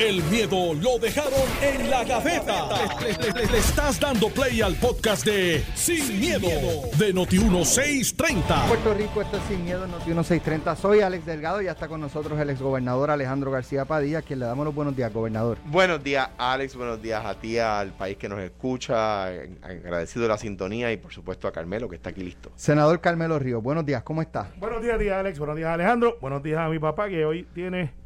El 0.00 0.22
miedo 0.24 0.72
lo 0.74 0.98
dejaron 0.98 1.32
en 1.60 1.90
la 1.90 2.04
gaveta. 2.04 2.68
Le, 3.02 3.32
le- 3.32 3.46
le 3.52 3.58
estás 3.58 4.00
dando 4.00 4.30
play 4.30 4.62
al 4.62 4.74
podcast 4.76 5.26
de 5.26 5.62
Sin, 5.74 6.18
miedo, 6.18 6.48
de 6.96 7.14
Noti1630. 7.14 8.66
Puerto 8.68 8.94
Rico, 8.94 9.20
esto 9.20 9.36
es 9.36 9.42
Sin 9.44 9.62
Miedo, 9.62 9.86
Noti 9.86 10.06
1630. 10.06 10.74
Soy 10.76 11.00
Alex 11.00 11.26
Delgado 11.26 11.60
y 11.60 11.66
ya 11.66 11.72
está 11.72 11.86
con 11.86 12.00
nosotros 12.00 12.40
el 12.40 12.48
exgobernador 12.48 13.10
Alejandro 13.10 13.50
García 13.50 13.84
Padilla, 13.84 14.20
a 14.20 14.22
quien 14.22 14.38
le 14.38 14.46
damos 14.46 14.64
los 14.64 14.74
buenos 14.74 14.96
días, 14.96 15.12
gobernador. 15.12 15.58
Buenos 15.66 16.02
días, 16.02 16.30
Alex. 16.38 16.74
Buenos 16.76 17.02
días 17.02 17.22
a 17.24 17.34
ti, 17.38 17.58
al 17.58 17.92
país 17.92 18.16
que 18.16 18.28
nos 18.28 18.40
escucha. 18.40 19.26
Agradecido 19.26 20.26
la 20.28 20.38
sintonía 20.38 20.90
y, 20.92 20.96
por 20.96 21.12
supuesto, 21.12 21.46
a 21.46 21.52
Carmelo, 21.52 21.90
que 21.90 21.96
está 21.96 22.08
aquí 22.08 22.22
listo. 22.22 22.50
Senador 22.56 23.00
Carmelo 23.02 23.38
Ríos, 23.38 23.62
buenos 23.62 23.84
días, 23.84 24.02
¿cómo 24.02 24.22
está? 24.22 24.48
Buenos 24.56 24.82
días, 24.82 24.98
tía 24.98 25.20
Alex. 25.20 25.38
Buenos 25.38 25.56
días, 25.56 25.68
Alejandro. 25.68 26.16
Buenos 26.22 26.42
días 26.42 26.58
a 26.58 26.68
mi 26.70 26.78
papá, 26.78 27.08
que 27.10 27.22
hoy 27.26 27.46
tiene. 27.54 27.99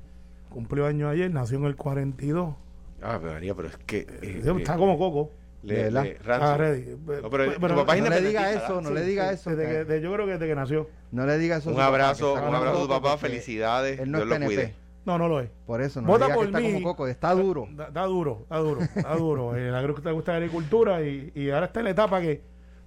Cumplió 0.55 0.87
año 0.87 1.09
ayer, 1.09 1.29
nació 1.33 1.59
en 1.59 1.65
el 1.65 1.75
42. 1.75 2.55
Ah, 3.03 3.19
pero 3.21 3.33
María, 3.33 3.55
pero 3.57 3.67
es 3.67 3.77
que. 3.79 4.07
eh, 4.23 4.41
Está 4.57 4.75
eh, 4.75 4.79
como 4.79 4.97
coco. 4.97 5.33
le-. 5.65 6.17
Ah, 6.29 6.57
ready. 6.57 6.97
No, 7.23 7.29
pero 7.29 7.53
Pero- 7.61 7.75
papá 7.75 7.97
es 7.97 8.05
no 8.05 8.09
le 8.09 8.21
diga 8.21 8.53
eso, 8.53 8.81
no 8.81 8.91
le 8.91 9.03
diga 9.03 9.33
eso. 9.33 9.51
Desde 9.51 9.67
que, 9.67 9.73
que- 9.79 9.85
de- 9.85 10.01
yo 10.01 10.13
creo 10.13 10.27
que 10.27 10.33
desde 10.35 10.47
que 10.47 10.55
nació. 10.55 10.89
no 11.11 11.27
le 11.27 11.37
diga 11.39 11.57
eso. 11.57 11.71
Un 11.71 11.75
papá, 11.75 11.89
abrazo, 11.89 12.35
que 12.35 12.39
está 12.39 12.49
un 12.49 12.55
abrazo 12.55 12.79
a 12.79 12.83
tu 12.83 12.89
papá. 12.89 13.19
Felicidades. 13.19 13.99
Él 13.99 14.13
no 14.13 14.19
Dios 14.19 14.31
es 14.33 14.41
lo 14.41 14.47
cuide. 14.47 14.75
No, 15.05 15.19
no 15.19 15.29
lo 15.29 15.41
es. 15.41 15.51
Por 15.67 15.83
eso, 15.83 16.01
no 16.01 16.07
Vota 16.07 16.29
le 16.29 16.33
diga 16.33 16.35
que 16.35 16.39
por 16.39 16.47
está 16.47 16.61
mí. 16.61 16.73
como 16.75 16.87
coco, 16.87 17.09
está 17.09 17.35
duro. 17.35 17.69
Da 17.73 18.05
duro, 18.07 18.47
da 18.49 18.59
duro, 18.59 18.81
da 18.95 19.17
duro. 19.17 19.57
Eh, 19.59 19.71
la 19.73 19.83
creo 19.83 19.95
que 19.97 20.03
te 20.03 20.13
gusta 20.13 20.31
la 20.33 20.39
agricultura 20.39 21.03
y, 21.03 21.33
y 21.35 21.51
ahora 21.51 21.67
está 21.67 21.81
en 21.81 21.85
la 21.85 21.91
etapa 21.91 22.21
que 22.21 22.41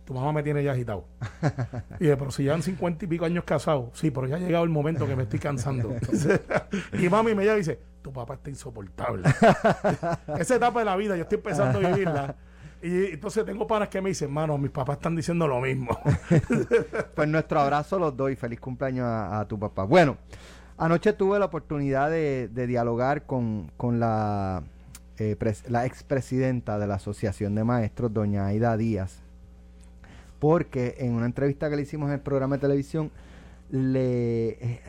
tu 0.07 0.13
mamá 0.13 0.31
me 0.31 0.41
tiene 0.41 0.63
ya 0.63 0.71
agitado. 0.71 1.03
Y 1.99 2.05
dije, 2.05 2.15
pero 2.15 2.31
si 2.31 2.43
llevan 2.43 2.63
cincuenta 2.63 3.03
y 3.03 3.09
pico 3.09 3.25
años 3.25 3.43
casados, 3.43 3.89
sí, 3.93 4.09
pero 4.09 4.25
ya 4.25 4.37
ha 4.37 4.39
llegado 4.39 4.63
el 4.63 4.69
momento 4.69 5.05
que 5.05 5.17
me 5.17 5.23
estoy 5.23 5.37
cansando. 5.39 5.93
y 6.97 7.09
mami 7.09 7.35
me 7.35 7.43
llama 7.43 7.57
y 7.57 7.59
dice, 7.59 7.77
tu 8.01 8.13
papá 8.13 8.35
está 8.35 8.49
insoportable. 8.49 9.27
Esa 10.39 10.55
etapa 10.55 10.79
de 10.79 10.85
la 10.85 10.95
vida 10.95 11.17
yo 11.17 11.23
estoy 11.23 11.39
empezando 11.39 11.85
a 11.85 11.91
vivirla. 11.91 12.35
Y 12.81 13.07
entonces 13.07 13.43
tengo 13.43 13.67
panas 13.67 13.89
que 13.89 13.99
me 14.01 14.09
dicen, 14.09 14.31
mano, 14.31 14.57
mis 14.57 14.71
papás 14.71 14.95
están 14.97 15.13
diciendo 15.15 15.45
lo 15.47 15.59
mismo. 15.59 15.97
Pues 17.15 17.27
nuestro 17.27 17.59
abrazo 17.59 17.99
los 17.99 18.15
doy. 18.15 18.35
Feliz 18.37 18.59
cumpleaños 18.61 19.05
a, 19.05 19.39
a 19.41 19.47
tu 19.47 19.59
papá. 19.59 19.83
Bueno, 19.83 20.15
anoche 20.77 21.11
tuve 21.13 21.37
la 21.39 21.45
oportunidad 21.45 22.09
de, 22.09 22.47
de 22.53 22.65
dialogar 22.67 23.25
con, 23.25 23.71
con 23.75 23.99
la, 23.99 24.63
eh, 25.17 25.35
pres- 25.37 25.67
la 25.67 25.85
expresidenta 25.85 26.77
de 26.79 26.87
la 26.87 26.95
Asociación 26.95 27.55
de 27.55 27.63
Maestros, 27.63 28.13
doña 28.13 28.45
Aida 28.45 28.77
Díaz, 28.77 29.23
porque 30.39 30.95
en 30.99 31.13
una 31.13 31.25
entrevista 31.25 31.69
que 31.69 31.75
le 31.75 31.81
hicimos 31.83 32.07
en 32.07 32.15
el 32.15 32.19
programa 32.19 32.55
de 32.55 32.61
televisión, 32.61 33.11
le, 33.69 34.49
eh, 34.49 34.81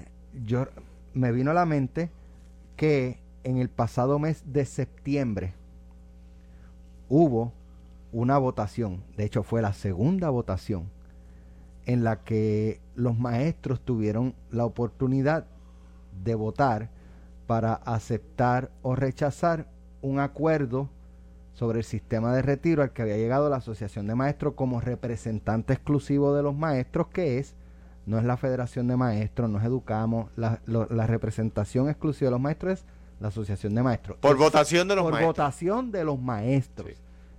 yo, 0.44 0.66
me 1.14 1.32
vino 1.32 1.50
a 1.50 1.54
la 1.54 1.66
mente 1.66 2.10
que 2.76 3.18
en 3.44 3.58
el 3.58 3.68
pasado 3.68 4.18
mes 4.18 4.42
de 4.46 4.64
septiembre 4.64 5.54
hubo 7.08 7.52
una 8.12 8.38
votación, 8.38 9.02
de 9.16 9.24
hecho 9.24 9.42
fue 9.42 9.62
la 9.62 9.72
segunda 9.72 10.30
votación, 10.30 10.90
en 11.86 12.04
la 12.04 12.22
que 12.22 12.80
los 12.94 13.18
maestros 13.18 13.80
tuvieron 13.80 14.34
la 14.50 14.64
oportunidad 14.64 15.46
de 16.24 16.34
votar 16.34 16.90
para 17.46 17.74
aceptar 17.74 18.70
o 18.82 18.94
rechazar 18.94 19.66
un 20.02 20.20
acuerdo 20.20 20.90
sobre 21.58 21.78
el 21.78 21.84
sistema 21.84 22.32
de 22.32 22.40
retiro 22.42 22.84
al 22.84 22.92
que 22.92 23.02
había 23.02 23.16
llegado 23.16 23.50
la 23.50 23.56
Asociación 23.56 24.06
de 24.06 24.14
Maestros 24.14 24.54
como 24.54 24.80
representante 24.80 25.72
exclusivo 25.72 26.32
de 26.32 26.44
los 26.44 26.54
maestros, 26.54 27.08
que 27.08 27.38
es, 27.38 27.56
no 28.06 28.16
es 28.16 28.24
la 28.24 28.36
Federación 28.36 28.86
de 28.86 28.96
Maestros, 28.96 29.50
no 29.50 29.58
es 29.58 29.64
Educamos, 29.64 30.30
la, 30.36 30.60
lo- 30.66 30.86
la 30.86 31.08
representación 31.08 31.88
exclusiva 31.88 32.28
de 32.28 32.30
los 32.32 32.40
maestros 32.40 32.74
es 32.74 32.84
la 33.18 33.28
Asociación 33.28 33.74
de 33.74 33.82
Maestros. 33.82 34.18
Por 34.18 34.36
Es- 34.36 34.38
votación 34.38 34.86
de 34.86 34.94
los 34.94 35.02
por 35.02 35.12
maestros. 35.14 35.36
votación 35.36 35.90
de 35.90 36.04
los 36.04 36.20
maestros. 36.20 36.90
Sí. 36.92 36.94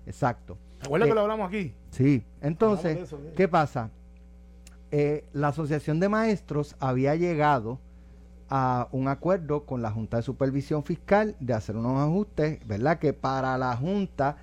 Exacto. 0.06 0.58
¿Te 0.82 0.88
acuerdas 0.88 1.08
Eh, 1.08 1.12
que 1.12 1.16
lo 1.16 1.22
hablamos 1.22 1.48
aquí? 1.48 1.74
Sí, 1.92 2.26
entonces. 2.42 3.16
¿qué 3.38 3.48
pasa? 3.48 3.90
Eh, 4.92 5.24
la 5.32 5.48
Asociación 5.50 6.02
de 6.02 6.10
Maestros 6.10 6.76
había 6.82 7.16
llegado 7.16 7.80
a 8.50 8.88
un 8.92 9.08
acuerdo 9.08 9.66
con 9.66 9.82
la 9.82 9.92
Junta 9.92 10.18
de 10.18 10.24
Supervisión 10.24 10.84
Fiscal 10.84 11.36
de 11.40 11.54
hacer 11.54 11.76
unos 11.76 12.00
ajustes, 12.00 12.66
¿verdad? 12.68 13.00
Que 13.00 13.14
para 13.14 13.58
la 13.58 13.76
Junta 13.76 14.38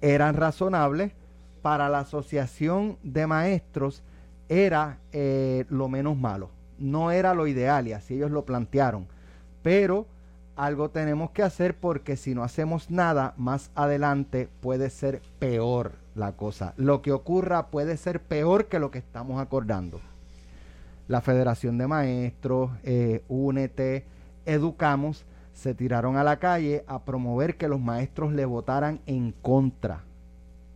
eran 0.00 0.34
razonables, 0.34 1.12
para 1.62 1.88
la 1.88 2.00
Asociación 2.00 2.98
de 3.02 3.26
Maestros 3.26 4.02
era 4.48 4.98
eh, 5.12 5.64
lo 5.68 5.88
menos 5.88 6.16
malo, 6.16 6.50
no 6.78 7.10
era 7.10 7.34
lo 7.34 7.46
ideal 7.46 7.88
y 7.88 7.92
así 7.92 8.14
ellos 8.14 8.30
lo 8.30 8.44
plantearon, 8.44 9.08
pero 9.62 10.06
algo 10.54 10.90
tenemos 10.90 11.30
que 11.30 11.42
hacer 11.42 11.76
porque 11.76 12.16
si 12.16 12.34
no 12.34 12.42
hacemos 12.42 12.90
nada, 12.90 13.34
más 13.36 13.70
adelante 13.74 14.48
puede 14.60 14.90
ser 14.90 15.20
peor 15.38 15.92
la 16.14 16.32
cosa. 16.32 16.72
Lo 16.76 17.02
que 17.02 17.12
ocurra 17.12 17.66
puede 17.66 17.96
ser 17.96 18.22
peor 18.22 18.66
que 18.66 18.78
lo 18.78 18.90
que 18.90 18.98
estamos 18.98 19.40
acordando. 19.40 20.00
La 21.08 21.20
Federación 21.20 21.78
de 21.78 21.86
Maestros, 21.86 22.70
eh, 22.82 23.22
Únete, 23.28 24.04
Educamos, 24.44 25.24
se 25.52 25.74
tiraron 25.74 26.16
a 26.16 26.24
la 26.24 26.38
calle 26.38 26.84
a 26.86 27.04
promover 27.04 27.56
que 27.56 27.68
los 27.68 27.80
maestros 27.80 28.32
le 28.32 28.44
votaran 28.44 29.00
en 29.06 29.32
contra 29.32 30.04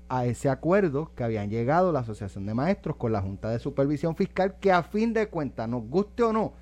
a 0.09 0.25
ese 0.25 0.49
acuerdo 0.49 1.13
que 1.15 1.23
habían 1.23 1.51
llegado 1.51 1.93
la 1.93 2.01
Asociación 2.01 2.45
de 2.45 2.53
Maestros 2.53 2.97
con 2.97 3.13
la 3.13 3.23
Junta 3.23 3.49
de 3.49 3.61
Supervisión 3.61 4.17
Fiscal, 4.17 4.57
que 4.59 4.73
a 4.73 4.83
fin 4.83 5.13
de 5.13 5.29
cuentas, 5.29 5.69
nos 5.69 5.89
guste 5.89 6.25
o 6.25 6.33
no, 6.33 6.53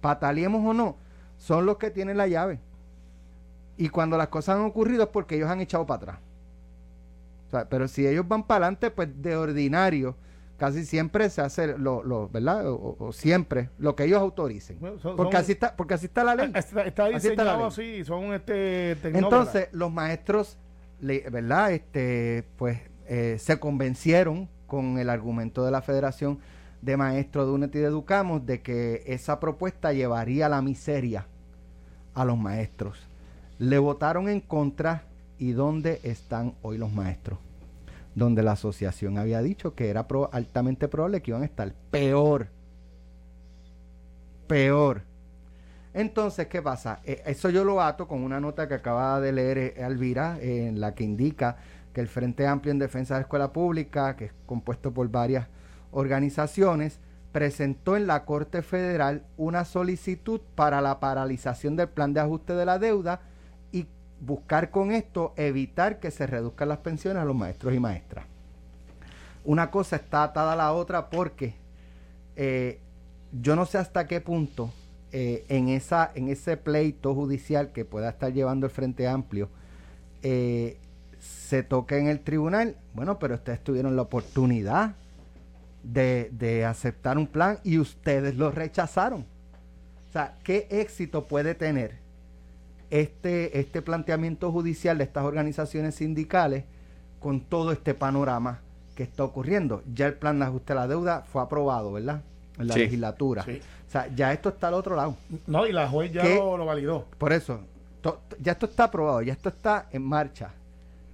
pataleemos 0.00 0.64
o 0.64 0.74
no, 0.74 0.96
son 1.36 1.64
los 1.64 1.76
que 1.76 1.90
tienen 1.90 2.16
la 2.16 2.26
llave. 2.26 2.58
Y 3.76 3.88
cuando 3.88 4.16
las 4.16 4.28
cosas 4.28 4.56
han 4.56 4.64
ocurrido 4.64 5.04
es 5.04 5.08
porque 5.10 5.36
ellos 5.36 5.48
han 5.48 5.60
echado 5.60 5.86
para 5.86 6.14
atrás. 6.14 7.66
Pero 7.70 7.86
si 7.86 8.04
ellos 8.04 8.26
van 8.26 8.42
para 8.42 8.66
adelante, 8.66 8.90
pues 8.90 9.08
de 9.22 9.36
ordinario, 9.36 10.16
casi 10.58 10.84
siempre 10.84 11.30
se 11.30 11.40
hace 11.40 11.78
lo, 11.78 12.02
lo 12.02 12.28
¿verdad? 12.28 12.64
O, 12.68 13.10
siempre 13.12 13.70
lo 13.78 13.94
que 13.96 14.04
ellos 14.04 14.20
autoricen. 14.20 14.78
Bueno, 14.80 14.98
son- 14.98 15.16
porque 15.16 15.36
son- 15.36 15.42
así 15.42 15.52
está, 15.52 15.74
porque 15.76 15.94
así 15.94 16.06
está 16.06 16.24
la 16.24 16.34
ley. 16.34 16.52
Está, 16.54 16.82
está 16.82 17.04
Así 17.06 17.28
está 17.28 17.44
la 17.44 17.52
diseñado 17.56 17.58
ley. 17.58 17.66
así, 18.00 18.04
son 18.04 18.34
este. 18.34 18.92
Entonces, 19.16 19.68
los 19.72 19.90
maestros, 19.92 20.58
le- 21.00 21.28
¿verdad? 21.30 21.72
Este, 21.72 22.44
pues 22.56 22.80
eh, 23.06 23.36
se 23.38 23.58
convencieron 23.58 24.48
con 24.66 24.98
el 24.98 25.08
argumento 25.08 25.64
de 25.64 25.70
la 25.70 25.80
Federación 25.80 26.38
de 26.82 26.96
Maestros 26.96 27.46
de 27.46 27.52
UNET 27.52 27.74
y 27.74 27.78
de 27.78 27.86
Educamos 27.86 28.44
de 28.44 28.60
que 28.60 29.02
esa 29.06 29.40
propuesta 29.40 29.92
llevaría 29.92 30.48
la 30.48 30.60
miseria 30.60 31.26
a 32.14 32.24
los 32.24 32.36
maestros. 32.36 32.98
Le 33.58 33.78
votaron 33.78 34.28
en 34.28 34.40
contra 34.40 35.04
y 35.38 35.52
¿dónde 35.52 36.00
están 36.02 36.54
hoy 36.62 36.78
los 36.78 36.92
maestros? 36.92 37.38
Donde 38.18 38.42
la 38.42 38.52
asociación 38.52 39.16
había 39.16 39.40
dicho 39.42 39.74
que 39.76 39.90
era 39.90 40.08
pro- 40.08 40.28
altamente 40.32 40.88
probable 40.88 41.22
que 41.22 41.30
iban 41.30 41.42
a 41.42 41.46
estar 41.46 41.72
peor. 41.92 42.48
Peor. 44.48 45.02
Entonces, 45.94 46.48
¿qué 46.48 46.60
pasa? 46.60 47.00
Eh, 47.04 47.22
eso 47.26 47.48
yo 47.48 47.62
lo 47.62 47.80
ato 47.80 48.08
con 48.08 48.22
una 48.24 48.40
nota 48.40 48.66
que 48.66 48.74
acaba 48.74 49.20
de 49.20 49.32
leer 49.32 49.58
eh, 49.58 50.66
en 50.66 50.80
la 50.80 50.94
que 50.94 51.04
indica 51.04 51.56
que 51.92 52.00
el 52.00 52.08
Frente 52.08 52.46
Amplio 52.46 52.72
en 52.72 52.78
Defensa 52.80 53.14
de 53.14 53.20
la 53.20 53.22
Escuela 53.22 53.52
Pública, 53.52 54.16
que 54.16 54.26
es 54.26 54.32
compuesto 54.46 54.92
por 54.92 55.08
varias 55.08 55.46
organizaciones, 55.92 56.98
presentó 57.30 57.96
en 57.96 58.06
la 58.08 58.24
Corte 58.24 58.62
Federal 58.62 59.22
una 59.36 59.64
solicitud 59.64 60.40
para 60.56 60.80
la 60.80 60.98
paralización 60.98 61.76
del 61.76 61.88
plan 61.88 62.12
de 62.14 62.20
ajuste 62.20 62.54
de 62.54 62.66
la 62.66 62.78
deuda 62.80 63.20
buscar 64.20 64.70
con 64.70 64.90
esto 64.90 65.32
evitar 65.36 66.00
que 66.00 66.10
se 66.10 66.26
reduzcan 66.26 66.68
las 66.68 66.78
pensiones 66.78 67.22
a 67.22 67.24
los 67.24 67.36
maestros 67.36 67.74
y 67.74 67.80
maestras. 67.80 68.26
Una 69.44 69.70
cosa 69.70 69.96
está 69.96 70.24
atada 70.24 70.52
a 70.52 70.56
la 70.56 70.72
otra 70.72 71.08
porque 71.10 71.54
eh, 72.36 72.80
yo 73.32 73.56
no 73.56 73.66
sé 73.66 73.78
hasta 73.78 74.06
qué 74.06 74.20
punto 74.20 74.72
eh, 75.12 75.44
en, 75.48 75.68
esa, 75.68 76.10
en 76.14 76.28
ese 76.28 76.56
pleito 76.56 77.14
judicial 77.14 77.72
que 77.72 77.84
pueda 77.84 78.10
estar 78.10 78.32
llevando 78.32 78.66
el 78.66 78.72
Frente 78.72 79.08
Amplio 79.08 79.48
eh, 80.22 80.78
se 81.18 81.62
toque 81.62 81.98
en 81.98 82.08
el 82.08 82.20
tribunal. 82.20 82.76
Bueno, 82.94 83.18
pero 83.18 83.34
ustedes 83.34 83.62
tuvieron 83.62 83.96
la 83.96 84.02
oportunidad 84.02 84.96
de, 85.82 86.28
de 86.32 86.64
aceptar 86.64 87.18
un 87.18 87.26
plan 87.26 87.58
y 87.64 87.78
ustedes 87.78 88.36
lo 88.36 88.50
rechazaron. 88.50 89.24
O 90.08 90.12
sea, 90.12 90.36
¿qué 90.42 90.66
éxito 90.70 91.26
puede 91.26 91.54
tener 91.54 92.07
este, 92.90 93.58
este 93.58 93.82
planteamiento 93.82 94.50
judicial 94.52 94.98
de 94.98 95.04
estas 95.04 95.24
organizaciones 95.24 95.94
sindicales 95.96 96.64
con 97.20 97.40
todo 97.40 97.72
este 97.72 97.94
panorama 97.94 98.60
que 98.94 99.02
está 99.02 99.24
ocurriendo? 99.24 99.82
Ya 99.94 100.06
el 100.06 100.14
plan 100.14 100.38
de 100.38 100.46
ajuste 100.46 100.72
a 100.72 100.76
la 100.76 100.88
deuda 100.88 101.24
fue 101.30 101.42
aprobado, 101.42 101.92
¿verdad? 101.92 102.22
En 102.58 102.66
la 102.68 102.74
Sí. 102.74 102.80
legislatura. 102.80 103.44
Sí. 103.44 103.60
O 103.86 103.90
sea, 103.90 104.08
ya 104.14 104.32
esto 104.32 104.48
está 104.50 104.68
al 104.68 104.74
otro 104.74 104.96
lado. 104.96 105.16
No, 105.46 105.66
y 105.66 105.72
la 105.72 105.88
juez 105.88 106.12
ya 106.12 106.24
lo, 106.24 106.56
lo 106.58 106.66
validó. 106.66 107.06
Por 107.18 107.32
eso, 107.32 107.60
to- 108.02 108.20
ya 108.40 108.52
esto 108.52 108.66
está 108.66 108.84
aprobado, 108.84 109.22
ya 109.22 109.32
esto 109.32 109.48
está 109.48 109.86
en 109.92 110.02
marcha. 110.02 110.50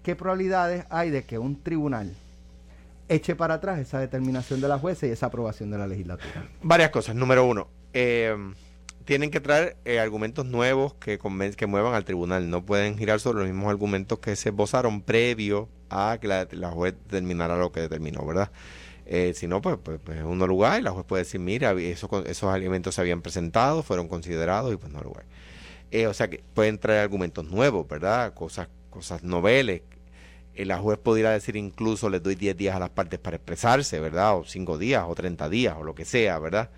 ¿Qué 0.02 0.16
probabilidades 0.16 0.84
hay 0.90 1.10
de 1.10 1.24
que 1.24 1.38
un 1.38 1.62
tribunal 1.62 2.12
eche 3.08 3.36
para 3.36 3.54
atrás 3.54 3.78
esa 3.78 3.98
determinación 3.98 4.60
de 4.60 4.68
la 4.68 4.78
jueza 4.78 5.06
y 5.06 5.10
esa 5.10 5.26
aprobación 5.26 5.70
de 5.70 5.78
la 5.78 5.86
legislatura? 5.86 6.48
Varias 6.62 6.90
cosas. 6.90 7.14
Número 7.14 7.44
uno, 7.46 7.68
eh, 7.92 8.34
tienen 9.04 9.30
que 9.30 9.40
traer 9.40 9.76
eh, 9.84 10.00
argumentos 10.00 10.46
nuevos 10.46 10.94
que, 10.94 11.18
que 11.18 11.66
muevan 11.66 11.94
al 11.94 12.04
tribunal. 12.04 12.48
No 12.50 12.64
pueden 12.64 12.96
girar 12.98 13.20
sobre 13.20 13.38
los 13.40 13.48
mismos 13.48 13.70
argumentos 13.70 14.18
que 14.18 14.34
se 14.36 14.50
esbozaron 14.50 15.02
previo 15.02 15.68
a 15.90 16.18
que 16.20 16.28
la, 16.28 16.70
juez 16.70 16.94
determinara 17.04 17.56
lo 17.56 17.72
que 17.72 17.80
determinó, 17.80 18.24
¿verdad? 18.26 18.50
Eh, 19.06 19.32
si 19.34 19.46
no, 19.46 19.60
pues, 19.60 19.76
pues, 19.82 20.00
pues 20.02 20.18
es 20.18 20.24
un 20.24 20.38
no 20.38 20.46
lugar 20.46 20.80
y 20.80 20.82
la 20.82 20.90
juez 20.90 21.04
puede 21.04 21.24
decir, 21.24 21.40
mira, 21.40 21.72
esos, 21.72 22.10
esos 22.26 22.52
alimentos 22.52 22.94
se 22.94 23.00
habían 23.02 23.20
presentado, 23.20 23.82
fueron 23.82 24.08
considerados 24.08 24.72
y 24.72 24.76
pues 24.76 24.92
no 24.92 25.02
lugar. 25.02 25.26
Eh, 25.90 26.06
o 26.06 26.14
sea 26.14 26.28
que 26.28 26.42
pueden 26.54 26.78
traer 26.78 27.00
argumentos 27.00 27.44
nuevos, 27.44 27.86
¿verdad? 27.86 28.34
Cosas, 28.34 28.68
cosas 28.90 29.22
noveles. 29.22 29.82
Eh, 30.54 30.64
la 30.64 30.78
juez 30.78 30.98
pudiera 30.98 31.30
decir 31.30 31.56
incluso 31.56 32.08
les 32.08 32.22
doy 32.22 32.34
10 32.34 32.56
días 32.56 32.74
a 32.74 32.78
las 32.78 32.90
partes 32.90 33.20
para 33.20 33.36
expresarse, 33.36 34.00
¿verdad? 34.00 34.38
O 34.38 34.44
5 34.44 34.78
días 34.78 35.04
o 35.06 35.14
30 35.14 35.48
días 35.48 35.76
o 35.78 35.84
lo 35.84 35.94
que 35.94 36.04
sea, 36.04 36.38
¿verdad? 36.38 36.70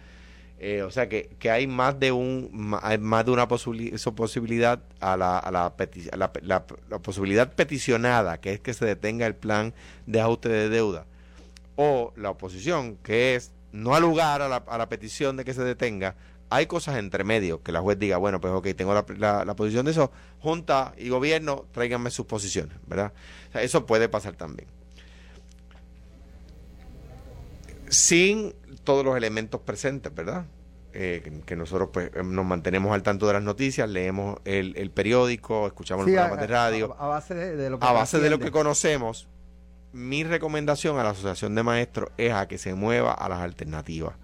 Eh, 0.59 0.83
o 0.83 0.91
sea 0.91 1.07
que, 1.09 1.29
que 1.39 1.51
hay 1.51 1.67
más 1.67 2.01
de 2.01 2.13
un 2.13 2.79
hay 2.83 2.97
más 2.97 3.27
de 3.27 3.31
una 3.31 3.47
posibilidad 3.47 4.83
a 5.01 5.17
la, 5.19 5.39
a 5.39 5.51
la, 5.51 5.77
peti- 5.77 6.09
la, 6.17 6.33
la- 6.43 6.67
posibilidad 7.03 7.53
peticionada, 7.53 8.41
que 8.41 8.55
es 8.55 8.61
que 8.61 8.73
se 8.73 8.87
detenga 8.87 9.27
el 9.27 9.35
plan 9.35 9.75
de 10.07 10.21
ajuste 10.21 10.49
de 10.49 10.71
deuda, 10.71 11.05
o 11.77 12.15
la 12.17 12.31
oposición, 12.31 12.97
que 13.03 13.35
es 13.35 13.53
no 13.73 13.95
al 13.95 14.03
lugar 14.03 14.41
a 14.41 14.49
la, 14.49 14.57
a 14.67 14.79
la 14.79 14.89
petición 14.89 15.37
de 15.37 15.45
que 15.45 15.53
se 15.53 15.63
detenga. 15.63 16.15
Hay 16.49 16.67
cosas 16.67 16.97
entre 16.97 17.25
medio 17.25 17.63
que 17.63 17.73
la 17.73 17.81
juez 17.81 17.99
diga, 17.99 18.17
bueno, 18.19 18.41
pues 18.41 18.55
ok, 18.55 18.69
tengo 18.77 18.95
la, 19.19 19.45
posición 19.57 19.85
de 19.85 19.91
eso, 19.91 20.11
Junta 20.39 20.95
y 20.97 21.09
Gobierno, 21.11 21.67
tráiganme 21.73 22.09
sus 22.11 22.25
posiciones, 22.25 22.79
¿verdad? 22.87 23.13
Eso 23.53 23.85
puede 23.85 24.09
pasar 24.09 24.37
también. 24.37 24.69
Sin 27.89 28.55
todos 28.87 29.05
los 29.05 29.15
elementos 29.19 29.61
presentes, 29.61 30.15
¿verdad? 30.15 30.47
Eh, 30.95 31.43
que, 31.45 31.57
nosotros 31.57 31.91
pues 31.93 32.11
eh, 32.15 32.23
nos 32.25 32.47
mantenemos 32.47 32.95
al 32.95 33.03
tanto 33.03 33.27
de 33.27 33.35
las 33.35 33.43
noticias, 33.43 33.87
leemos 33.91 34.39
el, 34.47 34.75
el 34.79 34.91
periódico, 34.91 35.67
escuchamos 35.67 36.07
Sí, 36.07 36.13
los 36.13 36.21
a, 36.21 36.29
programas 36.29 36.49
de 36.49 36.55
radio. 36.55 36.97
a- 36.99 37.05
a 37.05 37.09
base 37.09 37.35
de, 37.35 37.55
de 37.57 37.69
lo 37.69 37.79
que 37.79 37.87
A 37.87 37.93
base 37.93 38.17
de 38.19 38.31
lo 38.31 38.39
que 38.39 38.45
trasciende. 38.45 38.53
conocemos, 38.59 39.29
mi 39.93 40.25
recomendación 40.25 40.99
a 40.99 41.05
la 41.05 41.11
Asociación 41.11 41.55
de 41.55 41.63
Maestros 41.63 42.11
es 42.17 42.33
a 42.33 42.49
que 42.49 42.57
se 42.57 42.75
mueva 42.75 43.13
a 43.13 43.29
las 43.29 43.41
alternativas. 43.41 44.15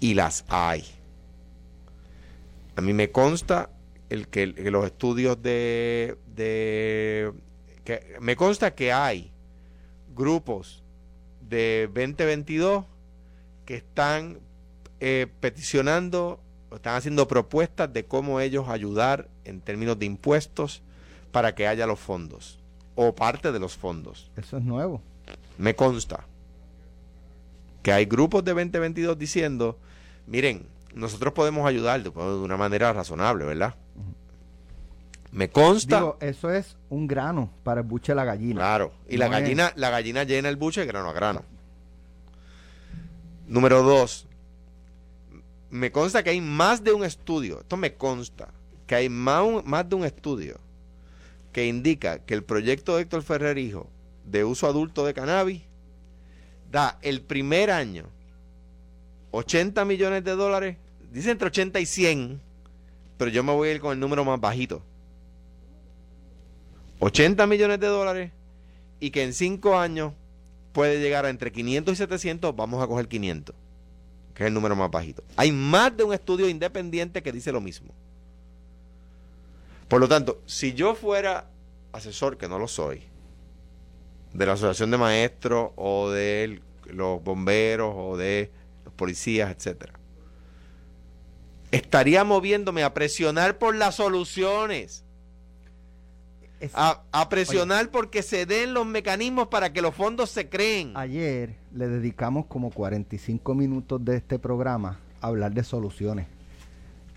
Y 0.00 0.14
las 0.14 0.44
hay. 0.48 0.84
A 2.74 2.80
mí 2.80 2.92
me 2.92 3.10
consta 3.12 3.70
el 4.10 4.28
que, 4.28 4.52
que 4.54 4.70
los 4.72 4.84
estudios 4.84 5.40
de, 5.42 6.16
de 6.34 7.32
que 7.84 8.16
me 8.20 8.34
consta 8.36 8.74
que 8.74 8.92
hay 8.92 9.32
grupos 10.14 10.82
de 11.40 11.88
2022 11.94 12.84
que 13.66 13.74
están 13.74 14.38
eh, 15.00 15.26
peticionando, 15.40 16.40
o 16.70 16.76
están 16.76 16.94
haciendo 16.96 17.28
propuestas 17.28 17.92
de 17.92 18.06
cómo 18.06 18.40
ellos 18.40 18.68
ayudar 18.68 19.28
en 19.44 19.60
términos 19.60 19.98
de 19.98 20.06
impuestos 20.06 20.82
para 21.32 21.54
que 21.54 21.66
haya 21.68 21.86
los 21.86 21.98
fondos 22.00 22.58
o 22.94 23.14
parte 23.14 23.52
de 23.52 23.58
los 23.58 23.76
fondos. 23.76 24.30
Eso 24.36 24.56
es 24.56 24.64
nuevo. 24.64 25.02
Me 25.58 25.76
consta 25.76 26.24
que 27.82 27.92
hay 27.92 28.06
grupos 28.06 28.42
de 28.44 28.52
2022 28.54 29.18
diciendo, 29.18 29.78
miren, 30.26 30.66
nosotros 30.94 31.34
podemos 31.34 31.66
ayudar 31.68 32.02
de, 32.02 32.08
una 32.08 32.56
manera 32.56 32.92
razonable, 32.92 33.44
¿verdad? 33.44 33.74
Me 35.30 35.50
consta, 35.50 35.96
Digo, 35.98 36.16
eso 36.20 36.50
es 36.50 36.76
un 36.88 37.06
grano 37.06 37.50
para 37.62 37.82
el 37.82 37.86
buche 37.86 38.12
de 38.12 38.16
la 38.16 38.24
gallina. 38.24 38.60
claro, 38.60 38.92
y 39.08 39.18
la 39.18 39.26
es- 39.26 39.30
gallina, 39.32 39.72
la 39.76 39.90
gallina 39.90 40.24
llena 40.24 40.48
el 40.48 40.56
buche 40.56 40.80
de 40.80 40.86
grano 40.86 41.10
a 41.10 41.12
grano. 41.12 41.42
Número 43.46 43.82
dos, 43.84 44.26
me 45.70 45.92
consta 45.92 46.24
que 46.24 46.30
hay 46.30 46.40
más 46.40 46.82
de 46.82 46.92
un 46.92 47.04
estudio, 47.04 47.60
esto 47.60 47.76
me 47.76 47.94
consta, 47.94 48.48
que 48.88 48.96
hay 48.96 49.08
más, 49.08 49.88
de 49.88 49.94
un 49.94 50.04
estudio 50.04 50.58
que 51.52 51.66
indica 51.66 52.18
que 52.18 52.34
el 52.34 52.42
proyecto 52.42 52.96
de 52.96 53.02
Héctor 53.02 53.22
Ferrer 53.22 53.56
Hijo 53.58 53.88
de 54.24 54.44
uso 54.44 54.66
adulto 54.66 55.06
de 55.06 55.14
cannabis 55.14 55.62
da 56.70 56.98
el 57.02 57.22
primer 57.22 57.70
año 57.70 58.06
80 59.30 59.84
millones 59.84 60.24
de 60.24 60.32
dólares, 60.32 60.76
dice 61.12 61.30
entre 61.30 61.46
80 61.46 61.78
y 61.78 61.86
100, 61.86 62.40
pero 63.16 63.30
yo 63.30 63.44
me 63.44 63.52
voy 63.52 63.68
a 63.68 63.72
ir 63.72 63.80
con 63.80 63.92
el 63.92 64.00
número 64.00 64.24
más 64.24 64.40
bajito. 64.40 64.82
80 66.98 67.46
millones 67.46 67.78
de 67.78 67.86
dólares 67.86 68.32
y 68.98 69.10
que 69.10 69.22
en 69.22 69.32
5 69.32 69.78
años 69.78 70.14
puede 70.76 71.00
llegar 71.00 71.24
a 71.24 71.30
entre 71.30 71.50
500 71.50 71.94
y 71.94 71.96
700, 71.96 72.54
vamos 72.54 72.84
a 72.84 72.86
coger 72.86 73.08
500, 73.08 73.56
que 74.34 74.42
es 74.42 74.48
el 74.48 74.52
número 74.52 74.76
más 74.76 74.90
bajito. 74.90 75.24
Hay 75.34 75.50
más 75.50 75.96
de 75.96 76.04
un 76.04 76.12
estudio 76.12 76.50
independiente 76.50 77.22
que 77.22 77.32
dice 77.32 77.50
lo 77.50 77.62
mismo. 77.62 77.94
Por 79.88 80.00
lo 80.00 80.06
tanto, 80.06 80.42
si 80.44 80.74
yo 80.74 80.94
fuera 80.94 81.48
asesor, 81.92 82.36
que 82.36 82.46
no 82.46 82.58
lo 82.58 82.68
soy, 82.68 83.04
de 84.34 84.44
la 84.44 84.52
Asociación 84.52 84.90
de 84.90 84.98
Maestros 84.98 85.70
o 85.76 86.10
de 86.10 86.60
los 86.92 87.24
bomberos 87.24 87.94
o 87.96 88.18
de 88.18 88.50
los 88.84 88.92
policías, 88.92 89.50
etcétera, 89.56 89.94
estaría 91.70 92.22
moviéndome 92.22 92.82
a 92.84 92.92
presionar 92.92 93.56
por 93.56 93.74
las 93.74 93.94
soluciones, 93.94 94.82
Es- 94.92 95.05
a, 96.74 97.02
a 97.12 97.28
presionar 97.28 97.90
porque 97.90 98.22
se 98.22 98.46
den 98.46 98.72
los 98.74 98.86
mecanismos 98.86 99.48
para 99.48 99.72
que 99.72 99.82
los 99.82 99.94
fondos 99.94 100.30
se 100.30 100.48
creen. 100.48 100.92
Ayer 100.94 101.54
le 101.74 101.88
dedicamos 101.88 102.46
como 102.46 102.70
45 102.70 103.54
minutos 103.54 104.04
de 104.04 104.16
este 104.16 104.38
programa 104.38 104.98
a 105.20 105.26
hablar 105.28 105.52
de 105.52 105.62
soluciones. 105.64 106.26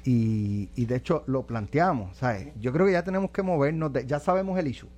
Y, 0.04 0.70
y 0.76 0.86
de 0.86 0.96
hecho 0.96 1.24
lo 1.28 1.44
planteamos, 1.46 2.16
¿sabes? 2.18 2.50
Yo 2.60 2.72
creo 2.72 2.86
que 2.86 2.94
ya 2.94 3.04
tenemos 3.04 3.32
que 3.32 3.42
movernos, 3.44 3.92
de- 3.92 4.06
ya 4.06 4.20
sabemos 4.20 4.58
el 4.58 4.68
issue, 4.68 4.90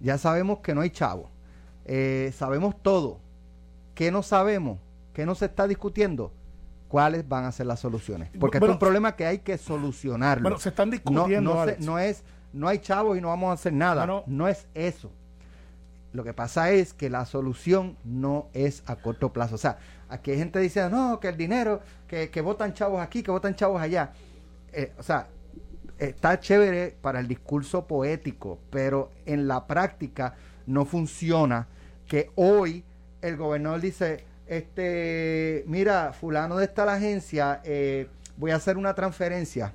ya 0.00 0.18
sabemos 0.18 0.58
que 0.58 0.74
no 0.74 0.80
hay 0.80 0.90
chavo, 0.90 1.30
Eh, 1.88 2.32
sabemos 2.36 2.74
todo. 2.82 3.20
¿Qué 3.94 4.10
no 4.10 4.24
sabemos? 4.24 4.78
¿Qué 5.14 5.24
no 5.24 5.36
se 5.36 5.44
está 5.46 5.68
discutiendo? 5.68 6.32
¿Cuáles 6.88 7.26
van 7.28 7.44
a 7.44 7.52
ser 7.52 7.66
las 7.66 7.78
soluciones? 7.78 8.28
Porque 8.40 8.58
Bueno, 8.58 8.72
este 8.72 8.72
es 8.72 8.74
un 8.74 8.78
problema 8.80 9.14
que 9.14 9.24
hay 9.24 9.38
que 9.38 9.56
solucionarlo. 9.56 10.42
Bueno, 10.42 10.58
se 10.58 10.70
están 10.70 10.90
discutiendo, 10.90 11.40
no, 11.54 11.54
se- 11.54 11.60
Alex. 11.60 11.86
no 11.86 11.98
es, 12.00 12.24
no 12.56 12.68
hay 12.68 12.78
chavos 12.78 13.18
y 13.18 13.20
no 13.20 13.28
vamos 13.28 13.50
a 13.50 13.52
hacer 13.52 13.72
nada. 13.72 14.06
No, 14.06 14.18
no. 14.18 14.24
no 14.26 14.48
es 14.48 14.66
eso. 14.74 15.10
Lo 16.12 16.24
que 16.24 16.32
pasa 16.32 16.70
es 16.70 16.94
que 16.94 17.10
la 17.10 17.26
solución 17.26 17.96
no 18.04 18.48
es 18.54 18.82
a 18.86 18.96
corto 18.96 19.32
plazo. 19.32 19.56
O 19.56 19.58
sea, 19.58 19.78
aquí 20.08 20.30
hay 20.30 20.38
gente 20.38 20.58
diciendo, 20.58 20.96
no, 20.96 21.20
que 21.20 21.28
el 21.28 21.36
dinero, 21.36 21.80
que, 22.08 22.30
que 22.30 22.40
votan 22.40 22.72
chavos 22.72 23.02
aquí, 23.02 23.22
que 23.22 23.30
votan 23.30 23.54
chavos 23.54 23.80
allá. 23.82 24.12
Eh, 24.72 24.92
o 24.98 25.02
sea, 25.02 25.26
está 25.98 26.40
chévere 26.40 26.96
para 27.00 27.20
el 27.20 27.28
discurso 27.28 27.86
poético, 27.86 28.58
pero 28.70 29.10
en 29.26 29.46
la 29.46 29.66
práctica 29.66 30.34
no 30.66 30.86
funciona 30.86 31.68
que 32.06 32.30
hoy 32.34 32.82
el 33.20 33.36
gobernador 33.36 33.80
dice, 33.80 34.24
este, 34.46 35.64
mira, 35.66 36.12
fulano 36.12 36.56
de 36.56 36.64
esta 36.64 36.84
la 36.86 36.94
agencia, 36.94 37.60
eh, 37.64 38.08
voy 38.36 38.52
a 38.52 38.56
hacer 38.56 38.78
una 38.78 38.94
transferencia 38.94 39.74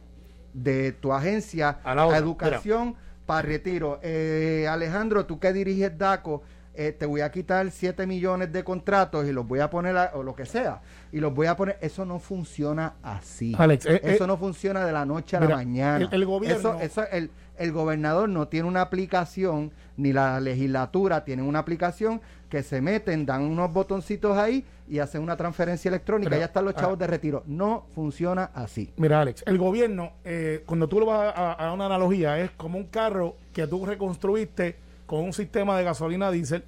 de 0.53 0.91
tu 0.91 1.13
agencia 1.13 1.79
A 1.83 1.95
la 1.95 2.03
a, 2.03 2.17
educación 2.17 2.95
para 3.25 3.41
retiro. 3.43 3.99
Eh, 4.03 4.67
Alejandro, 4.69 5.25
tú 5.25 5.39
que 5.39 5.53
diriges 5.53 5.97
DACO, 5.97 6.41
eh, 6.73 6.91
te 6.97 7.05
voy 7.05 7.21
a 7.21 7.29
quitar 7.31 7.69
7 7.69 8.07
millones 8.07 8.51
de 8.51 8.63
contratos 8.63 9.25
y 9.27 9.31
los 9.33 9.45
voy 9.47 9.59
a 9.59 9.69
poner, 9.69 9.97
a- 9.97 10.11
o 10.15 10.23
lo 10.23 10.35
que 10.35 10.45
sea, 10.45 10.81
y 11.11 11.19
los 11.19 11.33
voy 11.33 11.47
a 11.47 11.55
poner. 11.55 11.77
Eso 11.81 12.05
no 12.05 12.19
funciona 12.19 12.93
así. 13.03 13.53
Alex, 13.57 13.85
eh, 13.85 13.99
eso 14.03 14.23
eh, 14.23 14.27
no 14.27 14.37
funciona 14.37 14.85
de 14.85 14.91
la 14.93 15.05
noche 15.05 15.35
a 15.37 15.41
mira, 15.41 15.49
la 15.51 15.55
mañana. 15.57 16.05
el- 16.05 16.13
el 16.13 16.25
gobierno- 16.25 16.57
Eso, 16.79 16.79
eso, 16.81 17.03
el, 17.11 17.29
el 17.57 17.71
gobernador 17.73 18.29
no 18.29 18.47
tiene 18.47 18.67
una 18.69 18.81
aplicación, 18.81 19.71
ni 20.01 20.13
la 20.13 20.39
legislatura 20.39 21.23
tiene 21.23 21.43
una 21.43 21.59
aplicación 21.59 22.21
que 22.49 22.63
se 22.63 22.81
meten, 22.81 23.25
dan 23.25 23.43
unos 23.43 23.71
botoncitos 23.71 24.37
ahí 24.37 24.65
y 24.89 24.99
hacen 24.99 25.21
una 25.21 25.37
transferencia 25.37 25.89
electrónica. 25.89 26.31
Mira, 26.31 26.39
ya 26.39 26.45
están 26.45 26.65
los 26.65 26.75
chavos 26.75 26.95
ah. 26.95 26.99
de 26.99 27.07
retiro. 27.07 27.43
No 27.45 27.85
funciona 27.93 28.51
así. 28.53 28.91
Mira, 28.97 29.21
Alex, 29.21 29.43
el 29.45 29.57
gobierno, 29.57 30.13
eh, 30.25 30.63
cuando 30.65 30.89
tú 30.89 30.99
lo 30.99 31.05
vas 31.05 31.33
a, 31.35 31.53
a 31.53 31.71
una 31.71 31.85
analogía, 31.85 32.39
es 32.39 32.51
como 32.51 32.77
un 32.77 32.85
carro 32.85 33.35
que 33.53 33.67
tú 33.67 33.85
reconstruiste 33.85 34.75
con 35.05 35.21
un 35.21 35.33
sistema 35.33 35.77
de 35.77 35.83
gasolina 35.83 36.31
diésel, 36.31 36.65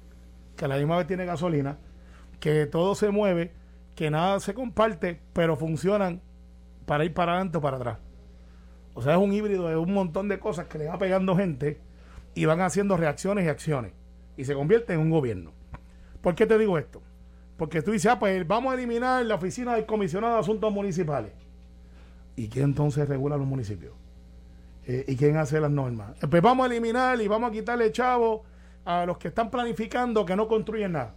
que 0.56 0.64
a 0.64 0.68
la 0.68 0.76
misma 0.76 0.96
vez 0.96 1.06
tiene 1.06 1.26
gasolina, 1.26 1.76
que 2.40 2.66
todo 2.66 2.94
se 2.94 3.10
mueve, 3.10 3.52
que 3.94 4.10
nada 4.10 4.40
se 4.40 4.54
comparte, 4.54 5.20
pero 5.32 5.56
funcionan 5.56 6.20
para 6.86 7.04
ir 7.04 7.12
para 7.12 7.32
adelante 7.32 7.58
o 7.58 7.60
para 7.60 7.76
atrás. 7.76 7.98
O 8.94 9.02
sea, 9.02 9.14
es 9.14 9.18
un 9.18 9.32
híbrido 9.32 9.68
de 9.68 9.76
un 9.76 9.92
montón 9.92 10.28
de 10.28 10.38
cosas 10.38 10.66
que 10.66 10.78
le 10.78 10.86
va 10.86 10.98
pegando 10.98 11.36
gente 11.36 11.80
y 12.34 12.44
van 12.44 12.60
haciendo 12.60 12.96
reacciones 12.96 13.44
y 13.44 13.48
acciones. 13.48 13.92
Y 14.36 14.44
se 14.44 14.54
convierte 14.54 14.92
en 14.92 15.00
un 15.00 15.10
gobierno. 15.10 15.52
¿Por 16.20 16.34
qué 16.34 16.46
te 16.46 16.58
digo 16.58 16.78
esto? 16.78 17.02
Porque 17.56 17.82
tú 17.82 17.92
dices, 17.92 18.10
ah, 18.10 18.18
pues 18.18 18.46
vamos 18.46 18.72
a 18.72 18.74
eliminar 18.76 19.24
la 19.24 19.36
oficina 19.36 19.74
del 19.74 19.86
comisionado 19.86 20.34
de 20.34 20.40
asuntos 20.40 20.72
municipales. 20.72 21.32
¿Y 22.36 22.48
quién 22.48 22.64
entonces 22.66 23.08
regula 23.08 23.36
los 23.36 23.46
municipios? 23.46 23.92
Eh, 24.86 25.04
¿Y 25.06 25.16
quién 25.16 25.36
hace 25.36 25.60
las 25.60 25.70
normas? 25.70 26.22
Eh, 26.22 26.26
Pues 26.26 26.42
vamos 26.42 26.64
a 26.64 26.70
eliminar 26.70 27.20
y 27.20 27.28
vamos 27.28 27.50
a 27.50 27.52
quitarle 27.52 27.92
chavo 27.92 28.42
a 28.84 29.06
los 29.06 29.18
que 29.18 29.28
están 29.28 29.50
planificando 29.50 30.26
que 30.26 30.34
no 30.34 30.48
construyen 30.48 30.92
nada. 30.92 31.14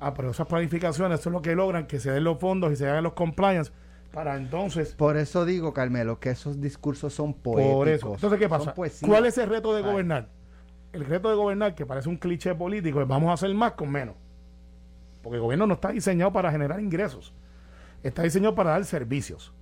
Ah, 0.00 0.12
pero 0.12 0.30
esas 0.32 0.46
planificaciones 0.46 1.20
son 1.20 1.32
lo 1.34 1.40
que 1.40 1.54
logran 1.54 1.86
que 1.86 2.00
se 2.00 2.10
den 2.10 2.24
los 2.24 2.38
fondos 2.38 2.72
y 2.72 2.76
se 2.76 2.86
hagan 2.88 3.04
los 3.04 3.12
compliance. 3.14 3.72
para 4.12 4.36
entonces... 4.36 4.94
Por 4.94 5.16
eso 5.16 5.44
digo, 5.44 5.72
Carmelo, 5.72 6.18
que 6.18 6.30
esos 6.30 6.60
discursos 6.60 7.14
son 7.14 7.32
poéticos. 7.32 7.74
Por 7.76 7.88
eso. 7.88 8.14
Entonces, 8.14 8.38
¿qué 8.38 8.48
pasa? 8.48 8.74
¿Cuál 9.02 9.26
es 9.26 9.38
el 9.38 9.48
reto 9.48 9.74
de 9.74 9.82
gobernar? 9.82 10.28
El 10.92 11.04
reto 11.04 11.28
de 11.28 11.36
gobernar, 11.36 11.74
que 11.74 11.84
parece 11.84 12.08
un 12.08 12.16
cliché 12.16 12.54
político, 12.54 13.00
es 13.00 13.08
vamos 13.08 13.30
a 13.30 13.34
hacer 13.34 13.52
más 13.54 13.72
con 13.72 13.90
menos. 13.90 14.14
Porque 15.22 15.36
el 15.36 15.42
gobierno 15.42 15.66
no 15.66 15.74
está 15.74 15.90
diseñado 15.90 16.32
para 16.32 16.50
generar 16.50 16.80
ingresos. 16.80 17.32
Está 18.02 18.22
diseñado 18.22 18.54
para 18.54 18.70
dar 18.70 18.84
servicios. 18.84 19.52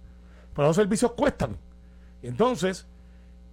Pero 0.55 0.69
los 0.69 0.77
servicios 0.77 1.13
cuestan. 1.13 1.57
Entonces, 2.23 2.87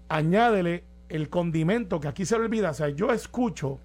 añádele 0.09 0.83
el 1.09 1.29
condimento 1.29 1.99
que 1.99 2.07
aquí 2.07 2.25
se 2.25 2.37
le 2.37 2.45
olvida. 2.45 2.71
O 2.71 2.73
sea, 2.73 2.89
yo 2.89 3.11
escucho 3.11 3.79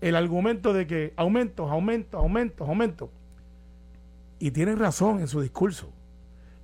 el 0.00 0.14
argumento 0.14 0.72
de 0.72 0.86
que 0.86 1.12
aumentos, 1.16 1.70
aumentos, 1.70 2.20
aumentos, 2.20 2.68
aumentos. 2.68 3.10
Y 4.38 4.50
tienen 4.50 4.78
razón 4.78 5.20
en 5.20 5.28
su 5.28 5.40
discurso. 5.40 5.90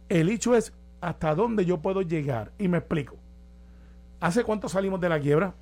El 0.08 0.28
hecho 0.28 0.54
es 0.54 0.72
hasta 1.00 1.34
dónde 1.34 1.64
yo 1.64 1.80
puedo 1.80 2.02
llegar. 2.02 2.52
Y 2.58 2.68
me 2.68 2.78
explico. 2.78 3.16
¿Hace 4.20 4.44
cuánto 4.44 4.68
salimos 4.68 5.00
de 5.00 5.08
la 5.08 5.20
quiebra? 5.20 5.54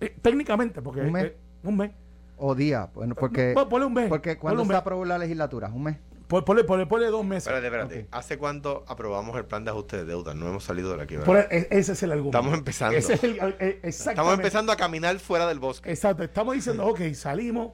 Eh, 0.00 0.14
técnicamente, 0.20 0.82
porque... 0.82 1.00
Un 1.02 1.12
mes. 1.12 1.24
eh, 1.24 1.36
un 1.62 1.76
mes. 1.76 1.90
O 2.38 2.54
día, 2.54 2.90
bueno, 2.94 3.14
porque, 3.14 3.52
Pon- 3.54 3.68
ponle 3.68 3.86
un 3.86 3.94
mes. 3.94 4.08
porque 4.10 4.36
cuando 4.38 4.64
se 4.64 4.74
aprobó 4.74 5.04
la 5.06 5.16
legislatura, 5.18 5.68
un 5.68 5.84
mes. 5.84 5.96
Pon- 6.28 6.44
Ponle, 6.44 6.66
ponle- 6.66 6.86
ponle 6.86 7.06
dos 7.06 7.24
meses. 7.24 7.46
Espérate, 7.46 7.66
espérate. 7.66 8.08
¿Hace 8.10 8.36
cuánto 8.36 8.84
aprobamos 8.88 9.36
el 9.36 9.44
plan 9.46 9.64
de 9.64 9.70
ajuste 9.70 9.96
de 9.98 10.04
deuda? 10.04 10.34
No 10.34 10.48
hemos 10.48 10.64
salido 10.64 10.90
de 10.90 10.96
la 10.98 11.06
quiebra. 11.06 11.24
Por- 11.24 11.38
e- 11.38 11.68
ese 11.70 11.92
es 11.92 12.02
el 12.02 12.10
argumento. 12.12 12.36
Estamos 12.36 12.58
empezando. 12.58 12.96
Ese 12.98 13.14
es 13.14 13.24
el, 13.24 13.38
eh, 13.38 13.78
exactamente. 13.82 14.10
Estamos 14.10 14.34
empezando 14.34 14.72
a 14.72 14.76
caminar 14.76 15.18
fuera 15.20 15.46
del 15.46 15.60
bosque. 15.60 15.88
Exacto, 15.90 16.24
estamos 16.24 16.54
diciendo, 16.54 16.84
ok, 16.86 17.00
salimos 17.14 17.70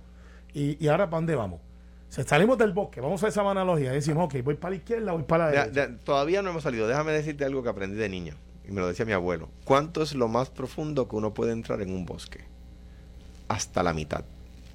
y, 0.52 0.76
y 0.84 0.88
ahora 0.88 1.06
¿para 1.08 1.16
dónde 1.18 1.34
vamos? 1.34 1.60
O 2.08 2.12
sea, 2.14 2.24
salimos 2.24 2.58
del 2.58 2.72
bosque, 2.74 3.00
vamos 3.00 3.24
a 3.24 3.28
esa 3.28 3.40
analogía, 3.50 3.90
decimos, 3.90 4.26
ok, 4.26 4.42
voy 4.44 4.54
para 4.56 4.70
la 4.72 4.76
izquierda, 4.76 5.12
voy 5.12 5.22
para 5.22 5.46
la 5.46 5.52
Ya- 5.54 5.64
derecha. 5.66 5.88
ya, 5.88 6.04
todavía 6.04 6.42
no 6.42 6.50
hemos 6.50 6.62
salido. 6.62 6.86
Déjame 6.86 7.12
decirte 7.12 7.44
algo 7.46 7.62
que 7.62 7.70
aprendí 7.70 7.96
de 7.96 8.08
niño. 8.10 8.34
Y 8.69 8.73
me 8.73 8.81
lo 8.81 8.87
decía 8.88 9.04
mi 9.04 9.12
abuelo. 9.12 9.49
¿Cuánto 9.64 10.02
es 10.02 10.14
lo 10.14 10.28
más 10.28 10.50
profundo 10.50 11.09
que 11.09 11.16
uno 11.16 11.35
puede 11.35 11.52
entrar 11.52 11.81
en 11.83 11.92
un 11.92 12.07
bosque? 12.07 12.40
Hasta 13.49 13.83
la 13.83 13.92
mitad. 13.92 14.25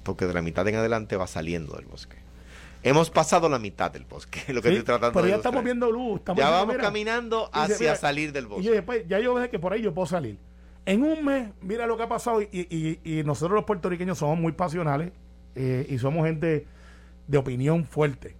Porque 0.02 0.26
de 0.26 0.34
la 0.34 0.42
mitad 0.42 0.66
en 0.68 0.76
adelante 0.76 1.16
va 1.16 1.26
saliendo 1.26 1.76
del 1.76 1.86
bosque. 1.86 2.16
Hemos 2.82 3.10
pasado 3.10 3.48
la 3.48 3.58
mitad 3.58 3.90
del 3.90 4.04
bosque. 4.04 4.40
Lo 4.52 4.62
que 4.62 4.68
Sí, 4.68 4.74
estoy 4.76 4.84
tratando 4.86 5.12
pero 5.14 5.24
de 5.24 5.30
ya 5.30 5.36
estamos 5.36 5.64
viendo 5.64 5.90
luz. 5.90 6.18
Estamos 6.20 6.38
Ya 6.38 6.50
vamos 6.50 6.74
mira, 6.74 6.84
caminando 6.84 7.50
dice, 7.52 7.72
hacia 7.74 7.78
mira, 7.78 7.96
salir 7.96 8.32
del 8.32 8.46
bosque. 8.46 8.70
después, 8.70 9.04
ya 9.08 9.18
yo 9.18 9.40
sé 9.42 9.50
que 9.50 9.58
por 9.58 9.72
ahí 9.72 9.82
yo 9.82 9.92
puedo 9.92 10.06
salir. 10.06 10.38
En 10.86 11.02
un 11.02 11.24
mes, 11.24 11.50
mira 11.60 11.86
lo 11.86 11.96
que 11.96 12.04
ha 12.04 12.08
pasado. 12.08 12.40
Y, 12.40 12.48
y- 12.52 13.00
y 13.18 13.24
nosotros 13.24 13.56
los 13.56 13.64
puertorriqueños 13.64 14.18
somos 14.18 14.38
muy 14.38 14.52
pasionales 14.52 15.12
eh, 15.54 15.86
y 15.90 15.98
somos 15.98 16.24
gente 16.26 16.66
de 17.26 17.38
opinión 17.38 17.84
fuerte. 17.84 18.36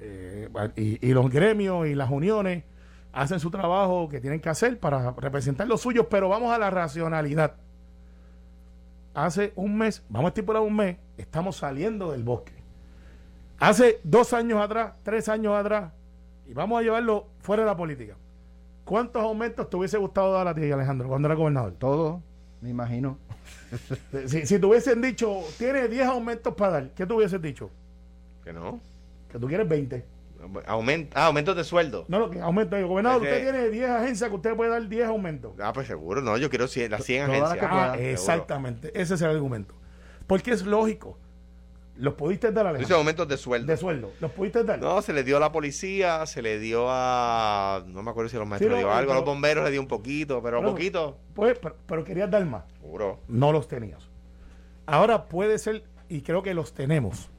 Eh, 0.00 0.48
y, 0.76 1.06
y 1.06 1.12
los 1.12 1.30
gremios 1.30 1.86
y 1.86 1.94
las 1.94 2.10
uniones 2.10 2.64
hacen 3.14 3.40
su 3.40 3.50
trabajo 3.50 4.08
que 4.08 4.20
tienen 4.20 4.40
que 4.40 4.48
hacer 4.48 4.78
para 4.78 5.12
representar 5.12 5.66
los 5.68 5.80
suyos, 5.80 6.06
pero 6.10 6.28
vamos 6.28 6.52
a 6.52 6.58
la 6.58 6.70
racionalidad. 6.70 7.54
Hace 9.14 9.52
un 9.54 9.78
mes, 9.78 10.02
vamos 10.08 10.26
a 10.26 10.28
estipular 10.28 10.60
un 10.60 10.74
mes, 10.74 10.96
estamos 11.16 11.56
saliendo 11.56 12.10
del 12.10 12.24
bosque. 12.24 12.52
Hace 13.60 14.00
dos 14.02 14.32
años 14.32 14.60
atrás, 14.60 14.94
tres 15.04 15.28
años 15.28 15.54
atrás, 15.54 15.92
y 16.46 16.52
vamos 16.52 16.80
a 16.80 16.82
llevarlo 16.82 17.28
fuera 17.38 17.62
de 17.62 17.68
la 17.68 17.76
política. 17.76 18.16
¿Cuántos 18.84 19.22
aumentos 19.22 19.70
te 19.70 19.76
hubiese 19.76 19.96
gustado 19.96 20.32
dar 20.32 20.48
a 20.48 20.54
ti, 20.54 20.70
Alejandro, 20.70 21.08
cuando 21.08 21.28
era 21.28 21.36
gobernador? 21.36 21.74
Todo, 21.78 22.20
me 22.60 22.70
imagino. 22.70 23.18
Si, 24.26 24.46
si 24.46 24.58
te 24.58 24.66
hubiesen 24.66 25.02
dicho, 25.02 25.40
tienes 25.58 25.90
10 25.90 26.06
aumentos 26.06 26.54
para 26.54 26.72
dar, 26.72 26.90
¿qué 26.90 27.04
te 27.04 27.12
hubieses 27.12 27.42
dicho? 27.42 27.70
Que 28.42 28.52
no. 28.52 28.80
Que 29.30 29.38
tú 29.38 29.48
quieres 29.48 29.68
20. 29.68 30.13
Aumenta, 30.66 31.20
ah, 31.22 31.26
aumentos 31.26 31.56
de 31.56 31.64
sueldo. 31.64 32.04
No, 32.08 32.18
lo 32.18 32.30
que 32.30 32.40
aumento. 32.40 32.76
Digo, 32.76 32.88
Gobernador, 32.88 33.22
usted 33.22 33.42
tiene 33.42 33.68
10 33.70 33.90
agencias 33.90 34.30
que 34.30 34.36
usted 34.36 34.54
puede 34.56 34.70
dar 34.70 34.88
10 34.88 35.06
aumentos. 35.08 35.52
Ah, 35.60 35.72
pues 35.72 35.86
seguro. 35.86 36.20
No, 36.22 36.36
yo 36.36 36.50
quiero 36.50 36.66
100, 36.68 36.90
las 36.90 37.04
100 37.04 37.26
Todas 37.26 37.40
las 37.40 37.50
agencias. 37.52 37.70
Ah, 37.72 37.92
Seguro. 37.92 38.10
exactamente. 38.10 39.00
Ese 39.00 39.14
es 39.14 39.22
el 39.22 39.30
argumento. 39.30 39.74
Porque 40.26 40.50
es 40.52 40.64
lógico. 40.64 41.18
Los 41.96 42.14
pudiste 42.14 42.50
dar, 42.50 42.64
Dice 42.64 42.70
Alejandro, 42.70 42.96
aumentos 42.96 43.28
de 43.28 43.36
sueldo. 43.36 43.66
de 43.70 43.76
sueldo. 43.76 44.12
Los 44.18 44.32
pudiste 44.32 44.64
dar. 44.64 44.80
No, 44.80 45.00
se 45.00 45.12
le 45.12 45.22
dio 45.22 45.36
a 45.36 45.40
la 45.40 45.52
policía, 45.52 46.26
se 46.26 46.42
le 46.42 46.58
dio 46.58 46.86
a. 46.88 47.84
No 47.86 48.02
me 48.02 48.10
acuerdo 48.10 48.28
si 48.30 48.34
a 48.36 48.40
los 48.40 48.48
maestros 48.48 48.68
Sí, 48.70 48.74
le 48.74 48.80
dio 48.80 48.92
algo, 48.92 49.12
a 49.12 49.14
los 49.14 49.24
bomberos 49.24 49.64
le 49.64 49.70
dio 49.70 49.80
un 49.80 49.86
poquito, 49.86 50.42
pero 50.42 50.58
Pero- 50.58 50.70
poquito. 50.72 51.18
Pues, 51.34 51.56
pero, 51.60 51.76
pero 51.86 52.02
querías 52.02 52.28
dar 52.28 52.44
más. 52.46 52.64
Seguro. 52.80 53.20
No 53.28 53.52
los 53.52 53.68
tenías. 53.68 54.10
Ahora 54.86 55.26
puede 55.26 55.56
ser, 55.58 55.84
y 56.08 56.22
creo 56.22 56.42
que 56.42 56.52
los 56.52 56.74
tenemos, 56.74 57.30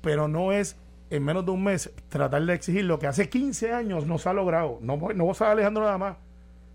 pero 0.00 0.28
no 0.28 0.52
es 0.52 0.76
en 1.10 1.22
menos 1.22 1.44
de 1.44 1.52
un 1.52 1.62
mes 1.62 1.92
tratar 2.08 2.44
de 2.44 2.54
exigir 2.54 2.84
lo 2.84 2.98
que 2.98 3.06
hace 3.06 3.28
15 3.28 3.72
años 3.72 4.06
no 4.06 4.18
se 4.18 4.28
ha 4.28 4.32
logrado. 4.32 4.78
No, 4.80 4.96
no 4.96 5.24
vos 5.24 5.40
Alejandro, 5.42 5.84
nada 5.84 5.98
más. 5.98 6.16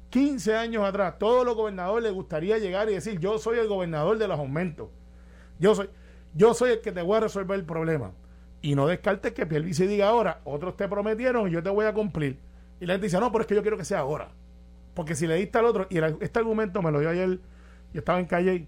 15 0.09 0.55
años 0.55 0.83
atrás, 0.83 1.19
todos 1.19 1.45
los 1.45 1.55
gobernadores 1.55 2.03
les 2.03 2.13
gustaría 2.13 2.57
llegar 2.57 2.89
y 2.89 2.93
decir, 2.93 3.19
yo 3.19 3.37
soy 3.37 3.59
el 3.59 3.67
gobernador 3.67 4.17
de 4.17 4.27
los 4.27 4.39
aumentos. 4.39 4.89
Yo 5.59 5.75
soy, 5.75 5.89
yo 6.33 6.53
soy 6.53 6.71
el 6.71 6.81
que 6.81 6.91
te 6.91 7.01
voy 7.01 7.17
a 7.17 7.21
resolver 7.21 7.59
el 7.59 7.65
problema. 7.65 8.11
Y 8.61 8.75
no 8.75 8.87
descartes 8.87 9.33
que 9.33 9.45
Pierluisi 9.45 9.87
diga 9.87 10.09
ahora, 10.09 10.41
otros 10.45 10.75
te 10.75 10.87
prometieron 10.87 11.47
y 11.47 11.51
yo 11.51 11.61
te 11.61 11.69
voy 11.69 11.85
a 11.85 11.93
cumplir. 11.93 12.39
Y 12.79 12.85
la 12.85 12.93
gente 12.93 13.05
dice, 13.05 13.19
no, 13.19 13.31
pero 13.31 13.43
es 13.43 13.47
que 13.47 13.55
yo 13.55 13.61
quiero 13.61 13.77
que 13.77 13.85
sea 13.85 13.99
ahora. 13.99 14.31
Porque 14.93 15.15
si 15.15 15.27
le 15.27 15.35
diste 15.35 15.57
al 15.59 15.65
otro, 15.65 15.87
y 15.89 15.97
este 15.97 16.39
argumento 16.39 16.81
me 16.81 16.91
lo 16.91 16.99
dio 16.99 17.09
ayer, 17.09 17.39
yo 17.93 17.99
estaba 17.99 18.19
en 18.19 18.25
calle 18.25 18.67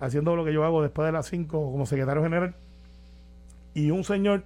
haciendo 0.00 0.34
lo 0.34 0.44
que 0.44 0.52
yo 0.52 0.64
hago 0.64 0.82
después 0.82 1.06
de 1.06 1.12
las 1.12 1.26
5 1.26 1.70
como 1.70 1.86
secretario 1.86 2.22
general, 2.22 2.54
y 3.74 3.90
un 3.90 4.04
señor 4.04 4.44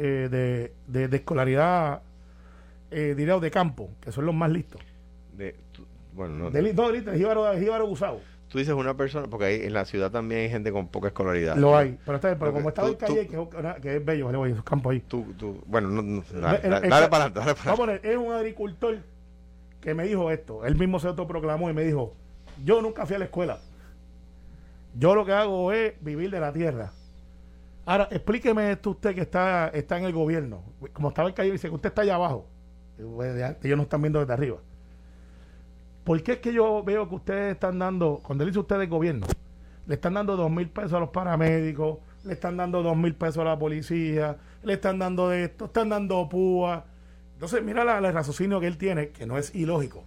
eh, 0.00 0.28
de, 0.28 0.72
de, 0.86 1.08
de 1.08 1.16
escolaridad, 1.16 2.02
eh, 2.90 3.14
diría, 3.16 3.38
de 3.38 3.50
campo, 3.50 3.90
que 4.00 4.10
son 4.12 4.26
los 4.26 4.34
más 4.34 4.50
listos. 4.50 4.80
De- 5.36 5.54
tú- 5.72 5.86
bueno, 6.12 6.34
no, 6.34 6.50
De, 6.50 6.60
no, 6.74 6.90
listo, 6.90 7.10
de 7.12 7.18
jíbaro, 7.18 7.86
Gusao. 7.86 8.20
tú 8.48 8.58
dices 8.58 8.74
una 8.74 8.94
persona, 8.96 9.28
porque 9.28 9.44
ahí 9.46 9.60
en 9.62 9.72
la 9.74 9.84
ciudad 9.84 10.10
también 10.10 10.40
hay 10.42 10.50
gente 10.50 10.72
con 10.72 10.88
poca 10.88 11.08
escolaridad. 11.08 11.56
Lo 11.56 11.76
hay. 11.76 11.96
Pero, 12.04 12.16
está 12.16 12.36
pero 12.38 12.52
como 12.52 12.72
tú- 12.72 12.86
en 12.86 12.94
calle, 12.94 13.24
tú- 13.26 13.30
que, 13.48 13.56
es 13.56 13.60
una- 13.60 13.74
que 13.76 13.96
es 13.96 14.04
bello, 14.04 14.26
vale, 14.26 14.38
voy, 14.38 14.50
esos 14.52 14.64
campos 14.64 14.92
ahí. 14.92 15.00
Tú, 15.00 15.24
tú, 15.38 15.62
bueno, 15.66 15.88
no, 15.88 16.02
no, 16.02 16.22
dale, 16.32 16.42
dale, 16.58 16.68
dale 16.68 16.86
exacto. 16.86 17.10
para 17.10 17.24
adelante, 17.24 17.38
dale 17.40 17.54
para 17.54 17.64
Vamos 17.70 17.78
a 17.78 17.82
poner, 17.82 18.00
es 18.04 18.16
un 18.16 18.32
agricultor 18.32 18.98
que 19.80 19.94
me 19.94 20.04
dijo 20.04 20.30
esto. 20.30 20.66
Él 20.66 20.74
mismo 20.76 20.98
se 20.98 21.06
autoproclamó 21.08 21.70
y 21.70 21.74
me 21.74 21.84
dijo, 21.84 22.14
yo 22.64 22.82
nunca 22.82 23.06
fui 23.06 23.16
a 23.16 23.18
la 23.20 23.26
escuela. 23.26 23.60
Yo 24.98 25.14
lo 25.14 25.24
que 25.24 25.32
hago 25.32 25.70
es 25.72 25.94
vivir 26.02 26.30
de 26.30 26.40
la 26.40 26.52
tierra. 26.52 26.90
Ahora, 27.90 28.06
explíqueme 28.12 28.70
esto 28.70 28.90
usted 28.90 29.16
que 29.16 29.22
está, 29.22 29.66
está 29.70 29.98
en 29.98 30.04
el 30.04 30.12
gobierno. 30.12 30.62
Como 30.92 31.08
estaba 31.08 31.28
en 31.28 31.34
calle, 31.34 31.50
dice 31.50 31.68
que 31.68 31.74
usted 31.74 31.88
está 31.88 32.02
allá 32.02 32.14
abajo. 32.14 32.46
Ellos 32.96 33.76
no 33.76 33.82
están 33.82 34.00
viendo 34.00 34.20
desde 34.20 34.32
arriba. 34.32 34.58
¿Por 36.04 36.22
qué 36.22 36.34
es 36.34 36.38
que 36.38 36.52
yo 36.52 36.84
veo 36.84 37.08
que 37.08 37.16
ustedes 37.16 37.54
están 37.54 37.80
dando, 37.80 38.20
cuando 38.22 38.44
dice 38.44 38.60
ustedes 38.60 38.88
gobierno, 38.88 39.26
le 39.88 39.94
están 39.96 40.14
dando 40.14 40.36
dos 40.36 40.48
mil 40.52 40.68
pesos 40.68 40.92
a 40.92 41.00
los 41.00 41.08
paramédicos, 41.08 41.98
le 42.22 42.34
están 42.34 42.56
dando 42.56 42.80
dos 42.80 42.96
mil 42.96 43.16
pesos 43.16 43.38
a 43.38 43.44
la 43.44 43.58
policía, 43.58 44.36
le 44.62 44.74
están 44.74 45.00
dando 45.00 45.32
esto, 45.32 45.64
están 45.64 45.88
dando 45.88 46.28
púa. 46.28 46.84
Entonces, 47.32 47.60
mira 47.60 47.82
la- 47.84 47.98
el 47.98 48.14
raciocinio 48.14 48.60
que 48.60 48.68
él 48.68 48.78
tiene, 48.78 49.08
que 49.08 49.26
no 49.26 49.36
es 49.36 49.52
ilógico. 49.52 50.04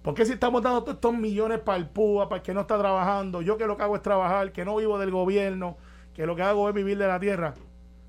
¿Por 0.00 0.14
qué 0.14 0.24
si 0.24 0.32
estamos 0.32 0.62
dando 0.62 0.80
todos 0.82 0.94
estos 0.94 1.12
millones 1.12 1.58
para 1.58 1.76
el 1.76 1.86
púa, 1.86 2.30
para 2.30 2.38
el 2.38 2.42
que 2.42 2.54
no 2.54 2.62
está 2.62 2.78
trabajando, 2.78 3.42
yo 3.42 3.58
que 3.58 3.66
lo 3.66 3.76
que 3.76 3.82
hago 3.82 3.94
es 3.94 4.00
trabajar, 4.00 4.52
que 4.52 4.64
no 4.64 4.76
vivo 4.76 4.98
del 4.98 5.10
gobierno, 5.10 5.76
que 6.14 6.26
lo 6.26 6.36
que 6.36 6.42
hago 6.42 6.68
es 6.68 6.74
vivir 6.74 6.98
de 6.98 7.06
la 7.06 7.20
tierra? 7.20 7.54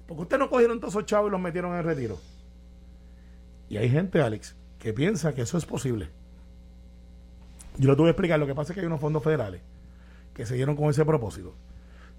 Porque 0.07 0.23
ustedes 0.23 0.39
no 0.39 0.49
cogieron 0.49 0.79
todos 0.79 0.93
esos 0.93 1.05
chavos 1.05 1.29
y 1.29 1.31
los 1.31 1.41
metieron 1.41 1.75
en 1.75 1.83
retiro. 1.83 2.17
Y 3.69 3.77
hay 3.77 3.89
gente, 3.89 4.21
Alex, 4.21 4.55
que 4.79 4.93
piensa 4.93 5.33
que 5.33 5.41
eso 5.41 5.57
es 5.57 5.65
posible. 5.65 6.09
Yo 7.77 7.89
lo 7.89 7.95
tuve 7.95 8.07
que 8.07 8.11
explicar. 8.11 8.39
Lo 8.39 8.47
que 8.47 8.55
pasa 8.55 8.71
es 8.71 8.75
que 8.75 8.81
hay 8.81 8.87
unos 8.87 9.01
fondos 9.01 9.23
federales 9.23 9.61
que 10.33 10.45
se 10.45 10.55
dieron 10.55 10.75
con 10.75 10.89
ese 10.89 11.05
propósito, 11.05 11.55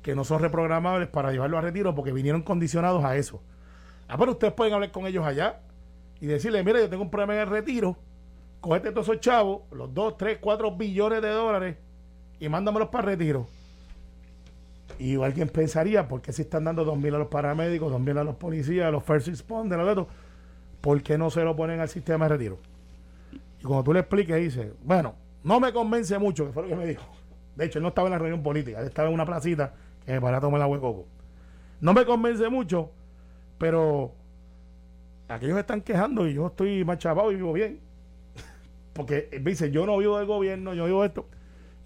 que 0.02 0.14
no 0.14 0.24
son 0.24 0.40
reprogramables 0.40 1.08
para 1.08 1.30
llevarlo 1.32 1.58
a 1.58 1.60
retiro 1.60 1.94
porque 1.94 2.12
vinieron 2.12 2.42
condicionados 2.42 3.04
a 3.04 3.16
eso. 3.16 3.42
Ah, 4.08 4.16
pero 4.18 4.32
ustedes 4.32 4.54
pueden 4.54 4.74
hablar 4.74 4.90
con 4.90 5.06
ellos 5.06 5.24
allá 5.24 5.60
y 6.20 6.26
decirle, 6.26 6.62
mira, 6.64 6.80
yo 6.80 6.88
tengo 6.88 7.02
un 7.02 7.10
problema 7.10 7.34
en 7.34 7.40
el 7.40 7.48
retiro, 7.48 7.96
cógete 8.60 8.90
todos 8.90 9.08
esos 9.08 9.20
chavos, 9.20 9.62
los 9.70 9.92
2, 9.92 10.16
3, 10.16 10.38
4 10.40 10.76
billones 10.76 11.22
de 11.22 11.28
dólares 11.28 11.76
y 12.40 12.48
mándamelos 12.48 12.88
para 12.88 13.10
el 13.10 13.18
retiro. 13.18 13.46
Y 14.98 15.20
alguien 15.22 15.48
pensaría, 15.48 16.08
¿por 16.08 16.22
qué 16.22 16.32
si 16.32 16.42
están 16.42 16.64
dando 16.64 16.84
2 16.84 16.98
mil 16.98 17.14
a 17.14 17.18
los 17.18 17.28
paramédicos, 17.28 17.90
2 17.90 18.00
mil 18.00 18.16
a 18.18 18.24
los 18.24 18.36
policías, 18.36 18.86
a 18.86 18.90
los 18.90 19.04
first 19.04 19.28
responders, 19.28 19.80
a 19.80 19.84
los 19.84 19.90
estos? 19.90 20.06
¿Por 20.80 21.02
qué 21.02 21.18
no 21.18 21.30
se 21.30 21.42
lo 21.42 21.54
ponen 21.54 21.80
al 21.80 21.88
sistema 21.88 22.26
de 22.26 22.36
retiro? 22.36 22.58
Y 23.60 23.64
cuando 23.64 23.84
tú 23.84 23.92
le 23.92 24.00
expliques, 24.00 24.36
dice, 24.36 24.72
bueno, 24.82 25.14
no 25.42 25.60
me 25.60 25.72
convence 25.72 26.18
mucho, 26.18 26.46
que 26.46 26.52
fue 26.52 26.62
lo 26.62 26.68
que 26.70 26.76
me 26.76 26.86
dijo. 26.86 27.04
De 27.56 27.66
hecho, 27.66 27.78
él 27.78 27.82
no 27.82 27.88
estaba 27.88 28.08
en 28.08 28.12
la 28.12 28.18
reunión 28.18 28.42
política, 28.42 28.80
él 28.80 28.86
estaba 28.86 29.08
en 29.08 29.14
una 29.14 29.26
placita 29.26 29.74
que 30.04 30.12
me 30.12 30.20
paré 30.20 30.36
a 30.36 30.40
tomar 30.40 30.60
agua 30.60 30.76
de 30.76 30.80
coco. 30.80 31.06
No 31.80 31.92
me 31.92 32.04
convence 32.04 32.48
mucho, 32.48 32.90
pero 33.58 34.12
aquellos 35.28 35.58
están 35.58 35.80
quejando 35.80 36.26
y 36.26 36.34
yo 36.34 36.46
estoy 36.46 36.84
más 36.84 36.98
chapado 36.98 37.32
y 37.32 37.36
vivo 37.36 37.52
bien. 37.52 37.80
Porque 38.92 39.28
él 39.32 39.44
dice, 39.44 39.70
yo 39.70 39.86
no 39.86 39.98
vivo 39.98 40.18
del 40.18 40.26
gobierno, 40.26 40.74
yo 40.74 40.86
vivo 40.86 41.04
esto. 41.04 41.26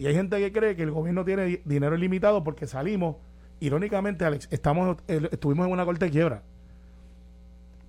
Y 0.01 0.07
hay 0.07 0.15
gente 0.15 0.39
que 0.39 0.51
cree 0.51 0.75
que 0.77 0.83
el 0.83 0.91
gobierno 0.93 1.27
tiene 1.27 1.45
di- 1.45 1.61
dinero 1.67 1.95
ilimitado 1.95 2.43
porque 2.43 2.67
salimos, 2.67 3.17
irónicamente, 3.61 4.25
Alex, 4.25 4.49
estamos, 4.51 4.97
estuvimos 5.07 5.67
en 5.67 5.73
una 5.73 5.85
corte 5.85 6.07
de 6.07 6.11
quiebra. 6.11 6.43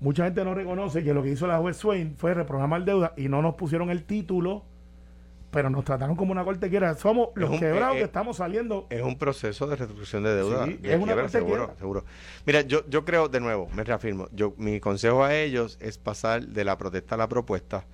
mucha 0.02 0.26
gente 0.26 0.44
no 0.44 0.54
reconoce 0.54 1.04
que 1.04 1.14
lo 1.14 1.24
que 1.24 1.30
hizo 1.30 1.48
la 1.48 1.60
juez 1.60 1.78
Swain 1.78 2.16
fue 2.18 2.34
reprogramar 2.34 2.84
deuda 2.84 3.14
y 3.16 3.30
no 3.30 3.42
nos 3.42 3.56
pusieron 3.56 3.90
el 3.92 4.04
título, 4.04 4.64
pero 5.52 5.70
nos 5.70 5.86
trataron 5.86 6.16
como 6.16 6.32
una 6.32 6.44
corte 6.44 6.70
quiera. 6.70 6.96
Somos 6.96 7.30
los 7.36 7.50
un- 7.52 7.60
quebrados 7.60 7.94
eh, 7.96 7.98
que 8.00 8.02
eh, 8.04 8.06
estamos 8.08 8.38
saliendo. 8.38 8.88
Es 8.90 9.04
un 9.04 9.18
proceso 9.18 9.68
de 9.68 9.76
restitución 9.78 10.24
de 10.24 10.36
deuda. 10.36 10.66
Sí, 10.66 10.74
de 10.82 10.90
es 10.90 10.96
una 10.98 11.06
quiebra, 11.06 11.24
corte 11.24 11.38
seguro, 11.38 11.56
quiebra. 11.66 11.76
seguro. 11.78 12.04
Mira, 12.46 12.62
yo, 12.62 12.82
yo 12.90 13.06
creo, 13.06 13.30
de 13.30 13.40
nuevo, 13.40 13.70
me 13.76 13.84
reafirmo, 13.84 14.28
yo, 14.34 14.54
mi 14.58 14.80
consejo 14.80 15.24
a 15.24 15.36
ellos 15.36 15.78
es 15.80 15.98
pasar 15.98 16.46
de 16.48 16.66
la 16.66 16.78
protesta 16.78 17.16
a 17.16 17.18
la 17.20 17.30
propuesta. 17.30 17.86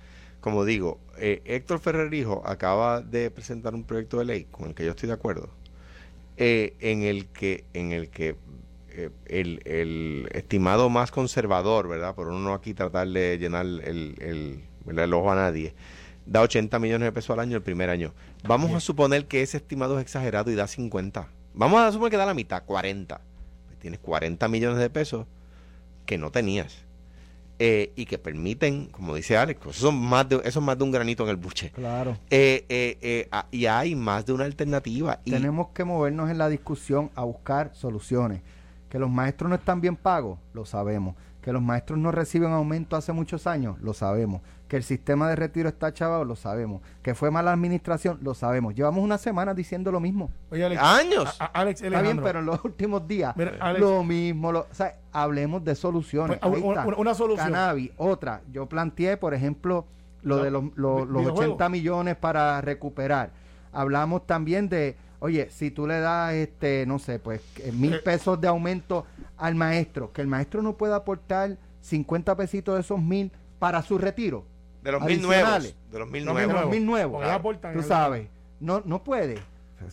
Como 0.48 0.64
digo, 0.64 0.98
eh, 1.18 1.42
Héctor 1.44 1.78
Ferrerijo 1.78 2.42
acaba 2.46 3.02
de 3.02 3.30
presentar 3.30 3.74
un 3.74 3.84
proyecto 3.84 4.18
de 4.18 4.24
ley 4.24 4.44
con 4.50 4.68
el 4.68 4.74
que 4.74 4.82
yo 4.82 4.92
estoy 4.92 5.08
de 5.08 5.12
acuerdo, 5.12 5.50
eh, 6.38 6.74
en 6.80 7.02
el 7.02 7.26
que, 7.26 7.66
en 7.74 7.92
el 7.92 8.08
que 8.08 8.34
eh, 8.88 9.10
el, 9.26 9.60
el 9.66 10.26
estimado 10.32 10.88
más 10.88 11.10
conservador, 11.10 11.86
¿verdad? 11.86 12.14
Por 12.14 12.28
uno 12.28 12.38
no 12.38 12.54
aquí 12.54 12.72
tratar 12.72 13.08
de 13.08 13.36
llenar 13.36 13.66
el, 13.66 14.14
el, 14.20 14.64
¿verdad? 14.86 15.04
el 15.04 15.12
ojo 15.12 15.30
a 15.30 15.34
nadie, 15.34 15.74
da 16.24 16.40
80 16.40 16.78
millones 16.78 17.04
de 17.04 17.12
pesos 17.12 17.28
al 17.28 17.40
año 17.40 17.58
el 17.58 17.62
primer 17.62 17.90
año. 17.90 18.14
Vamos 18.44 18.72
a 18.72 18.80
suponer 18.80 19.26
que 19.26 19.42
ese 19.42 19.58
estimado 19.58 19.98
es 19.98 20.02
exagerado 20.02 20.50
y 20.50 20.54
da 20.54 20.66
50. 20.66 21.28
Vamos 21.52 21.78
a 21.78 21.92
suponer 21.92 22.12
que 22.12 22.16
da 22.16 22.24
la 22.24 22.32
mitad, 22.32 22.64
40. 22.64 23.20
Pues 23.66 23.78
tienes 23.80 24.00
40 24.00 24.48
millones 24.48 24.78
de 24.78 24.88
pesos 24.88 25.26
que 26.06 26.16
no 26.16 26.30
tenías. 26.30 26.87
Eh, 27.60 27.92
y 27.96 28.06
que 28.06 28.18
permiten, 28.18 28.86
como 28.86 29.16
dice 29.16 29.36
Alex, 29.36 29.60
pues 29.62 29.76
eso, 29.76 29.88
son 29.88 29.96
más 29.96 30.28
de, 30.28 30.36
eso 30.44 30.60
es 30.60 30.64
más 30.64 30.78
de 30.78 30.84
un 30.84 30.92
granito 30.92 31.24
en 31.24 31.30
el 31.30 31.36
buche. 31.36 31.70
Claro. 31.72 32.16
Eh, 32.30 32.64
eh, 32.68 32.98
eh, 33.00 33.28
ah, 33.32 33.46
y 33.50 33.66
hay 33.66 33.96
más 33.96 34.24
de 34.26 34.32
una 34.32 34.44
alternativa. 34.44 35.20
Y, 35.24 35.32
Tenemos 35.32 35.68
que 35.70 35.82
movernos 35.82 36.30
en 36.30 36.38
la 36.38 36.48
discusión 36.48 37.10
a 37.16 37.24
buscar 37.24 37.72
soluciones. 37.74 38.42
Que 38.88 38.98
los 38.98 39.10
maestros 39.10 39.48
no 39.50 39.56
están 39.56 39.80
bien 39.80 39.96
pagos, 39.96 40.38
lo 40.54 40.64
sabemos. 40.64 41.14
Que 41.42 41.52
los 41.52 41.62
maestros 41.62 41.98
no 41.98 42.10
reciben 42.10 42.52
aumento 42.52 42.96
hace 42.96 43.12
muchos 43.12 43.46
años, 43.46 43.76
lo 43.80 43.94
sabemos. 43.94 44.40
Que 44.66 44.76
el 44.76 44.82
sistema 44.82 45.28
de 45.28 45.36
retiro 45.36 45.68
está 45.68 45.92
chavado, 45.94 46.24
lo 46.24 46.36
sabemos. 46.36 46.82
Que 47.02 47.14
fue 47.14 47.30
mala 47.30 47.52
administración, 47.52 48.18
lo 48.22 48.34
sabemos. 48.34 48.74
Llevamos 48.74 49.02
una 49.02 49.16
semana 49.16 49.54
diciendo 49.54 49.90
lo 49.92 50.00
mismo. 50.00 50.30
Oye, 50.50 50.64
Alex, 50.64 50.82
¡Años! 50.82 51.36
a- 51.40 51.44
a- 51.44 51.46
Alex 51.60 51.80
Está 51.82 52.02
bien, 52.02 52.20
pero 52.22 52.40
en 52.40 52.46
los 52.46 52.62
últimos 52.64 53.06
días, 53.06 53.34
Mira, 53.36 53.52
Alex. 53.60 53.80
lo 53.80 54.02
mismo. 54.04 54.52
Lo, 54.52 54.60
o 54.60 54.66
sea, 54.74 54.96
hablemos 55.12 55.64
de 55.64 55.74
soluciones. 55.74 56.38
Pues, 56.38 56.54
Ahí 56.54 56.62
una- 56.62 56.82
está. 56.84 56.96
una 57.00 57.14
solución. 57.14 57.46
Cannabis, 57.46 57.92
otra. 57.96 58.42
Yo 58.52 58.66
planteé, 58.66 59.16
por 59.16 59.32
ejemplo, 59.32 59.86
lo 60.22 60.36
No, 60.38 60.42
de 60.42 60.50
los, 60.50 60.64
los 60.76 61.06
videojuegos. 61.06 61.38
80 61.54 61.68
millones 61.70 62.16
para 62.16 62.60
recuperar. 62.60 63.30
Hablamos 63.72 64.26
también 64.26 64.68
de, 64.68 64.96
oye, 65.20 65.48
si 65.50 65.70
tú 65.70 65.86
le 65.86 66.00
das, 66.00 66.32
este, 66.34 66.84
no 66.86 66.98
sé, 66.98 67.18
pues 67.18 67.40
mil 67.72 67.94
Eh. 67.94 67.98
pesos 67.98 68.40
de 68.40 68.48
aumento 68.48 69.06
al 69.36 69.54
maestro, 69.54 70.12
que 70.12 70.20
el 70.22 70.26
maestro 70.28 70.62
no 70.62 70.76
pueda 70.76 70.96
aportar 70.96 71.56
50 71.80 72.36
pesitos 72.36 72.74
de 72.74 72.80
esos 72.82 73.00
mil 73.00 73.30
para 73.58 73.82
su 73.82 73.98
retiro. 73.98 74.44
de 74.82 74.92
los 74.92 75.02
mil 75.02 75.20
nuevos. 75.22 75.74
De 75.90 75.98
los 75.98 76.08
mil 76.08 76.24
Los 76.24 76.34
De 76.36 76.40
mil 76.42 76.48
nuevos. 76.48 76.62
los 76.62 76.70
mil 76.70 76.86
nuevos. 76.86 77.22
Tú 77.74 77.82
sabes. 77.82 78.28
No, 78.60 78.80
no 78.84 79.02
puede. 79.04 79.38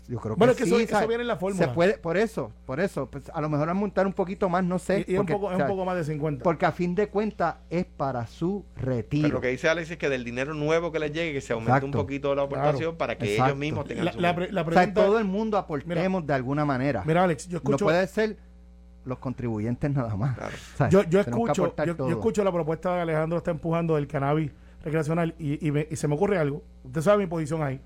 Yo 0.07 0.19
creo 0.19 0.33
que 0.35 0.39
Bueno, 0.39 0.51
es 0.51 0.57
que 0.57 0.65
sí, 0.65 0.73
eso- 0.75 1.07
viene 1.07 1.21
en 1.21 1.27
la 1.27 1.37
fórmula. 1.37 1.65
Se 1.67 1.71
puede, 1.73 1.97
por 1.97 2.17
eso, 2.17 2.51
por 2.65 2.79
eso. 2.79 3.07
Pues 3.09 3.29
a 3.33 3.39
lo 3.41 3.49
mejor 3.49 3.69
a 3.69 3.73
montar 3.73 4.07
un 4.07 4.13
poquito 4.13 4.49
más, 4.49 4.63
no 4.63 4.79
sé. 4.79 5.05
y, 5.07 5.11
y 5.11 5.13
es, 5.15 5.19
un 5.19 5.25
poco, 5.27 5.51
es 5.51 5.59
un 5.61 5.67
poco 5.67 5.85
más 5.85 5.95
de 5.95 6.03
50. 6.03 6.43
Porque 6.43 6.65
a 6.65 6.71
fin 6.71 6.95
de 6.95 7.07
cuentas 7.07 7.55
es 7.69 7.85
para 7.85 8.25
su 8.27 8.65
retiro. 8.75 9.23
Pero 9.27 9.33
lo 9.35 9.41
que 9.41 9.49
dice 9.49 9.69
Alex 9.69 9.91
es 9.91 9.97
que 9.97 10.09
del 10.09 10.23
dinero 10.23 10.53
nuevo 10.53 10.91
que 10.91 10.99
les 10.99 11.11
llegue, 11.11 11.33
que 11.33 11.41
se 11.41 11.53
aumente 11.53 11.85
un 11.85 11.91
poquito 11.91 12.33
la 12.35 12.43
aportación 12.43 12.79
Claro. 12.79 12.97
para 12.97 13.17
que 13.17 13.25
Exacto. 13.25 13.45
ellos 13.51 13.57
mismos 13.59 13.85
tengan 13.85 14.05
la, 14.05 14.13
su... 14.13 14.19
la 14.19 14.35
pre- 14.35 14.51
la 14.51 14.61
o 14.61 14.63
sea, 14.65 14.71
pregunta, 14.73 15.03
todo 15.05 15.19
el 15.19 15.25
mundo 15.25 15.57
aportemos 15.57 16.25
de 16.25 16.33
alguna 16.33 16.65
manera. 16.65 17.03
mira, 17.05 17.23
Alex, 17.23 17.47
yo 17.47 17.53
no 17.53 17.57
escucho, 17.57 17.85
puede 17.85 18.07
ser 18.07 18.37
los 19.05 19.19
contribuyentes 19.19 19.91
nada 19.91 20.15
más. 20.15 20.35
Yo, 20.89 21.03
yo 21.03 21.23
que 21.23 21.29
escucho, 21.29 21.75
yo, 21.85 22.09
escucho 22.09 22.43
la 22.43 22.51
propuesta 22.51 22.95
de 22.95 23.01
Alejandro 23.01 23.37
está 23.37 23.51
empujando 23.51 23.95
del 23.95 24.07
cannabis 24.07 24.51
recreacional 24.83 25.35
y, 25.37 25.65
y, 25.67 25.71
me- 25.71 25.87
y 25.91 25.95
se 25.95 26.07
me 26.07 26.15
ocurre 26.15 26.37
algo. 26.39 26.63
Usted 26.83 27.01
sabe 27.01 27.19
mi 27.23 27.27
posición 27.27 27.61
ahí. 27.61 27.79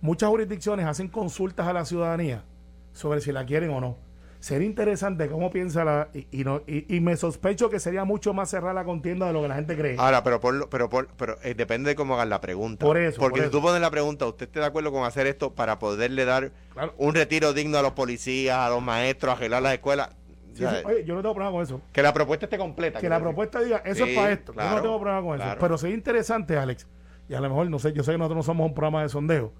Muchas 0.00 0.28
jurisdicciones 0.28 0.86
hacen 0.86 1.08
consultas 1.08 1.66
a 1.66 1.72
la 1.72 1.84
ciudadanía 1.84 2.44
sobre 2.92 3.20
si 3.20 3.32
la 3.32 3.44
quieren 3.46 3.70
o 3.70 3.80
no. 3.80 3.96
Sería 4.38 4.66
interesante 4.66 5.28
cómo 5.28 5.50
piensa 5.50 5.84
la 5.84 6.08
y, 6.12 6.26
y 6.30 6.44
no 6.44 6.60
y, 6.66 6.94
y 6.94 7.00
me 7.00 7.16
sospecho 7.16 7.68
que 7.70 7.80
sería 7.80 8.04
mucho 8.04 8.32
más 8.34 8.50
cerrada 8.50 8.74
la 8.74 8.84
contienda 8.84 9.26
de 9.26 9.32
lo 9.32 9.42
que 9.42 9.48
la 9.48 9.54
gente 9.56 9.76
cree. 9.76 9.96
Ahora, 9.98 10.22
pero 10.22 10.40
por, 10.40 10.68
pero 10.68 10.88
por, 10.90 11.08
pero 11.16 11.36
eh, 11.42 11.54
depende 11.54 11.88
de 11.90 11.96
cómo 11.96 12.14
hagan 12.14 12.28
la 12.28 12.40
pregunta. 12.40 12.84
Por 12.84 12.98
eso, 12.98 13.18
Porque 13.18 13.30
por 13.32 13.38
si 13.40 13.44
eso. 13.48 13.50
tú 13.58 13.62
pones 13.62 13.80
la 13.80 13.90
pregunta, 13.90 14.26
¿usted 14.26 14.46
está 14.46 14.60
de 14.60 14.66
acuerdo 14.66 14.92
con 14.92 15.04
hacer 15.04 15.26
esto 15.26 15.54
para 15.54 15.78
poderle 15.78 16.24
dar 16.26 16.52
Claro. 16.72 16.94
un 16.98 17.14
retiro 17.14 17.54
digno 17.54 17.78
a 17.78 17.82
los 17.82 17.92
policías, 17.92 18.56
a 18.58 18.68
los 18.68 18.82
maestros, 18.82 19.30
a 19.32 19.36
arreglar 19.36 19.62
las 19.62 19.72
escuelas? 19.72 20.10
Sí, 20.52 20.64
oye, 20.64 21.04
yo 21.04 21.14
no 21.14 21.22
tengo 21.22 21.34
problema 21.34 21.52
con 21.52 21.62
eso. 21.62 21.80
Que 21.92 22.02
la 22.02 22.12
propuesta 22.14 22.46
esté 22.46 22.56
completa. 22.58 23.00
que 23.00 23.08
la 23.08 23.16
decir. 23.16 23.26
propuesta 23.26 23.60
diga, 23.60 23.78
eso 23.84 24.04
Sí, 24.04 24.10
es 24.12 24.16
para 24.16 24.32
esto. 24.32 24.52
yo 24.54 24.70
no 24.70 24.82
tengo 24.82 25.00
problema 25.00 25.22
con 25.22 25.40
eso. 25.40 25.56
Pero 25.58 25.78
sería 25.78 25.96
interesante, 25.96 26.56
Alex, 26.56 26.86
y 27.28 27.34
a 27.34 27.40
lo 27.40 27.48
mejor, 27.48 27.68
no 27.68 27.78
sé, 27.78 27.92
yo 27.94 28.02
sé 28.04 28.12
que 28.12 28.18
nosotros 28.18 28.36
no 28.36 28.42
somos 28.42 28.66
un 28.68 28.74
programa 28.74 29.02
de 29.02 29.08
sondeo, 29.08 29.52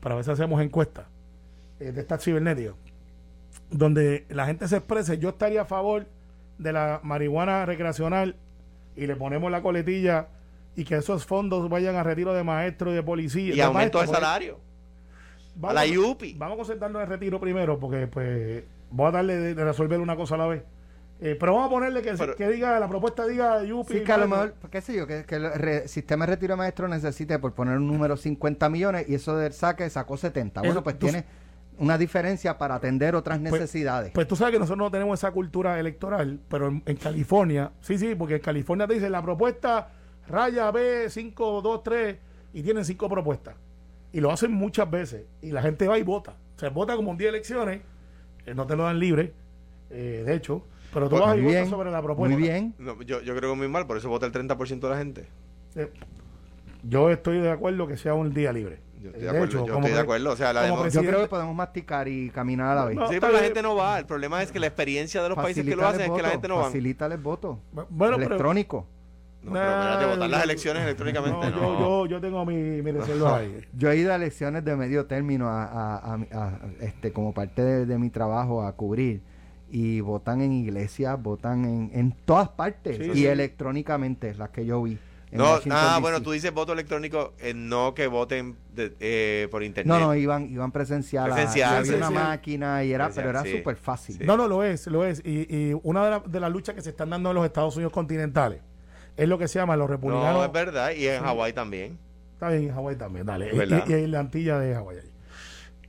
para 0.00 0.14
ver 0.14 0.24
si 0.24 0.30
hacemos 0.30 0.62
encuestas 0.62 1.06
eh, 1.80 1.92
de 1.92 2.00
estas 2.00 2.22
cibernéticas, 2.22 2.74
donde 3.70 4.26
la 4.28 4.46
gente 4.46 4.68
se 4.68 4.76
exprese, 4.76 5.18
yo 5.18 5.30
estaría 5.30 5.62
a 5.62 5.64
favor 5.64 6.06
de 6.58 6.72
la 6.72 7.00
marihuana 7.02 7.66
recreacional 7.66 8.36
y 8.96 9.06
le 9.06 9.16
ponemos 9.16 9.50
la 9.50 9.62
coletilla 9.62 10.28
y 10.74 10.84
que 10.84 10.96
esos 10.96 11.26
fondos 11.26 11.68
vayan 11.68 11.96
a 11.96 12.02
retiro 12.02 12.32
de 12.34 12.44
maestros 12.44 12.92
y 12.92 12.96
de 12.96 13.02
policía. 13.02 13.54
Y 13.54 13.60
aumento 13.60 13.98
de 13.98 14.06
maestros, 14.06 14.22
salario. 14.22 14.60
Vamos 15.56 15.70
a 15.70 15.74
la 15.74 15.86
IUPI. 15.86 16.34
Vamos 16.34 16.54
a 16.54 16.56
concentrarnos 16.58 17.00
en 17.00 17.04
el 17.04 17.08
retiro 17.08 17.40
primero, 17.40 17.78
porque 17.78 18.06
pues 18.06 18.64
voy 18.90 19.06
a 19.08 19.10
darle 19.10 19.36
de, 19.36 19.54
de 19.54 19.64
resolver 19.64 20.00
una 20.00 20.14
cosa 20.14 20.36
a 20.36 20.38
la 20.38 20.46
vez. 20.46 20.62
Eh, 21.20 21.36
pero 21.38 21.52
vamos 21.54 21.66
a 21.66 21.70
ponerle 21.70 22.00
que, 22.02 22.12
Pero- 22.14 22.36
que 22.36 22.48
diga, 22.48 22.78
la 22.78 22.88
propuesta 22.88 23.26
diga 23.26 23.64
IUPI. 23.64 23.98
Sí, 23.98 24.04
que 24.04 24.12
a 24.12 24.18
lo 24.18 24.28
maestro. 24.28 24.54
mejor, 24.54 24.70
qué 24.70 24.80
sé 24.80 24.94
yo, 24.94 25.06
que, 25.06 25.24
que 25.24 25.34
el 25.34 25.52
re- 25.52 25.88
sistema 25.88 26.24
de 26.26 26.32
retiro 26.34 26.52
de 26.54 26.58
maestros 26.58 26.88
necesite, 26.88 27.38
por 27.40 27.54
poner 27.54 27.76
un 27.76 27.88
número, 27.88 28.16
50 28.16 28.68
millones 28.68 29.06
y 29.08 29.14
eso 29.16 29.36
del 29.36 29.52
saque 29.52 29.90
sacó 29.90 30.16
70. 30.16 30.60
Bueno, 30.60 30.72
Eso, 30.72 30.84
pues 30.84 30.96
tú- 30.98 31.06
tiene 31.06 31.24
una 31.78 31.98
diferencia 31.98 32.56
para 32.56 32.76
atender 32.76 33.16
otras 33.16 33.40
necesidades. 33.40 34.12
Pues 34.14 34.28
tú 34.28 34.36
sabes 34.36 34.52
que 34.52 34.58
nosotros 34.60 34.78
no 34.78 34.90
tenemos 34.92 35.18
esa 35.18 35.30
cultura 35.32 35.78
electoral, 35.80 36.38
pero 36.48 36.68
en, 36.68 36.82
en 36.86 36.96
California, 36.96 37.72
sí, 37.80 37.98
sí, 37.98 38.14
porque 38.14 38.36
en 38.36 38.40
California 38.42 38.86
te 38.86 38.94
dicen 38.94 39.10
la 39.12 39.22
propuesta 39.22 39.88
raya 40.28 40.70
B 40.70 41.08
523 41.12 42.16
y 42.52 42.62
tienen 42.62 42.84
cinco 42.84 43.08
propuestas. 43.08 43.54
Y 44.12 44.20
lo 44.20 44.30
hacen 44.30 44.52
muchas 44.52 44.90
veces. 44.90 45.24
Y 45.42 45.50
la 45.52 45.62
gente 45.62 45.86
va 45.88 45.98
y 45.98 46.02
vota. 46.02 46.36
O 46.56 46.58
sea, 46.60 46.70
vota 46.70 46.94
como 46.96 47.10
un 47.10 47.18
día 47.18 47.26
de 47.26 47.36
elecciones, 47.38 47.80
eh, 48.46 48.54
no 48.54 48.66
te 48.66 48.74
lo 48.76 48.84
dan 48.84 48.98
libre, 48.98 49.32
eh, 49.90 50.22
de 50.26 50.34
hecho, 50.34 50.64
pero 50.92 51.08
tú 51.08 51.16
Pues, 51.16 51.22
vas 51.26 51.36
y 51.36 51.40
muy 51.40 51.46
votas 51.46 51.60
bien, 51.62 51.70
sobre 51.70 51.90
la 51.90 52.02
propuesta. 52.02 52.34
muy 52.36 52.42
bien. 52.42 52.74
No, 52.78 53.00
yo, 53.02 53.20
yo 53.20 53.34
creo 53.36 53.50
que 53.50 53.52
es 53.52 53.58
muy 53.58 53.68
mal, 53.68 53.86
por 53.86 53.96
eso 53.96 54.08
vota 54.08 54.26
el 54.26 54.32
30% 54.32 54.80
de 54.80 54.88
la 54.88 54.98
gente. 54.98 55.28
Eh, 55.74 55.90
yo 56.82 57.10
estoy 57.10 57.38
de 57.40 57.50
acuerdo 57.50 57.86
que 57.86 57.96
sea 57.96 58.14
un 58.14 58.32
día 58.32 58.52
libre. 58.52 58.80
Yo 59.00 59.10
estoy 59.10 59.22
Eh, 59.22 59.24
de 59.24 59.30
acuerdo, 59.30 59.66
yo 59.66 59.74
estoy 59.76 59.90
de 59.92 59.98
acuerdo. 60.00 60.32
O 60.32 60.36
sea, 60.36 60.52
la 60.52 60.88
Yo 60.88 61.00
creo 61.02 61.20
que 61.22 61.28
podemos 61.28 61.54
masticar 61.54 62.08
y 62.08 62.30
caminar 62.30 62.72
a 62.72 62.74
la 62.74 62.84
vez. 62.86 62.96
No, 62.96 63.08
Sí, 63.08 63.18
pero 63.20 63.32
la 63.32 63.38
gente 63.40 63.62
no 63.62 63.76
va. 63.76 63.98
El 63.98 64.06
problema 64.06 64.42
es 64.42 64.50
que 64.50 64.58
la 64.58 64.66
experiencia 64.66 65.22
de 65.22 65.28
los 65.28 65.36
países 65.38 65.64
que 65.64 65.76
lo 65.76 65.86
hacen 65.86 66.02
es 66.02 66.10
que 66.10 66.22
la 66.22 66.30
gente 66.30 66.48
no 66.48 66.56
va. 66.56 66.64
Facilítale 66.64 67.14
el 67.14 67.20
voto. 67.20 67.60
Bueno, 67.72 68.16
pero- 68.16 68.26
electrónico. 68.26 68.86
No, 69.40 69.52
pero 69.52 69.64
espérate, 69.66 70.04
Nah, 70.06 70.12
votar 70.14 70.30
las 70.30 70.42
elecciones 70.44 70.82
electrónicamente 70.82 71.50
No, 71.52 71.56
no. 71.56 71.78
Yo, 71.78 71.78
yo, 71.78 72.06
yo 72.06 72.20
tengo 72.20 72.44
mi, 72.44 72.54
mi 72.82 72.90
reserva 72.90 73.36
ahí. 73.38 73.60
Yo 73.72 73.88
he 73.88 73.96
ido 73.96 74.12
a 74.12 74.16
elecciones 74.16 74.64
de 74.64 74.74
medio 74.74 75.06
término 75.06 75.48
a, 75.48 75.62
a- 75.62 75.96
a- 76.14 76.18
a- 76.32 76.58
este, 76.80 77.12
como 77.12 77.32
parte 77.32 77.62
de, 77.62 77.86
de 77.86 77.98
mi 77.98 78.10
trabajo 78.10 78.64
a 78.66 78.72
cubrir 78.74 79.22
y 79.70 80.00
votan 80.00 80.40
en 80.40 80.52
iglesias, 80.52 81.20
votan 81.22 81.64
en, 81.64 81.90
en 81.92 82.12
todas 82.24 82.48
partes 82.50 82.96
Sí, 82.96 83.10
y 83.10 83.14
sí. 83.14 83.26
electrónicamente, 83.26 84.34
las 84.34 84.50
que 84.50 84.64
yo 84.66 84.82
vi. 84.82 84.98
No, 85.30 85.58
ah, 85.70 85.98
bueno, 86.00 86.22
tú 86.22 86.30
dices 86.32 86.54
voto 86.54 86.72
electrónico, 86.72 87.34
eh, 87.38 87.52
no 87.54 87.92
que 87.94 88.06
voten 88.06 88.56
de- 88.74 88.94
eh, 88.98 89.48
por 89.50 89.62
internet. 89.62 89.86
No, 89.86 90.00
no, 90.00 90.14
iban, 90.14 90.50
iban 90.50 90.72
presencial. 90.72 91.30
Presencial, 91.30 91.76
había 91.76 91.96
una 91.98 92.08
máquina 92.10 92.82
y 92.82 92.92
era, 92.92 93.04
Presencial, 93.08 93.26
pero 93.34 93.40
era 93.40 93.50
sí. 93.50 93.58
súper 93.58 93.76
fácil. 93.76 94.16
Sí. 94.16 94.24
No, 94.24 94.38
no, 94.38 94.48
lo 94.48 94.62
es, 94.64 94.86
lo 94.86 95.04
es. 95.04 95.20
Y, 95.26 95.40
y 95.54 95.78
una 95.82 96.02
de, 96.06 96.10
la- 96.12 96.20
de 96.20 96.40
las 96.40 96.50
luchas 96.50 96.74
que 96.74 96.80
se 96.80 96.90
están 96.90 97.10
dando 97.10 97.28
en 97.30 97.34
los 97.36 97.44
Estados 97.44 97.76
Unidos 97.76 97.92
continentales 97.92 98.62
es 99.18 99.28
lo 99.28 99.36
que 99.36 99.48
se 99.48 99.58
llama 99.58 99.76
los 99.76 99.90
republicanos. 99.90 100.32
No, 100.32 100.44
es 100.46 100.52
verdad, 100.52 100.92
y 100.96 101.06
en 101.08 101.22
Hawái 101.22 101.52
también. 101.52 101.98
Está 102.32 102.48
bien, 102.48 102.62
en 102.64 102.74
Hawái 102.74 102.96
también, 102.96 103.26
dale. 103.26 103.48
Es 103.48 103.54
Y, 103.54 103.58
verdad. 103.58 103.84
y- 103.86 103.92
en 103.92 104.10
la 104.12 104.20
antilla 104.20 104.58
de 104.58 104.74
Hawái. 104.74 104.96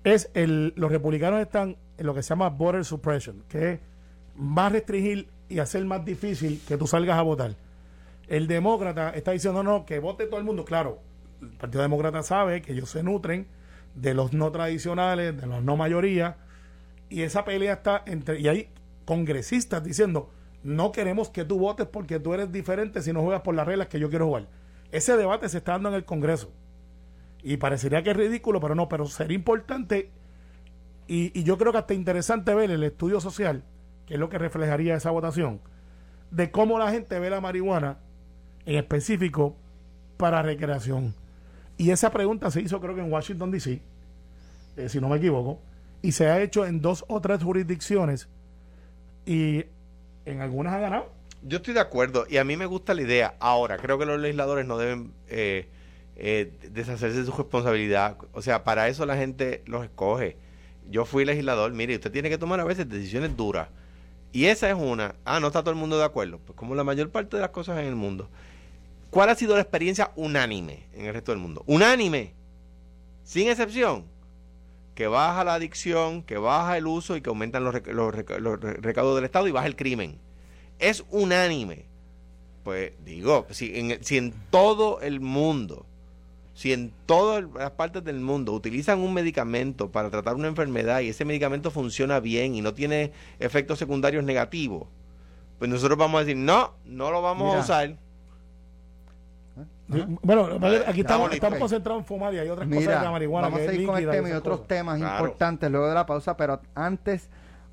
Es 0.04 0.30
el, 0.34 0.74
los 0.76 0.92
republicanos 0.92 1.40
están 1.40 1.78
en 2.00 2.06
lo 2.06 2.14
que 2.14 2.24
se 2.24 2.30
llama 2.30 2.50
border 2.50 2.86
suppression, 2.86 3.44
que 3.50 3.74
es 3.74 3.80
más 4.36 4.72
restringir 4.72 5.28
y 5.50 5.60
hacer 5.60 5.84
más 5.86 6.06
difícil 6.06 6.62
que 6.68 6.78
tú 6.78 6.88
salgas 6.88 7.18
a 7.18 7.22
votar. 7.22 7.56
El 8.28 8.48
demócrata 8.48 9.10
está 9.12 9.32
diciendo 9.32 9.64
no, 9.64 9.86
que 9.86 10.00
vote 10.00 10.26
todo 10.28 10.40
el 10.40 10.46
mundo. 10.46 10.64
Claro, 10.64 11.00
el 11.42 11.50
Partido 11.50 11.82
Demócrata 11.82 12.24
sabe 12.24 12.62
que 12.62 12.74
ellos 12.74 12.90
se 12.90 13.04
nutren 13.04 13.48
de 13.96 14.14
los 14.14 14.34
no 14.34 14.52
tradicionales, 14.52 15.40
de 15.40 15.48
los 15.48 15.64
no 15.64 15.76
mayoría, 15.76 16.38
y 17.10 17.24
esa 17.24 17.44
pelea 17.44 17.74
está 17.74 18.04
entre. 18.06 18.40
Y 18.40 18.48
hay 18.48 18.70
congresistas 19.06 19.84
diciendo: 19.84 20.30
no 20.64 20.92
queremos 20.92 21.30
que 21.30 21.44
tú 21.44 21.60
votes 21.60 21.88
porque 21.88 22.20
tú 22.20 22.34
eres 22.34 22.52
diferente 22.52 23.02
si 23.02 23.12
no 23.12 23.22
juegas 23.22 23.42
por 23.42 23.56
las 23.56 23.68
reglas 23.68 23.88
que 23.88 24.00
yo 24.00 24.10
quiero 24.10 24.28
jugar. 24.28 24.48
Ese 24.92 25.18
debate 25.18 25.50
se 25.50 25.58
está 25.58 25.74
dando 25.74 25.90
en 25.90 25.96
el 25.96 26.06
Congreso. 26.06 26.52
Y 27.42 27.58
parecería 27.58 28.04
que 28.04 28.12
es 28.12 28.18
ridículo, 28.18 28.60
pero 28.60 28.76
no, 28.76 28.90
pero 28.90 29.06
sería 29.06 29.36
importante. 29.36 30.12
Y, 31.10 31.38
y 31.38 31.44
yo 31.44 31.58
creo 31.58 31.72
que 31.72 31.80
hasta 31.80 31.94
interesante 31.94 32.54
ver 32.54 32.72
el 32.72 32.84
estudio 32.84 33.20
social, 33.20 33.64
que 34.06 34.14
es 34.14 34.20
lo 34.20 34.30
que 34.30 34.38
reflejaría 34.38 34.96
esa 34.96 35.10
votación, 35.10 35.60
de 36.32 36.52
cómo 36.52 36.78
la 36.78 36.92
gente 36.92 37.20
ve 37.20 37.30
la 37.30 37.42
marihuana, 37.42 37.98
en 38.66 38.76
específico 38.78 39.58
para 40.18 40.42
recreación. 40.42 41.16
Y 41.78 41.92
esa 41.92 42.12
pregunta 42.12 42.52
se 42.52 42.62
hizo 42.62 42.80
creo 42.80 42.94
que 42.94 43.02
en 43.02 43.12
Washington, 43.12 43.52
D.C., 43.52 43.82
eh, 44.78 44.90
si 44.90 45.02
no 45.02 45.10
me 45.10 45.18
equivoco, 45.18 45.60
y 46.02 46.12
se 46.12 46.28
ha 46.28 46.42
hecho 46.42 46.66
en 46.66 46.82
dos 46.82 47.04
o 47.08 47.20
tres 47.20 47.44
jurisdicciones 47.44 48.30
y 49.26 49.66
en 50.26 50.42
algunas 50.42 50.74
ha 50.74 50.80
ganado. 50.80 51.12
Yo 51.42 51.58
estoy 51.58 51.74
de 51.74 51.80
acuerdo 51.80 52.26
y 52.30 52.38
a 52.38 52.44
mí 52.44 52.58
me 52.58 52.66
gusta 52.66 52.94
la 52.94 53.02
idea. 53.02 53.36
Ahora, 53.40 53.78
creo 53.78 53.98
que 53.98 54.06
los 54.06 54.20
legisladores 54.20 54.66
no 54.66 54.78
deben 54.78 55.14
eh, 55.28 55.68
eh, 56.18 56.52
deshacerse 56.72 57.20
de 57.20 57.26
su 57.26 57.32
responsabilidad. 57.32 58.18
O 58.34 58.42
sea, 58.42 58.64
para 58.64 58.88
eso 58.88 59.06
la 59.06 59.16
gente 59.16 59.64
los 59.66 59.84
escoge. 59.84 60.38
Yo 60.90 61.06
fui 61.06 61.24
legislador, 61.24 61.72
mire, 61.72 61.96
usted 61.96 62.12
tiene 62.12 62.30
que 62.30 62.38
tomar 62.38 62.60
a 62.60 62.64
veces 62.64 62.90
decisiones 62.90 63.38
duras. 63.38 63.70
Y 64.32 64.46
esa 64.46 64.70
es 64.70 64.76
una. 64.76 65.16
Ah, 65.26 65.40
no 65.40 65.48
está 65.48 65.62
todo 65.62 65.72
el 65.72 65.76
mundo 65.76 65.98
de 65.98 66.06
acuerdo. 66.06 66.40
Pues 66.40 66.58
como 66.58 66.76
la 66.76 66.84
mayor 66.84 67.10
parte 67.10 67.38
de 67.38 67.42
las 67.42 67.52
cosas 67.52 67.80
en 67.80 67.86
el 67.86 67.96
mundo. 67.96 68.30
¿Cuál 69.10 69.30
ha 69.30 69.36
sido 69.36 69.56
la 69.56 69.62
experiencia 69.62 70.12
unánime 70.16 70.86
en 70.94 71.06
el 71.06 71.14
resto 71.14 71.32
del 71.32 71.40
mundo? 71.40 71.64
Unánime. 71.66 72.34
Sin 73.24 73.50
excepción. 73.50 74.06
Que 74.94 75.08
baja 75.08 75.44
la 75.44 75.56
adicción, 75.56 76.24
que 76.24 76.38
baja 76.38 76.78
el 76.78 76.86
uso 76.86 77.16
y 77.16 77.22
que 77.22 77.30
aumentan 77.30 77.64
los, 77.64 77.74
recaudos 77.74 79.16
del 79.16 79.26
Estado 79.26 79.48
y 79.48 79.52
baja 79.52 79.68
el 79.68 79.76
crimen. 79.76 80.20
Es 80.78 81.06
unánime. 81.10 81.86
Pues 82.64 82.92
digo, 83.06 83.48
si 83.50 83.80
en, 83.80 84.04
si 84.04 84.18
en 84.18 84.34
todo 84.52 85.00
el 85.02 85.22
mundo 85.22 85.86
si 86.60 86.74
en 86.74 86.92
todas 87.06 87.46
las 87.56 87.72
partes 87.72 88.04
del 88.04 88.20
mundo 88.20 88.52
utilizan 88.52 89.00
un 89.00 89.14
medicamento 89.14 89.94
para 89.94 90.10
tratar 90.10 90.36
una 90.36 90.50
enfermedad 90.50 91.00
y 91.00 91.08
ese 91.08 91.24
medicamento 91.24 91.72
funciona 91.72 92.20
bien 92.20 92.54
y 92.54 92.62
no 92.62 92.74
tiene 92.74 93.14
efectos 93.40 93.80
secundarios 93.80 94.26
negativos, 94.26 94.90
pues 95.58 95.72
nosotros 95.72 95.98
vamos 95.98 96.20
a 96.20 96.26
decir, 96.26 96.36
no, 96.36 96.74
no 96.84 97.12
lo 97.12 97.22
vamos 97.22 97.56
a 97.56 97.60
usar. 97.60 97.96
Bueno, 100.22 100.60
aquí 100.86 101.00
estamos, 101.00 101.32
estamos 101.32 101.60
concentrados 101.60 102.02
en 102.02 102.06
fumar 102.06 102.34
y 102.34 102.40
hay 102.40 102.50
otras 102.50 102.68
cosas 102.68 102.84
de 102.84 103.06
la 103.06 103.12
marihuana. 103.12 103.48
Vamos 103.48 103.62
a 103.62 103.72
seguir 103.72 103.88
con 103.88 103.98
el 103.98 104.10
tema 104.10 104.30
y 104.30 104.34
otros 104.34 104.68
temas 104.68 105.00
importantes 105.00 105.72
luego 105.72 105.88
de 105.88 105.94
la 105.94 106.06
pausa, 106.06 106.36
pero 106.36 106.60
antes 106.76 107.30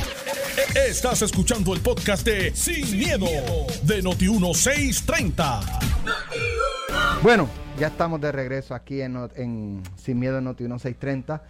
Estás 0.76 1.22
escuchando 1.22 1.74
el 1.74 1.82
podcast 1.82 2.26
de 2.26 2.54
Sin, 2.54 2.98
miedo, 2.98 3.26
de 3.84 4.02
Noti 4.02 4.28
1630. 4.28 5.62
Bueno, 7.22 7.48
ya 7.78 7.88
estamos 7.88 8.20
de 8.20 8.32
regreso 8.32 8.74
aquí 8.74 9.02
en, 9.02 9.84
Sin 9.98 10.20
Miedo 10.20 10.40
en 10.40 10.46
Noti 10.46 10.64
1630. 10.64 11.44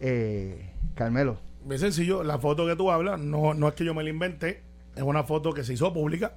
Eh, 0.00 0.70
Carmelo. 0.94 1.38
Muy 1.64 1.78
sencillo, 1.78 2.22
la 2.22 2.38
foto 2.38 2.66
que 2.66 2.76
tú 2.76 2.90
hablas 2.90 3.20
no, 3.20 3.54
no 3.54 3.68
es 3.68 3.74
que 3.74 3.84
yo 3.84 3.92
me 3.92 4.02
la 4.02 4.10
inventé, 4.10 4.62
es 4.94 5.02
una 5.02 5.24
foto 5.24 5.52
que 5.52 5.64
se 5.64 5.74
hizo 5.74 5.92
pública. 5.92 6.34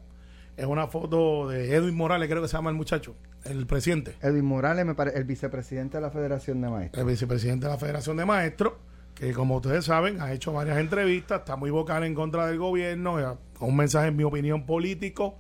Es 0.57 0.65
una 0.65 0.87
foto 0.87 1.47
de 1.47 1.73
Edwin 1.73 1.95
Morales, 1.95 2.27
creo 2.27 2.41
que 2.41 2.49
se 2.49 2.57
llama 2.57 2.69
el 2.69 2.75
muchacho, 2.75 3.15
el 3.45 3.65
presidente. 3.65 4.15
Edwin 4.21 4.43
Morales, 4.43 4.85
me 4.85 4.93
parece, 4.93 5.17
el 5.17 5.23
vicepresidente 5.23 5.97
de 5.97 6.01
la 6.01 6.11
Federación 6.11 6.59
de 6.59 6.69
Maestros. 6.69 7.01
El 7.01 7.09
vicepresidente 7.09 7.65
de 7.67 7.71
la 7.71 7.77
Federación 7.77 8.17
de 8.17 8.25
Maestros, 8.25 8.73
que 9.15 9.31
como 9.31 9.55
ustedes 9.55 9.85
saben, 9.85 10.19
ha 10.19 10.33
hecho 10.33 10.51
varias 10.51 10.79
entrevistas, 10.79 11.39
está 11.39 11.55
muy 11.55 11.69
vocal 11.69 12.03
en 12.03 12.13
contra 12.13 12.45
del 12.47 12.57
gobierno, 12.57 13.37
con 13.57 13.69
un 13.69 13.77
mensaje, 13.77 14.09
en 14.09 14.17
mi 14.17 14.23
opinión, 14.23 14.65
político 14.65 15.37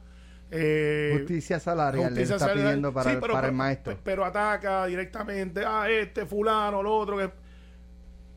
eh, 0.51 1.15
justicia 1.17 1.59
salarial 1.59 2.13
le 2.13 2.23
está 2.23 2.53
pidiendo 2.53 2.91
para, 2.91 3.11
el 3.47 3.53
maestro. 3.53 3.97
Pero, 4.03 4.25
ataca 4.25 4.85
directamente 4.87 5.63
a 5.63 5.89
este, 5.89 6.25
fulano, 6.25 6.81
lo 6.81 6.95
otro. 6.95 7.17
Que... 7.17 7.31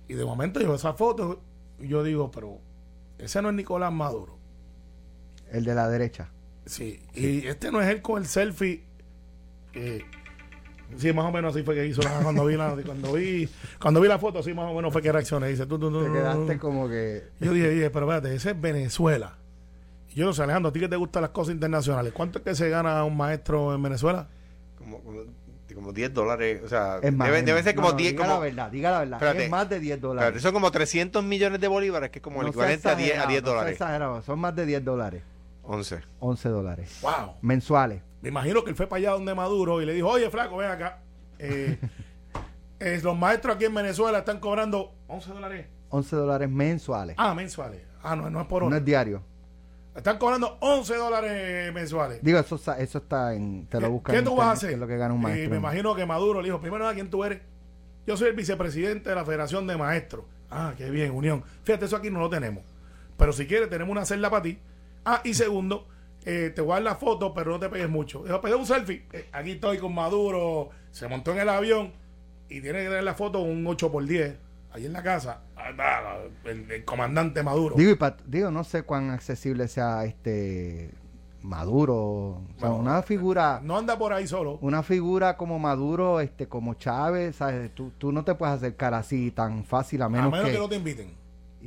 Y 0.09 0.15
de 0.15 0.25
momento 0.25 0.61
yo 0.61 0.75
esa 0.75 0.93
foto 0.93 1.41
y 1.81 1.89
yo 1.89 2.03
digo, 2.03 2.31
pero 2.31 2.59
ese 3.19 3.41
no 3.41 3.49
es 3.49 3.55
Nicolás 3.55 3.93
Maduro. 3.93 4.39
El 5.51 5.65
de 5.65 5.75
la 5.75 5.89
derecha. 5.89 6.31
Sí, 6.67 7.03
y 7.15 7.47
este 7.47 7.71
no 7.71 7.81
es 7.81 7.89
él 7.89 8.03
con 8.03 8.21
el 8.21 8.27
selfie. 8.27 8.85
Eh, 9.75 10.03
sí, 10.97 11.13
más 11.13 11.25
o 11.25 11.33
menos 11.33 11.55
así 11.55 11.65
fue 11.65 11.75
que 11.75 11.87
hizo 11.87 12.03
cuando 12.23 12.45
vi 12.45 12.57
la, 12.57 12.77
cuando 12.85 13.13
vi 13.15 13.49
cuando 13.81 14.01
vi 14.01 14.09
la 14.09 14.19
foto, 14.19 14.39
así 14.41 14.55
más 14.55 14.71
o 14.71 14.75
menos 14.75 14.93
fue 14.93 15.03
que 15.03 15.11
reaccioné. 15.11 15.49
Dice, 15.49 15.67
tú, 15.67 15.79
tú, 15.79 15.91
tú, 15.91 16.05
Te 16.05 16.13
quedaste 16.13 16.59
como 16.59 16.89
que. 16.89 17.25
Yo 17.41 17.53
dije, 17.53 17.71
dije, 17.71 17.91
pero 17.91 18.07
espérate, 18.07 18.35
ese 18.35 18.51
es 18.51 18.61
Venezuela. 18.61 19.39
Yo 20.15 20.27
no 20.27 20.33
sé, 20.33 20.43
Alejandro, 20.43 20.71
¿a 20.71 20.73
ti 20.73 20.81
que 20.81 20.89
te 20.89 20.97
gustan 20.97 21.23
las 21.23 21.31
cosas 21.31 21.55
internacionales? 21.55 22.13
¿Cuánto 22.13 22.39
es 22.39 22.45
que 22.45 22.55
se 22.55 22.69
gana 22.69 23.03
un 23.05 23.17
maestro 23.17 23.75
en 23.75 23.83
Venezuela? 23.83 24.29
Como, 24.77 25.01
como, 25.75 25.93
10 25.93 26.13
dólares. 26.13 26.61
O 26.65 26.69
sea, 26.69 27.01
debe, 27.01 27.63
ser 27.63 27.75
como 27.75 27.93
10. 27.93 28.13
diga 28.13 28.27
la 28.27 28.39
verdad, 28.39 28.71
diga 28.71 29.05
la 29.05 29.19
verdad. 29.19 29.41
es 29.41 29.51
más 29.51 29.69
de 29.69 29.81
10 29.81 30.01
dólares. 30.01 30.43
son 30.43 30.53
como 30.53 30.71
300 30.71 31.25
millones 31.25 31.61
de 31.61 31.69
bolívares, 31.69 32.11
que 32.11 32.19
es 32.19 32.23
como 32.23 32.43
el 32.43 32.49
equivalente 32.49 32.89
a 32.89 32.95
10, 32.95 33.19
a 33.19 33.27
10 33.27 33.43
dólares. 33.43 33.79
son 34.27 34.39
más 34.39 34.55
de 34.55 34.67
10 34.67 34.85
dólares. 34.85 35.23
11. 35.65 36.01
11 36.19 36.49
dólares. 36.49 36.99
Wow. 37.03 37.35
Mensuales. 37.41 38.03
Me 38.21 38.29
imagino 38.29 38.63
que 38.65 38.71
él 38.71 38.77
fue 38.77 38.87
para 38.87 38.99
allá 38.99 39.11
donde 39.13 39.35
Maduro 39.35 39.81
y 39.81 39.87
le 39.87 39.95
dijo, 39.95 40.09
oye, 40.09 40.29
flaco, 40.29 40.57
ven 40.57 40.71
acá. 40.71 41.01
Eh, 41.39 41.79
los 43.03 43.17
maestros 43.17 43.57
aquí 43.57 43.65
en 43.65 43.75
Venezuela 43.75 44.19
están 44.19 44.41
cobrando 44.41 44.93
11 45.07 45.31
dólares. 45.31 45.67
11 45.91 46.17
dólares 46.17 46.51
mensuales. 46.51 47.17
Ah, 47.19 47.35
mensuales. 47.35 47.83
Ah, 48.03 48.17
no, 48.17 48.29
no 48.31 48.41
es 48.41 48.47
por 48.47 48.63
hora. 48.65 48.71
No 48.71 48.77
es 48.77 48.85
diario. 48.85 49.23
Están 49.95 50.17
cobrando 50.19 50.57
11 50.61 50.97
dólares 50.97 51.73
mensuales. 51.73 52.21
Digo, 52.23 52.39
eso 52.39 52.57
está, 52.57 52.79
eso 52.79 52.99
está 52.99 53.35
en. 53.35 53.67
Te 53.67 53.81
lo 53.81 53.91
buscan. 53.91 54.15
¿Qué 54.15 54.23
tú 54.23 54.35
vas 54.35 54.49
a 54.49 54.53
hacer? 54.53 54.71
es 54.71 54.79
lo 54.79 54.87
que 54.87 54.97
gana 54.97 55.13
un 55.13 55.21
maestro. 55.21 55.45
Y 55.45 55.49
me 55.49 55.57
imagino 55.57 55.95
que 55.95 56.07
Maduro 56.07 56.41
le 56.41 56.47
dijo: 56.47 56.61
primero, 56.61 56.91
¿quién 56.95 57.11
tú 57.11 57.25
eres? 57.25 57.41
Yo 58.07 58.17
soy 58.17 58.29
el 58.29 58.35
vicepresidente 58.35 59.11
de 59.11 59.15
la 59.15 59.25
Federación 59.25 59.67
de 59.67 59.77
Maestros. 59.77 60.25
Ah, 60.51 60.75
qué 60.77 60.91
bien, 60.91 61.13
Unión. 61.13 61.45
Fíjate, 61.63 61.85
eso 61.85 61.97
aquí 61.97 62.11
no 62.11 62.21
lo 62.21 62.31
tenemos. 62.31 62.65
Pero 63.17 63.33
si 63.33 63.47
quieres, 63.47 63.71
tenemos 63.71 63.93
una 63.93 64.05
celda 64.05 64.31
para 64.31 64.43
ti. 64.43 64.59
Ah, 65.05 65.21
y 65.25 65.35
segundo, 65.35 65.87
eh, 66.25 66.51
te 66.55 66.61
voy 66.63 66.73
a 66.73 66.75
dar 66.75 66.83
la 66.83 66.95
foto, 66.97 67.33
pero 67.35 67.53
no 67.53 67.61
te 67.61 67.69
pegues 67.69 67.89
mucho. 67.89 68.25
Dijo, 68.25 68.41
pegué 68.41 68.55
un 68.55 68.67
selfie. 68.67 69.07
Eh, 69.13 69.29
aquí 69.33 69.53
estoy 69.53 69.79
con 69.79 69.95
Maduro. 69.95 70.71
Se 70.91 71.07
montó 71.07 71.33
en 71.33 71.41
el 71.41 71.49
avión 71.49 71.93
y 72.49 72.61
tiene 72.61 72.81
que 72.81 72.85
tener 72.87 73.05
la 73.05 73.15
foto 73.15 73.41
un 73.41 73.65
8x10 73.65 74.37
ahí 74.73 74.87
en 74.87 74.93
la 74.93 75.03
casa, 75.03 75.43
el, 76.45 76.85
comandante 76.85 77.43
Maduro. 77.43 77.75
Digo, 77.77 77.97
digo, 78.27 78.51
no 78.51 78.65
sé 78.65 78.83
cuán 78.83 79.11
accesible 79.11 79.69
sea 79.69 80.05
este 80.05 80.91
Maduro, 81.43 82.41
una 82.61 83.03
figura... 83.03 83.61
No 83.63 83.77
anda 83.77 83.99
por 83.99 84.13
ahí 84.13 84.27
solo. 84.27 84.59
Una 84.61 84.83
figura 84.83 85.37
como 85.37 85.59
Maduro, 85.59 86.21
este 86.21 86.47
como 86.47 86.75
Chávez, 86.75 87.37
¿sabes? 87.37 87.75
Tú, 87.75 87.91
tú 87.99 88.13
no 88.13 88.25
te 88.25 88.35
puedes 88.35 88.55
acercar 88.55 88.95
así 88.95 89.33
tan 89.33 89.65
fácil 89.65 90.03
a 90.03 90.09
menos, 90.09 90.29
a 90.29 90.37
menos 90.37 90.51
que, 90.51 90.59
no 90.59 90.69
te 90.69 90.77
inviten. 90.77 91.17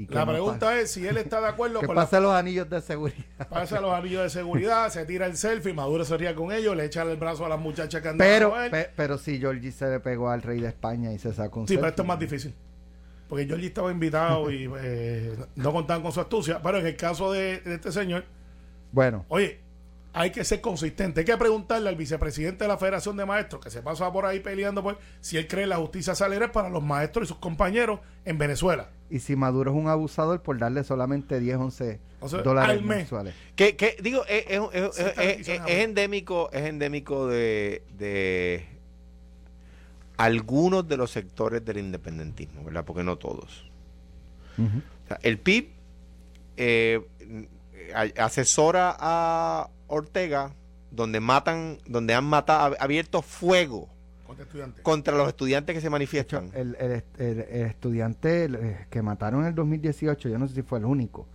la 0.09 0.25
pregunta 0.25 0.79
es 0.79 0.91
si 0.91 1.05
él 1.05 1.17
está 1.17 1.41
de 1.41 1.47
acuerdo 1.47 1.79
que 1.81 1.87
con 1.87 1.95
pase 1.95 2.21
los 2.21 2.33
anillos 2.33 2.69
de 2.69 2.81
seguridad. 2.81 3.25
Pasa 3.49 3.81
los 3.81 3.93
anillos 3.93 4.23
de 4.23 4.29
seguridad, 4.29 4.89
se 4.89 5.05
tira 5.05 5.25
el 5.25 5.35
selfie, 5.35 5.73
Maduro 5.73 6.05
se 6.05 6.17
ría 6.17 6.33
con 6.35 6.53
ellos, 6.53 6.75
le 6.75 6.85
echa 6.85 7.03
el 7.03 7.17
brazo 7.17 7.45
a 7.45 7.49
las 7.49 7.59
muchachas 7.59 8.01
que 8.01 8.09
andan 8.09 8.25
pero, 8.25 8.53
pero 8.95 9.17
si 9.17 9.39
Georgie 9.39 9.71
se 9.71 9.89
le 9.89 9.99
pegó 9.99 10.29
al 10.29 10.41
rey 10.41 10.61
de 10.61 10.69
España 10.69 11.11
y 11.11 11.19
se 11.19 11.33
sacó 11.33 11.59
un 11.59 11.67
Sí, 11.67 11.75
pero 11.75 11.89
esto 11.89 12.03
es 12.03 12.07
más 12.07 12.19
difícil 12.19 12.53
porque 13.27 13.45
Georgie 13.45 13.67
estaba 13.67 13.91
invitado 13.91 14.51
y 14.51 14.69
eh, 14.79 15.35
no 15.55 15.71
contaban 15.71 16.03
con 16.03 16.11
su 16.11 16.21
astucia. 16.21 16.61
Pero 16.61 16.79
en 16.79 16.87
el 16.87 16.95
caso 16.95 17.31
de, 17.31 17.61
este 17.65 17.91
señor, 17.91 18.25
bueno, 18.91 19.25
oye, 19.27 19.59
hay 20.13 20.31
que 20.31 20.43
ser 20.43 20.61
consistente. 20.61 21.19
Hay 21.21 21.25
que 21.25 21.37
preguntarle 21.37 21.89
al 21.89 21.95
vicepresidente 21.95 22.63
de 22.63 22.67
la 22.69 22.77
Federación 22.77 23.17
de 23.17 23.25
Maestros, 23.25 23.61
que 23.63 23.69
se 23.69 23.81
pasa 23.81 24.11
por 24.11 24.25
ahí 24.25 24.39
peleando, 24.39 24.81
pues, 24.81 24.95
si 25.19 25.37
él 25.37 25.47
cree 25.47 25.67
la 25.67 25.77
justicia 25.77 26.15
salarial 26.15 26.51
para 26.51 26.69
los 26.69 26.81
maestros 26.81 27.25
y 27.25 27.27
sus 27.27 27.37
compañeros 27.37 27.99
en 28.23 28.37
Venezuela. 28.37 28.89
Y 29.09 29.19
si 29.19 29.35
Maduro 29.35 29.71
es 29.71 29.77
un 29.77 29.89
abusador 29.89 30.41
por 30.41 30.57
darle 30.57 30.83
solamente 30.83 31.39
10, 31.39 31.57
11 31.57 31.99
dólares 32.43 32.81
mensuales. 32.81 33.35
Que, 33.55 33.75
que 33.75 33.97
digo, 34.01 34.23
es, 34.27 34.45
es, 34.47 35.49
endémico, 35.67 36.49
es 36.51 36.65
endémico 36.65 37.27
de, 37.27 37.83
de 37.97 38.74
algunos 40.17 40.87
de 40.87 40.97
los 40.97 41.11
sectores 41.11 41.63
del 41.65 41.77
independentismo, 41.77 42.63
¿verdad? 42.63 42.85
Porque 42.85 43.03
no 43.03 43.17
todos. 43.17 43.69
Ujú. 44.57 44.77
O 45.03 45.07
sea, 45.07 45.19
el 45.23 45.37
PIB 45.39 45.69
eh, 46.57 47.01
asesora 48.17 48.95
a 48.99 49.69
Ortega 49.87 50.53
donde 50.91 51.19
matan, 51.19 51.77
donde 51.85 52.13
han 52.13 52.23
matado, 52.23 52.75
abierto 52.79 53.21
fuego 53.21 53.89
Contra 54.25 54.45
estudiantes. 54.45 54.81
contra 54.83 55.15
los 55.17 55.27
estudiantes 55.27 55.73
que 55.75 55.81
se 55.81 55.87
hecho, 55.87 55.91
manifiestan. 55.91 56.51
el, 56.53 56.75
el- 56.79 57.03
el- 57.19 57.39
el 57.39 57.61
estudiante 57.67 58.45
eh, 58.45 58.85
que 58.89 59.01
mataron 59.01 59.41
en 59.41 59.47
el 59.47 59.55
2018, 59.55 60.29
yo 60.29 60.37
no 60.39 60.47
sé 60.47 60.55
si 60.55 60.61
fue 60.61 60.79
el 60.79 60.85
único, 60.85 61.27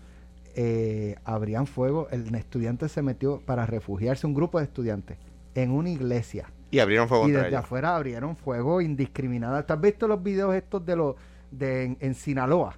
eh, 0.56 1.16
abrían 1.24 1.66
fuego, 1.66 2.08
el 2.10 2.34
estudiante 2.34 2.88
se 2.88 3.02
metió 3.02 3.40
para 3.42 3.66
refugiarse, 3.66 4.26
un 4.26 4.34
grupo 4.34 4.58
de 4.58 4.64
estudiantes, 4.64 5.18
en 5.54 5.70
una 5.70 5.90
iglesia. 5.90 6.50
Y 6.70 6.78
abrieron 6.78 7.08
fuego 7.08 7.24
y 7.24 7.26
contra 7.28 7.42
desde 7.44 7.56
ellos. 7.56 7.64
afuera 7.64 7.96
abrieron 7.96 8.36
fuego 8.36 8.80
indiscriminado. 8.80 9.62
¿Tú 9.64 9.72
has 9.72 9.80
visto 9.80 10.06
los 10.08 10.22
videos 10.22 10.54
estos 10.54 10.84
de 10.84 10.96
los 10.96 11.16
de 11.50 11.84
en, 11.84 11.96
en 12.00 12.14
Sinaloa? 12.14 12.76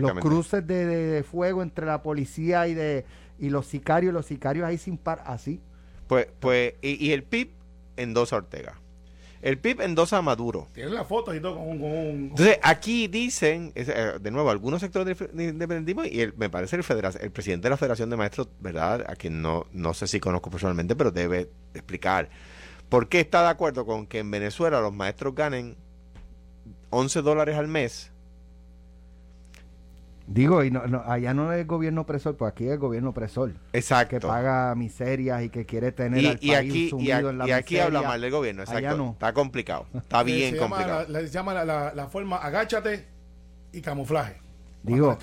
Los 0.00 0.12
cruces 0.14 0.66
de, 0.66 0.86
de- 0.86 1.06
de 1.06 1.22
fuego 1.22 1.62
entre 1.62 1.86
la 1.86 2.02
policía 2.02 2.66
y 2.66 2.74
de 2.74 3.04
y 3.38 3.48
los 3.50 3.66
sicarios, 3.66 4.12
los 4.12 4.26
sicarios 4.26 4.64
ahí 4.66 4.76
sin 4.78 4.96
par, 4.98 5.22
así. 5.26 5.60
Pues, 6.06 6.28
pues, 6.40 6.74
y, 6.82 7.04
y 7.06 7.12
el 7.12 7.22
PIB 7.24 7.50
endosa 7.96 8.36
a 8.36 8.38
Ortega. 8.40 8.78
El 9.40 9.58
PIB 9.58 9.80
endosa 9.80 10.18
a 10.18 10.22
Maduro. 10.22 10.68
Tienen 10.72 10.94
la 10.94 11.04
foto 11.04 11.34
y 11.34 11.40
todo 11.40 11.56
con, 11.56 11.68
un- 11.68 11.78
con 11.80 11.90
un... 11.90 12.08
Entonces, 12.30 12.58
aquí 12.62 13.08
dicen, 13.08 13.72
es, 13.74 13.88
eh, 13.88 14.12
de 14.20 14.30
nuevo, 14.30 14.50
algunos 14.50 14.80
sectores 14.80 15.18
de 15.32 15.44
independentismo, 15.44 16.04
y 16.04 16.20
el- 16.20 16.34
me 16.36 16.48
parece 16.50 16.76
el, 16.76 16.84
el 17.20 17.30
presidente 17.32 17.66
de 17.66 17.70
la 17.70 17.76
Federación 17.76 18.10
de 18.10 18.16
Maestros, 18.16 18.48
¿verdad? 18.60 19.04
A 19.08 19.16
quien 19.16 19.42
no, 19.42 19.66
no 19.72 19.94
sé 19.94 20.06
si 20.06 20.20
conozco 20.20 20.50
personalmente, 20.50 20.94
pero 20.94 21.10
debe 21.10 21.48
explicar 21.74 22.28
por 22.92 23.08
qué 23.08 23.20
está 23.20 23.40
de 23.42 23.48
acuerdo 23.48 23.86
con 23.86 24.06
que 24.06 24.18
en 24.18 24.30
Venezuela 24.30 24.80
los 24.82 24.92
maestros 24.92 25.34
ganen 25.34 25.76
11 26.90 27.22
dólares 27.22 27.56
al 27.56 27.66
mes. 27.66 28.10
Digo, 30.26 30.62
y 30.62 30.70
no, 30.70 30.86
no, 30.86 31.02
allá 31.04 31.34
no 31.34 31.52
es 31.52 31.60
el 31.60 31.66
gobierno 31.66 32.02
opresor, 32.02 32.36
pues 32.36 32.52
aquí 32.52 32.64
es 32.66 32.72
el 32.72 32.78
gobierno 32.78 33.10
opresor. 33.10 33.52
Exacto. 33.72 34.10
que 34.20 34.26
paga 34.26 34.74
miserias 34.74 35.42
y 35.42 35.48
que 35.48 35.66
quiere 35.66 35.90
tener 35.90 36.22
y, 36.22 36.26
al 36.26 36.38
y 36.40 36.48
país 36.48 36.54
aquí, 36.70 36.84
y, 36.86 36.90
sumido 36.90 37.28
a- 37.28 37.30
en 37.30 37.38
la 37.38 37.48
y 37.48 37.50
aquí 37.52 37.74
miseria. 37.74 37.84
habla 37.98 38.02
mal 38.08 38.20
del 38.20 38.30
gobierno, 38.30 38.62
Allá 38.62 38.78
exacto. 38.78 38.96
no. 38.98 39.10
Está 39.12 39.32
complicado. 39.32 39.86
Está 39.94 40.22
bien 40.22 40.50
se 40.54 40.56
llama 40.60 40.68
complicado. 40.76 41.04
la- 41.08 41.20
les 41.22 41.32
llama 41.32 41.54
la, 41.54 41.64
la- 41.64 41.94
la 41.94 42.06
forma 42.08 42.36
agáchate 42.36 43.08
y 43.72 43.80
camuflaje. 43.80 44.41
Digo, 44.82 45.16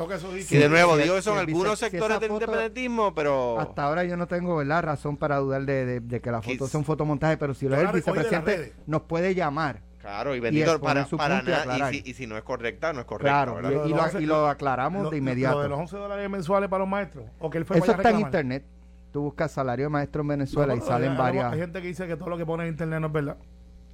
y 0.50 0.56
de 0.58 0.70
nuevo, 0.70 0.96
si- 0.96 1.04
digo 1.04 1.16
si 1.18 1.22
son 1.22 1.38
algunos 1.38 1.78
si 1.80 1.90
sectores 1.90 2.20
del 2.22 2.32
independentismo, 2.32 3.14
pero... 3.14 3.60
Hasta 3.60 3.84
ahora 3.84 4.06
yo 4.06 4.16
no 4.16 4.26
tengo 4.26 4.56
¿verdad? 4.56 4.84
razón 4.84 5.18
para 5.18 5.36
dudar 5.38 5.64
de, 5.66 5.86
de- 5.86 6.00
de 6.00 6.22
que 6.22 6.32
la 6.32 6.42
foto 6.42 6.68
sea 6.68 6.78
un 6.80 6.86
fotomontaje, 6.86 7.36
pero 7.38 7.54
si 7.54 7.68
lo 7.68 7.76
es 7.76 7.82
el 7.82 7.88
vicepresidente, 7.92 8.74
nos 8.88 9.02
puede 9.02 9.36
llamar. 9.36 9.82
Claro, 10.00 10.34
y 10.34 10.40
bendito 10.40 10.80
para, 10.80 11.06
su 11.06 11.18
para 11.18 11.42
nada. 11.42 11.92
Y, 11.92 11.96
si, 11.96 12.10
y 12.12 12.14
si 12.14 12.26
no 12.26 12.38
es 12.38 12.44
correcta, 12.44 12.94
no 12.94 13.02
es 13.02 13.06
correcta. 13.06 13.30
Claro, 13.44 13.56
¿verdad? 13.56 13.72
y, 13.72 13.74
Lo 13.76 13.86
y 13.86 13.90
lo, 14.14 14.22
y 14.22 14.26
lo 14.26 14.48
aclaramos 14.48 15.04
lo- 15.04 15.10
de 15.10 15.18
Lo 15.18 15.20
inmediato. 15.20 15.62
de 15.62 15.68
los 15.68 15.78
11 15.78 15.98
dólares 15.98 16.30
mensuales 16.30 16.70
para 16.70 16.80
los 16.84 16.90
maestros. 16.90 17.26
O 17.40 17.50
que 17.50 17.58
él 17.58 17.66
fue 17.66 17.80
Eso 17.80 17.92
está 17.92 18.10
en 18.12 18.20
internet. 18.22 18.64
Tú 19.12 19.24
buscas 19.24 19.52
salario 19.52 19.88
de 19.88 19.90
maestro 19.90 20.22
en 20.22 20.30
Venezuela 20.30 20.74
No, 20.74 20.82
y 20.82 20.88
salen 20.88 21.18
varias. 21.18 21.52
Hay 21.52 21.60
gente 21.60 21.82
que 21.82 21.88
dice 21.88 22.08
que 22.08 22.16
todo 22.16 22.30
lo 22.30 22.38
que 22.38 22.46
pone 22.46 22.64
en 22.64 22.70
internet 22.70 23.02
no 23.02 23.08
es 23.08 23.14
verdad. 23.14 23.36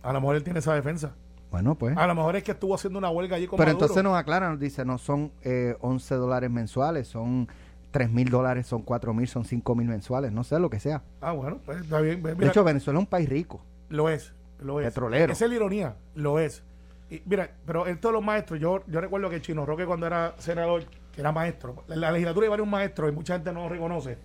A 0.04 0.14
lo 0.14 0.22
mejor 0.22 0.36
él 0.36 0.44
tiene 0.44 0.60
esa 0.60 0.76
defensa. 0.76 1.16
Bueno, 1.52 1.76
pues. 1.76 1.96
A 1.98 2.08
lo 2.08 2.16
mejor 2.16 2.36
es 2.36 2.44
que 2.44 2.52
estuvo 2.52 2.76
haciendo 2.76 3.00
una 3.00 3.10
huelga 3.10 3.38
allí 3.38 3.48
con 3.48 3.58
Pero 3.58 3.68
Maduro. 3.70 3.86
entonces 3.86 4.04
nos 4.04 4.18
aclara, 4.18 4.50
nos 4.50 4.60
dice, 4.60 4.84
no 4.86 4.98
son 4.98 5.32
eh, 5.44 5.76
11 5.80 6.16
dólares 6.16 6.50
mensuales, 6.52 7.08
son 7.08 7.48
3 7.92 8.12
mil 8.12 8.30
dólares, 8.30 8.68
son 8.68 8.82
4 8.82 9.14
mil, 9.14 9.28
son 9.28 9.46
5 9.46 9.76
mil 9.76 9.88
mensuales, 9.88 10.32
no 10.34 10.44
sé 10.44 10.60
lo 10.60 10.70
que 10.70 10.80
sea. 10.80 11.02
Ah, 11.22 11.32
bueno, 11.32 11.60
pues 11.66 11.82
está 11.82 12.02
bien. 12.02 12.22
Mira, 12.22 12.36
De 12.36 12.48
hecho, 12.48 12.64
Venezuela 12.64 13.00
es 13.00 13.04
un 13.04 13.08
país 13.10 13.30
rico. 13.30 13.62
lo 13.90 14.10
es. 14.10 14.34
Lo 14.60 14.80
es. 14.80 14.88
Petrolero. 14.88 15.32
Esa 15.34 15.46
es 15.46 15.50
la 15.52 15.56
ironía. 15.58 15.96
Lo 16.16 16.40
es. 16.40 16.64
Y 17.10 17.22
mira, 17.26 17.52
pero 17.66 17.88
en 17.88 18.00
todos 18.00 18.14
los 18.14 18.24
maestros, 18.24 18.60
yo, 18.60 18.82
yo 18.88 19.00
recuerdo 19.00 19.30
que 19.30 19.40
Chino 19.42 19.66
Roque 19.66 19.86
cuando 19.86 20.08
era 20.08 20.34
senador, 20.40 20.84
que 21.14 21.22
era 21.22 21.32
maestro, 21.32 21.84
en 21.88 22.00
la 22.02 22.12
legislatura 22.12 22.46
hay 22.46 22.50
varios 22.50 22.68
maestros 22.68 23.12
y 23.12 23.16
mucha 23.16 23.36
gente 23.36 23.52
no 23.54 23.64
lo 23.64 23.70
reconoce. 23.70 24.18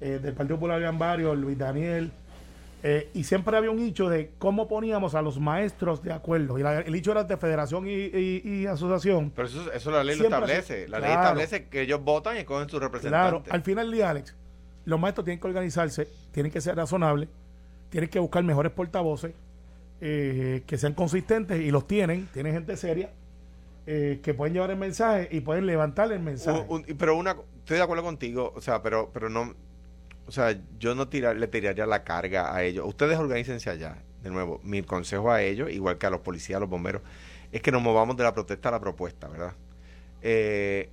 Eh, 0.00 0.18
del 0.22 0.34
Partido 0.34 0.56
Popular 0.56 0.76
habían 0.76 0.98
varios, 0.98 1.36
Luis 1.36 1.58
Daniel. 1.58 2.12
Eh, 2.84 3.10
y 3.14 3.24
siempre 3.24 3.56
había 3.56 3.70
un 3.70 3.78
hecho 3.80 4.08
de 4.08 4.32
cómo 4.38 4.66
poníamos 4.66 5.14
a 5.14 5.22
los 5.22 5.38
maestros 5.38 6.02
de 6.02 6.12
acuerdo. 6.12 6.58
Y 6.58 6.62
la- 6.62 6.80
el 6.80 6.94
hecho 6.94 7.12
era 7.12 7.24
de 7.24 7.36
federación 7.36 7.86
y, 7.86 7.92
y- 7.92 8.42
y 8.44 8.66
asociación. 8.66 9.30
Pero 9.34 9.46
eso, 9.48 9.72
eso 9.72 9.90
la 9.90 10.02
ley 10.02 10.16
lo 10.16 10.24
establece. 10.24 10.88
La 10.88 10.98
ley 10.98 11.10
establece 11.12 11.66
que 11.68 11.82
ellos 11.82 12.02
votan 12.02 12.36
y 12.36 12.40
escogen 12.40 12.68
su 12.68 12.80
representante. 12.80 13.38
Claro, 13.40 13.54
al 13.54 13.62
final 13.62 13.86
del 13.86 13.94
día, 13.94 14.10
Alex, 14.10 14.34
los 14.84 14.98
maestros 14.98 15.24
tienen 15.24 15.40
que 15.40 15.46
organizarse, 15.46 16.08
tienen 16.32 16.50
que 16.50 16.60
ser 16.60 16.74
razonables, 16.76 17.28
tienen 17.90 18.10
que 18.10 18.18
buscar 18.18 18.42
mejores 18.42 18.72
portavoces, 18.72 19.32
eh, 20.00 20.62
que 20.66 20.76
sean 20.78 20.94
consistentes 20.94 21.60
y 21.60 21.70
los 21.70 21.86
tienen, 21.86 22.26
tienen 22.32 22.52
gente 22.54 22.76
seria, 22.76 23.10
eh, 23.86 24.20
que 24.22 24.34
pueden 24.34 24.54
llevar 24.54 24.70
el 24.72 24.76
mensaje 24.78 25.28
y 25.30 25.40
pueden 25.40 25.66
levantar 25.66 26.10
el 26.10 26.20
mensaje. 26.20 26.64
Un- 26.68 26.84
un- 26.88 26.96
pero 26.98 27.16
una, 27.16 27.36
estoy 27.58 27.76
de 27.76 27.82
acuerdo 27.84 28.02
contigo, 28.02 28.52
o 28.56 28.60
sea, 28.60 28.82
pero, 28.82 29.10
pero 29.12 29.28
no, 29.28 29.54
o 30.26 30.32
sea, 30.32 30.58
yo 30.78 30.94
no 30.94 31.08
tirar, 31.08 31.36
le 31.36 31.48
tiraría 31.48 31.86
la 31.86 32.04
carga 32.04 32.54
a 32.54 32.62
ellos. 32.62 32.86
Ustedes 32.86 33.18
organícense 33.18 33.70
allá. 33.70 33.96
De 34.22 34.30
nuevo, 34.30 34.60
mi 34.62 34.82
consejo 34.82 35.32
a 35.32 35.42
ellos, 35.42 35.70
igual 35.70 35.98
que 35.98 36.06
a 36.06 36.10
los 36.10 36.20
policías, 36.20 36.58
a 36.58 36.60
los 36.60 36.68
bomberos, 36.68 37.02
es 37.50 37.60
que 37.60 37.72
nos 37.72 37.82
movamos 37.82 38.16
de 38.16 38.22
la 38.22 38.32
protesta 38.32 38.68
a 38.68 38.72
la 38.72 38.80
propuesta, 38.80 39.28
¿verdad? 39.28 39.52
Eh, 40.22 40.88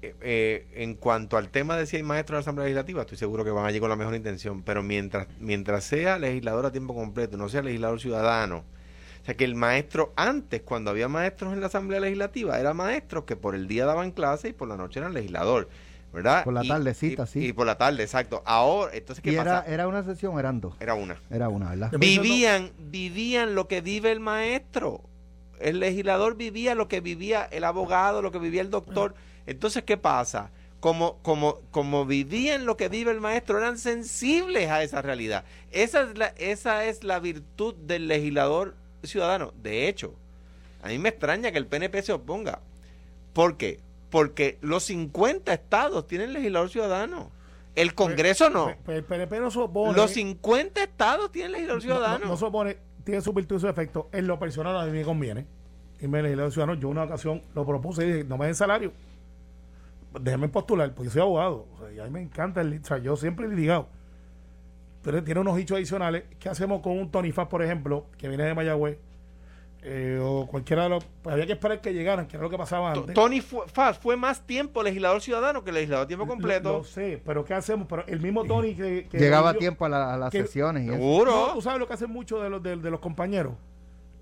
eh, 0.00 0.14
eh, 0.20 0.66
en 0.74 0.94
cuanto 0.94 1.36
al 1.36 1.50
tema 1.50 1.76
de 1.76 1.84
si 1.84 1.96
hay 1.96 2.04
maestros 2.04 2.34
en 2.34 2.36
la 2.36 2.40
Asamblea 2.40 2.64
Legislativa, 2.66 3.00
estoy 3.00 3.18
seguro 3.18 3.44
que 3.44 3.50
van 3.50 3.66
allí 3.66 3.80
con 3.80 3.90
la 3.90 3.96
mejor 3.96 4.14
intención, 4.14 4.62
pero 4.62 4.80
mientras, 4.80 5.26
mientras 5.40 5.82
sea 5.82 6.18
legislador 6.18 6.66
a 6.66 6.70
tiempo 6.70 6.94
completo, 6.94 7.36
no 7.36 7.48
sea 7.48 7.62
legislador 7.62 8.00
ciudadano, 8.00 8.58
o 8.58 9.24
sea 9.24 9.36
que 9.36 9.44
el 9.44 9.56
maestro, 9.56 10.12
antes, 10.14 10.62
cuando 10.62 10.92
había 10.92 11.08
maestros 11.08 11.52
en 11.52 11.60
la 11.60 11.66
Asamblea 11.66 11.98
Legislativa, 11.98 12.60
eran 12.60 12.76
maestros 12.76 13.24
que 13.24 13.34
por 13.34 13.56
el 13.56 13.66
día 13.66 13.86
daban 13.86 14.12
clase 14.12 14.50
y 14.50 14.52
por 14.52 14.68
la 14.68 14.76
noche 14.76 15.00
eran 15.00 15.14
legislador, 15.14 15.68
¿verdad? 16.12 16.44
Por 16.44 16.54
la 16.54 16.64
Y- 16.64 16.68
tardecita, 16.68 17.24
y- 17.24 17.26
sí. 17.26 17.46
Y 17.46 17.52
por 17.52 17.66
la 17.66 17.76
tarde, 17.78 18.02
exacto. 18.02 18.42
Ahora, 18.46 18.94
entonces, 18.94 19.22
¿qué 19.22 19.30
¿Y 19.32 19.34
era, 19.34 19.44
pasa? 19.60 19.66
era 19.72 19.86
una 19.88 20.02
sesión 20.02 20.34
o 20.34 20.38
eran 20.40 20.60
dos? 20.60 20.74
Era 20.80 20.94
una. 20.94 21.20
Era 21.30 21.48
una, 21.48 21.70
¿verdad? 21.70 21.90
Vivían, 21.98 22.72
vivían 22.78 23.54
lo 23.54 23.68
que 23.68 23.80
vive 23.80 24.10
el 24.12 24.20
maestro. 24.20 25.02
El 25.60 25.80
legislador 25.80 26.36
vivía 26.36 26.74
lo 26.74 26.88
que 26.88 27.00
vivía 27.00 27.44
el 27.50 27.64
abogado, 27.64 28.22
lo 28.22 28.30
que 28.30 28.38
vivía 28.38 28.60
el 28.62 28.70
doctor. 28.70 29.14
Entonces, 29.46 29.82
¿qué 29.84 29.96
pasa? 29.96 30.50
Como, 30.80 31.18
como, 31.22 31.58
como 31.72 32.06
vivían 32.06 32.64
lo 32.64 32.76
que 32.76 32.88
vive 32.88 33.10
el 33.10 33.20
maestro, 33.20 33.58
eran 33.58 33.76
sensibles 33.78 34.70
a 34.70 34.84
esa 34.84 35.02
realidad. 35.02 35.42
Esa 35.72 36.02
es 36.02 36.16
la, 36.16 36.26
esa 36.38 36.84
es 36.84 37.02
la 37.02 37.18
virtud 37.18 37.74
del 37.74 38.06
legislador 38.06 38.76
ciudadano. 39.02 39.52
De 39.60 39.88
hecho, 39.88 40.14
a 40.82 40.88
mí 40.88 40.98
me 40.98 41.08
extraña 41.08 41.50
que 41.50 41.58
el 41.58 41.66
PNP 41.66 42.02
se 42.02 42.12
oponga. 42.12 42.60
¿Por 43.32 43.56
qué? 43.56 43.80
Porque 44.10 44.58
los 44.62 44.84
50 44.84 45.52
estados 45.52 46.06
tienen 46.06 46.32
legislador 46.32 46.70
ciudadano. 46.70 47.30
El 47.74 47.94
Congreso 47.94 48.50
no. 48.50 48.66
Pe- 48.66 48.76
pe- 48.84 48.96
El 48.96 49.04
PNP 49.04 49.38
no 49.40 49.50
se 49.50 49.58
opone. 49.60 49.96
Los 49.96 50.10
50 50.12 50.82
estados 50.82 51.30
tienen 51.30 51.52
legislador 51.52 51.82
no- 51.84 51.88
no- 51.88 51.94
ciudadano. 51.96 52.26
No, 52.26 52.36
se 52.36 52.44
opone, 52.44 52.76
tiene 53.04 53.20
su 53.20 53.32
virtud 53.32 53.56
y 53.56 53.60
su 53.60 53.68
efecto. 53.68 54.08
En 54.12 54.26
lo 54.26 54.38
personal 54.38 54.76
a 54.76 54.84
mí 54.86 54.92
me 54.92 55.04
conviene. 55.04 55.46
Y 56.00 56.08
me 56.08 56.22
legislador 56.22 56.52
ciudadano, 56.52 56.80
yo 56.80 56.88
una 56.88 57.04
ocasión 57.04 57.42
lo 57.54 57.66
propuse 57.66 58.04
y 58.04 58.12
dije, 58.12 58.24
no 58.24 58.38
me 58.38 58.46
den 58.46 58.54
salario. 58.54 58.92
Déjenme 60.20 60.48
postular, 60.48 60.92
porque 60.94 61.04
yo 61.08 61.10
soy 61.12 61.22
abogado. 61.22 61.66
O 61.74 61.78
sea, 61.80 61.92
y 61.92 61.98
a 62.00 62.04
mí 62.04 62.10
me 62.10 62.22
encanta 62.22 62.60
el, 62.62 62.80
o 62.82 62.84
sea, 62.84 62.98
yo 62.98 63.16
siempre 63.16 63.46
he 63.46 63.48
litigado. 63.50 63.88
Pero 65.02 65.22
tiene 65.22 65.40
unos 65.40 65.56
dichos 65.56 65.76
adicionales. 65.76 66.24
¿Qué 66.40 66.48
hacemos 66.48 66.80
con 66.80 66.98
un 66.98 67.10
Tony 67.10 67.30
Faz, 67.30 67.48
por 67.48 67.62
ejemplo, 67.62 68.06
que 68.16 68.28
viene 68.28 68.44
de 68.44 68.54
Mayagüez? 68.54 68.98
Eh, 69.90 70.20
o 70.22 70.46
cualquiera 70.46 70.82
de 70.82 70.88
los. 70.90 71.04
Pues 71.22 71.32
había 71.32 71.46
que 71.46 71.52
esperar 71.52 71.80
que 71.80 71.94
llegaran, 71.94 72.26
que 72.26 72.36
era 72.36 72.42
lo 72.44 72.50
que 72.50 72.58
pasaba 72.58 72.92
antes. 72.92 73.14
Tony 73.14 73.40
fue, 73.40 73.66
Faz 73.68 73.98
fue 73.98 74.16
más 74.16 74.46
tiempo 74.46 74.82
legislador 74.82 75.22
ciudadano 75.22 75.64
que 75.64 75.72
legislador 75.72 76.04
a 76.04 76.06
tiempo 76.08 76.26
completo. 76.26 76.78
Lo, 76.78 76.84
sé, 76.84 77.22
pero 77.24 77.44
¿qué 77.44 77.54
hacemos? 77.54 77.86
Pero 77.88 78.04
el 78.06 78.20
mismo 78.20 78.44
Tony 78.44 78.74
que. 78.74 79.08
que 79.10 79.18
Llegaba 79.18 79.50
a 79.50 79.52
yo- 79.54 79.58
tiempo 79.60 79.86
a, 79.86 79.88
la- 79.88 80.14
a 80.14 80.16
las 80.18 80.30
que- 80.30 80.42
sesiones 80.42 80.84
y 80.84 80.88
eso. 80.88 80.96
Seguro. 80.96 81.30
No, 81.48 81.54
tú 81.54 81.62
sabes 81.62 81.78
lo 81.80 81.86
que 81.88 81.94
hacen 81.94 82.10
muchos 82.10 82.42
de 82.42 82.50
los, 82.50 82.62
de, 82.62 82.76
de 82.76 82.90
los 82.90 83.00
compañeros. 83.00 83.54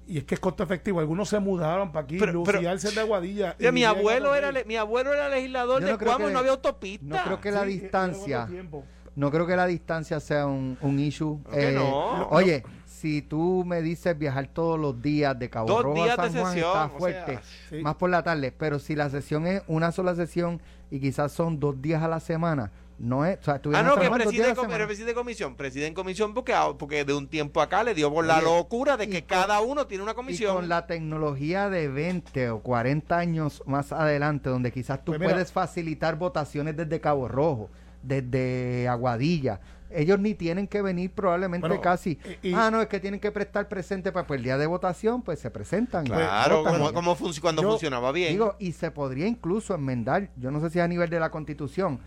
Y 0.09 0.19
es 0.19 0.25
que 0.25 0.35
es 0.37 0.41
costo 0.41 0.63
efectivo. 0.63 1.01
Algunos 1.01 1.29
se 1.29 1.41
mudaron 1.41 1.91
para 1.91 2.05
aquí, 2.05 2.17
Pero- 2.19 2.45
pero- 2.45 2.61
Lucía 2.63 2.91
de 2.93 3.01
Aguadilla. 3.01 3.57
Mi 3.73 3.83
abuelo 3.83 4.37
era 4.37 4.53
le- 4.53 4.65
mi 4.65 4.77
abuelo 4.77 5.13
era 5.13 5.29
legislador 5.29 5.83
de 5.83 5.91
no 5.91 5.99
creo 5.99 6.13
Cuamo 6.13 6.31
y 6.31 6.33
no 6.33 6.39
había 6.39 6.53
autopista. 6.53 7.05
no 7.17 7.23
creo 7.25 7.41
que 7.41 7.51
la 7.51 7.63
Sí, 7.65 7.69
distancia- 7.81 8.37
en 8.37 8.43
otro 8.43 8.53
tiempo. 8.55 8.85
No 9.17 9.31
creo 9.31 9.47
que 9.47 9.57
la 9.57 9.67
distancia 9.67 10.21
sea 10.21 10.47
un, 10.47 10.77
un 10.83 10.99
issue. 11.01 11.41
Eh, 11.53 11.73
no. 11.75 12.29
Oye, 12.29 12.63
si 13.01 13.23
tú 13.23 13.65
me 13.67 13.83
dices 13.83 14.19
viajar 14.19 14.49
todos 14.49 14.79
los 14.81 15.01
días 15.03 15.39
de 15.39 15.51
Cabo 15.51 15.69
Dos 15.69 15.83
Rojo 15.83 16.03
a 16.03 16.07
de 16.07 16.17
San 16.17 16.33
Juan 16.33 16.53
sesión, 16.55 16.57
está 16.71 16.85
o 16.85 16.89
sea, 16.89 16.99
fuerte, 16.99 17.39
sí. 17.69 17.77
más 17.83 17.95
por 17.97 18.11
la 18.11 18.23
tarde. 18.23 18.53
Pero 18.57 18.79
si 18.79 18.95
la 18.97 19.11
sesión 19.11 19.47
es 19.47 19.63
una 19.69 19.93
sola 19.93 20.15
sesión 20.15 20.61
y 20.91 21.01
quizás 21.01 21.33
son 21.33 21.61
dos 21.61 21.81
días 21.83 22.03
a 22.03 22.09
la 22.09 22.21
semana, 22.21 22.73
no 22.99 23.27
es. 23.27 23.39
O 23.41 23.43
sea, 23.43 23.61
Ah, 23.75 23.83
no, 23.83 23.97
que 23.97 24.09
preside, 24.11 24.55
com- 24.55 24.69
preside 24.69 25.13
comisión. 25.13 25.55
Preside 25.55 25.87
en 25.87 25.93
comisión 25.93 26.33
porque, 26.33 26.55
ah, 26.55 26.69
porque 26.79 27.05
de 27.05 27.13
un 27.13 27.29
tiempo 27.29 27.61
acá 27.61 27.85
le 27.85 27.93
dio 27.93 28.11
por 28.11 28.25
la 28.25 28.41
locura 28.41 28.97
de 28.97 29.05
y 29.05 29.09
que 29.11 29.21
con- 29.21 29.29
cada 29.29 29.61
uno 29.61 29.87
tiene 29.87 30.03
una 30.03 30.13
Y 30.13 30.15
comisión. 30.15 30.57
con 30.57 30.69
la 30.71 30.87
tecnología 30.87 31.69
de 31.69 31.89
20 31.89 32.49
o 32.49 32.61
40 32.61 33.19
años 33.19 33.63
más 33.67 33.93
adelante, 33.93 34.49
donde 34.49 34.73
quizás 34.73 35.05
tú 35.05 35.13
Pues 35.13 35.29
puedes 35.31 35.53
facilitar 35.53 36.17
votaciones 36.17 36.75
desde 36.77 36.99
Cabo 37.01 37.29
Rojo, 37.29 37.69
desde 38.03 38.89
Aguadilla. 38.89 39.61
Ellos 39.97 40.21
ni 40.21 40.35
tienen 40.35 40.69
que 40.69 40.83
venir 40.83 41.11
probablemente 41.11 41.67
Bueno, 41.67 41.83
casi. 41.83 42.19
y- 42.43 42.51
y- 42.51 42.55
ah, 42.55 42.71
no, 42.71 42.83
es 42.83 42.89
que 42.89 43.01
tienen 43.01 43.19
que 43.19 43.33
prestar 43.33 43.67
presente 43.69 44.13
para 44.13 44.27
pues, 44.27 44.39
el 44.39 44.45
día 44.45 44.59
de 44.59 44.67
votación, 44.67 45.23
pues 45.23 45.39
se 45.41 45.51
presentan. 45.51 46.05
Claro, 46.05 46.59
votan. 46.59 46.75
como, 46.75 46.93
como 46.93 47.17
func- 47.17 47.41
cuando 47.41 47.63
Yo- 47.63 47.71
funcionaba 47.71 48.13
bien. 48.13 48.33
Digo, 48.33 48.57
y 48.59 48.73
se 48.73 48.91
podría 48.91 49.27
incluso 49.27 49.75
enmendar, 49.75 50.29
yo 50.37 50.51
no 50.51 50.61
sé 50.61 50.69
si 50.71 50.81
a 50.81 50.87
nivel 50.87 51.09
de 51.09 51.19
la 51.19 51.31
constitución, 51.31 51.99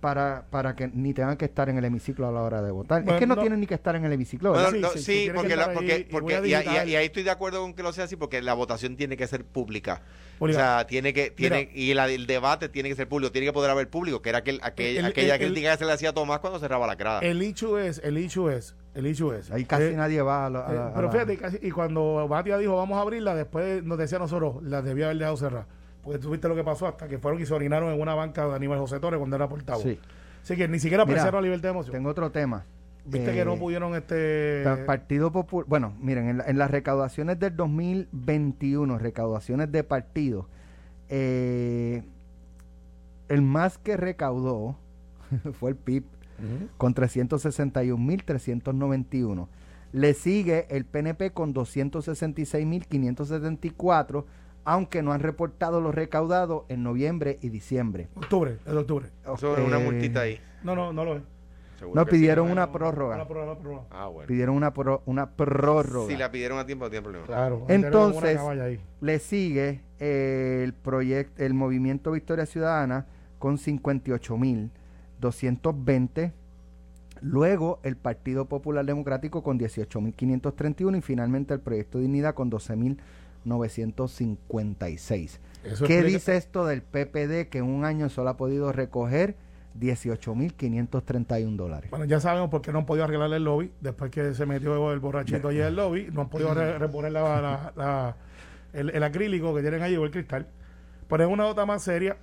para, 0.00 0.44
para 0.50 0.76
que 0.76 0.88
ni 0.88 1.14
tengan 1.14 1.36
que 1.36 1.46
estar 1.46 1.68
en 1.68 1.78
el 1.78 1.84
hemiciclo 1.84 2.28
a 2.28 2.32
la 2.32 2.42
hora 2.42 2.62
de 2.62 2.70
votar. 2.70 3.02
Bueno, 3.02 3.14
es 3.16 3.20
que 3.20 3.26
no, 3.26 3.34
no. 3.34 3.40
tienen 3.40 3.60
ni 3.60 3.66
que 3.66 3.74
estar 3.74 3.96
en 3.96 4.04
el 4.04 4.12
hemiciclo. 4.12 4.50
Bueno, 4.50 4.70
¿verdad? 4.70 4.90
Sí, 4.94 4.96
no, 4.98 5.02
sí, 5.02 5.30
porque, 5.34 5.56
la- 5.56 5.72
porque, 5.72 5.92
ahí 5.92 6.04
porque- 6.04 6.40
y, 6.44 6.48
y- 6.50 6.90
y 6.90 6.96
ahí 6.96 7.06
estoy 7.06 7.22
de 7.22 7.30
acuerdo 7.30 7.62
con 7.62 7.74
que 7.74 7.82
lo 7.82 7.92
sea 7.92 8.04
así, 8.04 8.16
porque 8.16 8.40
la 8.42 8.54
votación 8.54 8.96
tiene 8.96 9.16
que 9.16 9.26
ser 9.26 9.44
pública. 9.44 10.02
O 10.38 10.48
sea, 10.48 10.86
tiene 10.86 11.12
que, 11.14 11.30
tiene, 11.30 11.70
Mira. 11.70 11.70
y 11.74 11.94
la- 11.94 12.08
el 12.08 12.26
debate 12.26 12.68
tiene 12.68 12.88
que 12.90 12.94
ser 12.94 13.08
público, 13.08 13.32
tiene 13.32 13.46
que 13.46 13.52
poder 13.54 13.70
haber 13.70 13.88
público, 13.88 14.20
que 14.20 14.28
era 14.28 14.38
aquel, 14.38 14.60
aquel- 14.62 14.98
El- 14.98 15.04
aquella 15.06 15.34
el- 15.36 15.42
el- 15.42 15.48
crítica 15.52 15.72
que 15.72 15.78
se 15.78 15.84
le 15.86 15.92
hacía 15.92 16.10
a 16.10 16.14
Tomás 16.14 16.40
cuando 16.40 16.58
cerraba 16.58 16.86
la 16.86 16.94
grada. 16.94 17.20
El 17.20 17.40
hecho 17.40 17.78
es, 17.78 18.00
el 18.04 18.18
hecho 18.18 18.50
es, 18.50 18.76
el 18.94 19.06
hecho 19.06 19.32
es. 19.34 19.50
Ahí 19.50 19.64
casi 19.64 19.84
eh, 19.84 19.92
nadie 19.96 20.20
va 20.20 20.46
a, 20.46 20.50
la- 20.50 20.66
a 20.68 20.72
eh, 20.72 20.74
la- 20.76 20.92
pero 20.94 21.06
la- 21.06 21.12
fíjate, 21.12 21.36
casi- 21.38 21.58
y 21.62 21.70
cuando 21.70 22.28
Batia 22.28 22.58
dijo 22.58 22.76
vamos 22.76 22.98
a 22.98 23.00
abrirla, 23.00 23.34
después 23.34 23.82
nos 23.82 23.96
decía 23.96 24.18
a 24.18 24.20
nosotros, 24.20 24.62
las 24.62 24.84
debía 24.84 25.06
haber 25.06 25.16
dejado 25.18 25.36
cerrar. 25.38 25.66
Porque 26.06 26.18
tú 26.20 26.30
viste 26.30 26.48
lo 26.48 26.54
que 26.54 26.62
pasó 26.64 26.86
hasta 26.86 27.06
que 27.08 27.18
fueron 27.18 27.42
y 27.42 27.46
se 27.46 27.52
orinaron 27.52 27.92
en 27.92 28.00
una 28.00 28.14
banca 28.14 28.46
de 28.48 28.54
Aníbal 28.54 28.78
José 28.78 28.98
Torres 29.00 29.18
cuando 29.18 29.36
era 29.36 29.46
portavoz. 29.48 29.82
Sí. 29.82 29.98
Así 30.42 30.56
que 30.56 30.68
ni 30.68 30.78
siquiera 30.78 31.02
apreciaron 31.02 31.34
la 31.34 31.40
libertad 31.42 31.64
de 31.64 31.70
emoción. 31.70 31.92
Tengo 31.92 32.08
otro 32.10 32.30
tema. 32.30 32.64
Viste 33.04 33.32
Eh, 33.32 33.34
que 33.34 33.44
no 33.44 33.56
pudieron 33.56 33.94
este... 33.94 34.62
Pa- 34.64 34.86
Partido 34.86 35.30
Popular, 35.32 35.66
bueno, 35.68 35.92
miren, 36.00 36.28
en, 36.28 36.38
la- 36.38 36.44
en 36.46 36.56
las 36.58 36.70
recaudaciones 36.70 37.38
del 37.40 37.54
2021, 37.56 38.98
recaudaciones 38.98 39.70
de 39.70 39.84
partidos, 39.84 40.46
eh, 41.08 42.02
el 43.28 43.42
más 43.42 43.78
que 43.78 43.96
recaudó 43.96 44.76
fue 45.58 45.70
el 45.70 45.76
PIB 45.76 46.04
Ujú. 46.38 46.68
con 46.78 46.94
361.391. 46.94 49.48
Le 49.92 50.14
sigue 50.14 50.66
el 50.70 50.84
PNP 50.84 51.30
con 51.32 51.52
266.574, 51.54 54.24
aunque 54.66 55.02
no 55.02 55.12
han 55.12 55.20
reportado 55.20 55.80
los 55.80 55.94
recaudados 55.94 56.64
en 56.68 56.82
noviembre 56.82 57.38
y 57.40 57.48
diciembre. 57.48 58.08
Octubre, 58.16 58.58
es 58.66 58.72
de 58.72 58.76
octubre. 58.78 59.06
Eso 59.22 59.56
es 59.56 59.64
una 59.66 59.78
multita 59.78 60.20
ahí. 60.22 60.38
No, 60.64 60.74
no, 60.74 60.92
no 60.92 61.04
lo 61.04 61.16
es. 61.16 61.22
Seguro 61.78 61.94
No 62.00 62.06
que 62.06 62.10
sí. 62.12 62.16
pidieron 62.18 62.50
una 62.50 62.66
no, 62.66 62.72
prórroga. 62.72 63.14
Una 63.16 63.28
prórroga, 63.28 63.52
una 63.52 63.60
prórroga. 63.60 63.82
Ah, 63.90 64.06
bueno. 64.08 64.26
Pidieron 64.26 64.56
una, 64.56 64.72
pro- 64.72 65.02
una 65.06 65.30
prórroga. 65.30 66.08
Si 66.10 66.16
la 66.16 66.30
pidieron 66.32 66.58
a 66.58 66.66
tiempo, 66.66 66.86
no 66.86 66.90
tiene 66.90 67.02
problema. 67.02 67.26
Claro. 67.26 67.64
Entonces. 67.68 68.40
Le 69.00 69.18
sigue 69.20 69.82
eh, 70.00 70.62
el 70.64 70.72
proyecto, 70.74 71.42
el 71.44 71.54
movimiento 71.54 72.10
Victoria 72.12 72.46
Ciudadana 72.46 73.06
con 73.38 73.58
58.220. 73.58 76.32
Luego 77.22 77.80
el 77.82 77.96
Partido 77.96 78.44
Popular 78.46 78.84
Democrático 78.84 79.42
con 79.42 79.58
18.531 79.58 80.98
y 80.98 81.00
finalmente 81.00 81.54
el 81.54 81.60
Proyecto 81.60 81.98
Dignidad 81.98 82.34
con 82.34 82.50
12.956. 83.46 85.38
Eso 85.64 85.86
¿Qué 85.86 85.94
explica- 85.98 86.06
dice 86.06 86.36
esto 86.36 86.66
del 86.66 86.82
PPD 86.82 87.48
que 87.48 87.58
en 87.58 87.64
un 87.64 87.84
año 87.84 88.08
solo 88.08 88.30
ha 88.30 88.36
podido 88.36 88.72
recoger 88.72 89.34
18.531 89.78 91.56
dólares? 91.56 91.90
Bueno, 91.90 92.04
ya 92.04 92.20
sabemos 92.20 92.50
por 92.50 92.62
qué 92.62 92.72
no 92.72 92.78
han 92.80 92.86
podido 92.86 93.04
arreglar 93.04 93.32
el 93.32 93.44
lobby. 93.44 93.72
Después 93.80 94.10
que 94.10 94.34
se 94.34 94.46
metió 94.46 94.92
el 94.92 95.00
borrachito 95.00 95.48
allí 95.48 95.60
en 95.60 95.66
el 95.66 95.76
lobby, 95.76 96.08
no 96.12 96.22
han 96.22 96.28
podido 96.28 96.54
re- 96.54 96.78
reponer 96.78 97.12
la- 97.12 97.40
la- 97.40 97.72
la- 97.76 98.16
el, 98.72 98.90
el 98.90 99.02
acrílico 99.02 99.54
que 99.54 99.62
tienen 99.62 99.82
allí 99.82 99.96
o 99.96 100.04
el 100.04 100.10
cristal. 100.10 100.46
Pero 101.08 101.24
en 101.24 101.30
una 101.30 101.44
nota 101.44 101.64
más 101.66 101.82
seria 101.82 102.16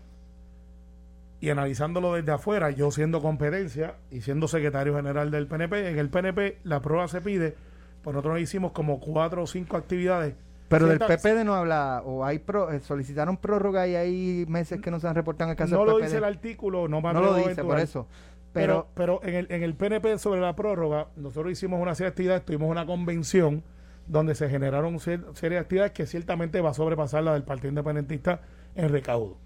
y 1.40 1.50
analizándolo 1.50 2.14
desde 2.14 2.32
afuera, 2.32 2.70
yo 2.72 2.90
siendo 2.92 3.22
competencia 3.22 3.96
y 4.12 4.22
siendo 4.22 4.48
secretario 4.48 4.96
general 4.96 5.30
del 5.32 5.48
PNP, 5.48 5.90
en 5.90 6.00
el 6.00 6.10
PNP 6.10 6.60
la 6.64 6.82
prueba 6.82 7.08
se 7.08 7.20
pide, 7.22 7.56
pues 8.02 8.14
nosotros 8.14 8.40
hicimos 8.40 8.72
como 8.72 9.00
cuatro 9.00 9.44
o 9.44 9.48
cinco 9.48 9.76
actividades. 9.78 10.36
Pero 10.74 10.88
del 10.88 11.00
PPD 11.00 11.44
no 11.46 11.56
habla, 11.56 12.02
o 12.06 12.24
hay 12.26 12.40
pro- 12.40 12.72
eh, 12.72 12.80
solicitaron 12.80 13.38
prórroga 13.38 13.88
y 13.88 13.96
hay 13.96 14.46
meses 14.48 14.82
que 14.82 14.92
no 14.92 15.00
se 15.00 15.08
han 15.08 15.16
reportado 15.16 15.50
en 15.50 15.52
el 15.52 15.58
caso 15.58 15.76
No 15.76 15.80
del 15.82 15.88
lo 15.90 15.96
PPD. 15.98 16.04
dice 16.06 16.18
el 16.18 16.24
artículo, 16.24 16.88
no 16.88 17.02
me 17.02 17.14
no 17.14 17.22
lo 17.22 17.36
dice, 17.36 17.64
por 17.64 17.80
eso. 17.80 18.08
Pero, 18.54 18.88
Pero, 18.96 19.20
pero 19.22 19.30
en, 19.30 19.36
el, 19.36 19.48
en 19.52 19.64
el 19.64 19.74
PNP 19.76 20.18
sobre 20.20 20.40
la 20.42 20.56
prórroga, 20.56 21.08
nosotros 21.16 21.52
hicimos 21.52 21.82
una 21.82 21.96
serie 21.96 22.10
de 22.10 22.12
actividades, 22.12 22.46
tuvimos 22.46 22.70
una 22.70 22.86
convención 22.86 23.64
donde 24.08 24.36
se 24.36 24.50
generaron 24.50 25.00
ser- 25.00 25.24
serie 25.34 25.58
de 25.58 25.62
actividades 25.62 25.92
que 25.94 26.06
ciertamente 26.06 26.62
va 26.62 26.70
a 26.72 26.74
sobrepasar 26.74 27.24
la 27.24 27.34
del 27.34 27.44
Partido 27.44 27.70
Independentista 27.70 28.42
en 28.76 28.90
recaudo. 28.90 29.38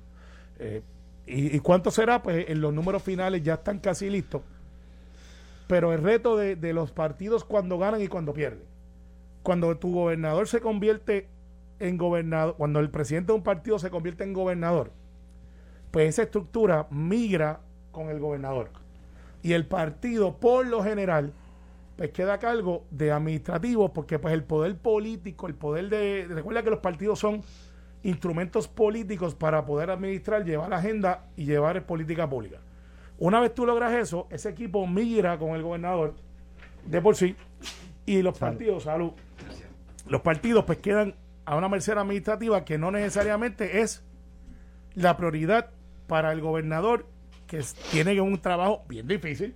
Eh, 0.59 0.81
y, 1.25 1.55
y 1.55 1.59
cuánto 1.59 1.91
será? 1.91 2.21
Pues 2.23 2.49
en 2.49 2.59
los 2.61 2.73
números 2.73 3.01
finales 3.03 3.43
ya 3.43 3.55
están 3.55 3.79
casi 3.79 4.09
listos. 4.09 4.41
Pero 5.67 5.93
el 5.93 6.01
reto 6.01 6.37
de, 6.37 6.55
de 6.55 6.73
los 6.73 6.91
partidos 6.91 7.43
cuando 7.43 7.77
ganan 7.77 8.01
y 8.01 8.07
cuando 8.07 8.33
pierden. 8.33 8.63
Cuando 9.47 9.77
tu 9.77 9.93
gobernador 9.93 10.45
se 10.49 10.59
convierte 10.59 11.29
en 11.79 11.97
gobernador, 11.97 12.55
cuando 12.57 12.81
el 12.81 12.89
presidente 12.89 13.31
de 13.31 13.37
un 13.37 13.43
partido 13.43 13.79
se 13.79 13.89
convierte 13.89 14.25
en 14.25 14.33
gobernador, 14.33 14.91
pues 15.89 16.09
esa 16.09 16.23
estructura 16.23 16.85
migra 16.89 17.61
con 17.93 18.09
el 18.09 18.19
gobernador. 18.19 18.71
Y 19.41 19.53
el 19.53 19.65
partido, 19.65 20.35
por 20.35 20.67
lo 20.67 20.83
general, 20.83 21.31
pues 21.95 22.11
queda 22.11 22.33
a 22.33 22.39
cargo 22.39 22.83
de 22.91 23.09
administrativos, 23.09 23.91
porque 23.91 24.19
pues 24.19 24.33
el 24.33 24.43
poder 24.43 24.75
político, 24.75 25.47
el 25.47 25.55
poder 25.55 25.87
de... 25.87 26.25
Recuerda 26.27 26.61
que 26.61 26.69
los 26.69 26.79
partidos 26.79 27.17
son 27.17 27.41
instrumentos 28.03 28.67
políticos 28.67 29.33
para 29.33 29.65
poder 29.65 29.91
administrar, 29.91 30.43
llevar 30.43 30.71
la 30.71 30.79
agenda 30.79 31.23
y 31.37 31.45
llevar 31.45 31.85
política 31.85 32.29
pública. 32.29 32.57
Una 33.17 33.39
vez 33.39 33.55
tú 33.55 33.65
logras 33.65 33.93
eso, 33.93 34.27
ese 34.29 34.49
equipo 34.49 34.85
migra 34.85 35.37
con 35.37 35.51
el 35.51 35.63
gobernador 35.63 36.15
de 36.85 37.01
por 37.01 37.15
sí 37.15 37.33
y 38.05 38.21
los 38.21 38.37
partidos, 38.37 38.83
salud, 38.83 39.11
los 40.09 40.21
partidos 40.21 40.65
pues 40.65 40.79
quedan 40.79 41.15
a 41.45 41.55
una 41.55 41.69
merced 41.69 41.97
administrativa 41.97 42.65
que 42.65 42.77
no 42.77 42.91
necesariamente 42.91 43.81
es 43.81 44.03
la 44.95 45.15
prioridad 45.17 45.69
para 46.07 46.31
el 46.31 46.41
gobernador 46.41 47.05
que 47.47 47.63
tiene 47.91 48.19
un 48.19 48.39
trabajo 48.39 48.83
bien 48.87 49.07
difícil 49.07 49.55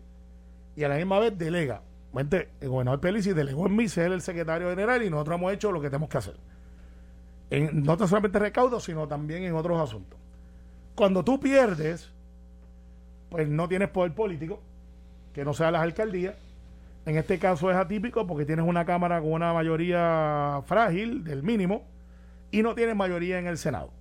y 0.76 0.84
a 0.84 0.90
la 0.90 0.96
misma 0.96 1.20
vez 1.20 1.38
delega. 1.38 1.82
Mente, 2.14 2.50
el 2.60 2.70
gobernador 2.70 3.00
Pelici 3.00 3.34
delegó 3.34 3.68
en 3.68 3.76
mí 3.76 3.88
ser 3.88 4.12
el 4.12 4.22
secretario 4.22 4.70
general 4.70 5.04
y 5.04 5.10
nosotros 5.10 5.38
hemos 5.38 5.54
hecho 5.54 5.72
lo 5.72 5.82
que 5.82 5.90
tenemos 5.90 6.10
que 6.10 6.18
hacer. 6.18 6.36
En, 7.50 7.84
no 7.84 7.98
solamente 8.08 8.40
recaudo, 8.40 8.80
sino 8.80 9.08
también 9.08 9.44
en 9.44 9.56
otros 9.56 9.80
asuntos. 9.80 10.20
Cuando 10.96 11.24
tú 11.24 11.40
pierdes, 11.40 12.12
pues 13.30 13.48
no 13.48 13.68
tienes 13.68 13.90
poder 13.90 14.14
político, 14.14 14.62
que 15.34 15.46
no 15.46 15.54
sea 15.54 15.72
las 15.72 15.82
alcaldías. 15.82 16.36
En 17.06 17.18
este 17.18 17.40
caso 17.40 17.72
es 17.72 17.78
atípico 17.78 18.28
porque 18.28 18.46
tienes 18.46 18.66
una 18.66 18.86
Cámara 18.86 19.22
con 19.22 19.34
una 19.34 19.54
mayoría 19.54 20.62
frágil, 20.66 21.24
del 21.24 21.42
mínimo, 21.42 21.84
y 22.52 22.62
no 22.62 22.76
tienes 22.76 22.96
mayoría 22.96 23.40
en 23.40 23.48
el 23.48 23.58
Senado. 23.58 23.92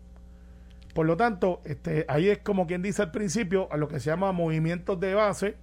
Por 0.95 1.07
lo 1.07 1.17
tanto, 1.17 1.61
este, 1.65 2.05
ahí 2.09 2.29
es 2.29 2.39
como 2.39 2.67
quien 2.67 2.83
dice 2.83 3.03
al 3.03 3.11
principio, 3.11 3.69
a 3.73 3.77
lo 3.77 3.89
que 3.89 4.01
se 4.01 4.11
llama 4.11 4.33
movimientos 4.33 4.99
de 5.01 5.15
base, 5.15 5.57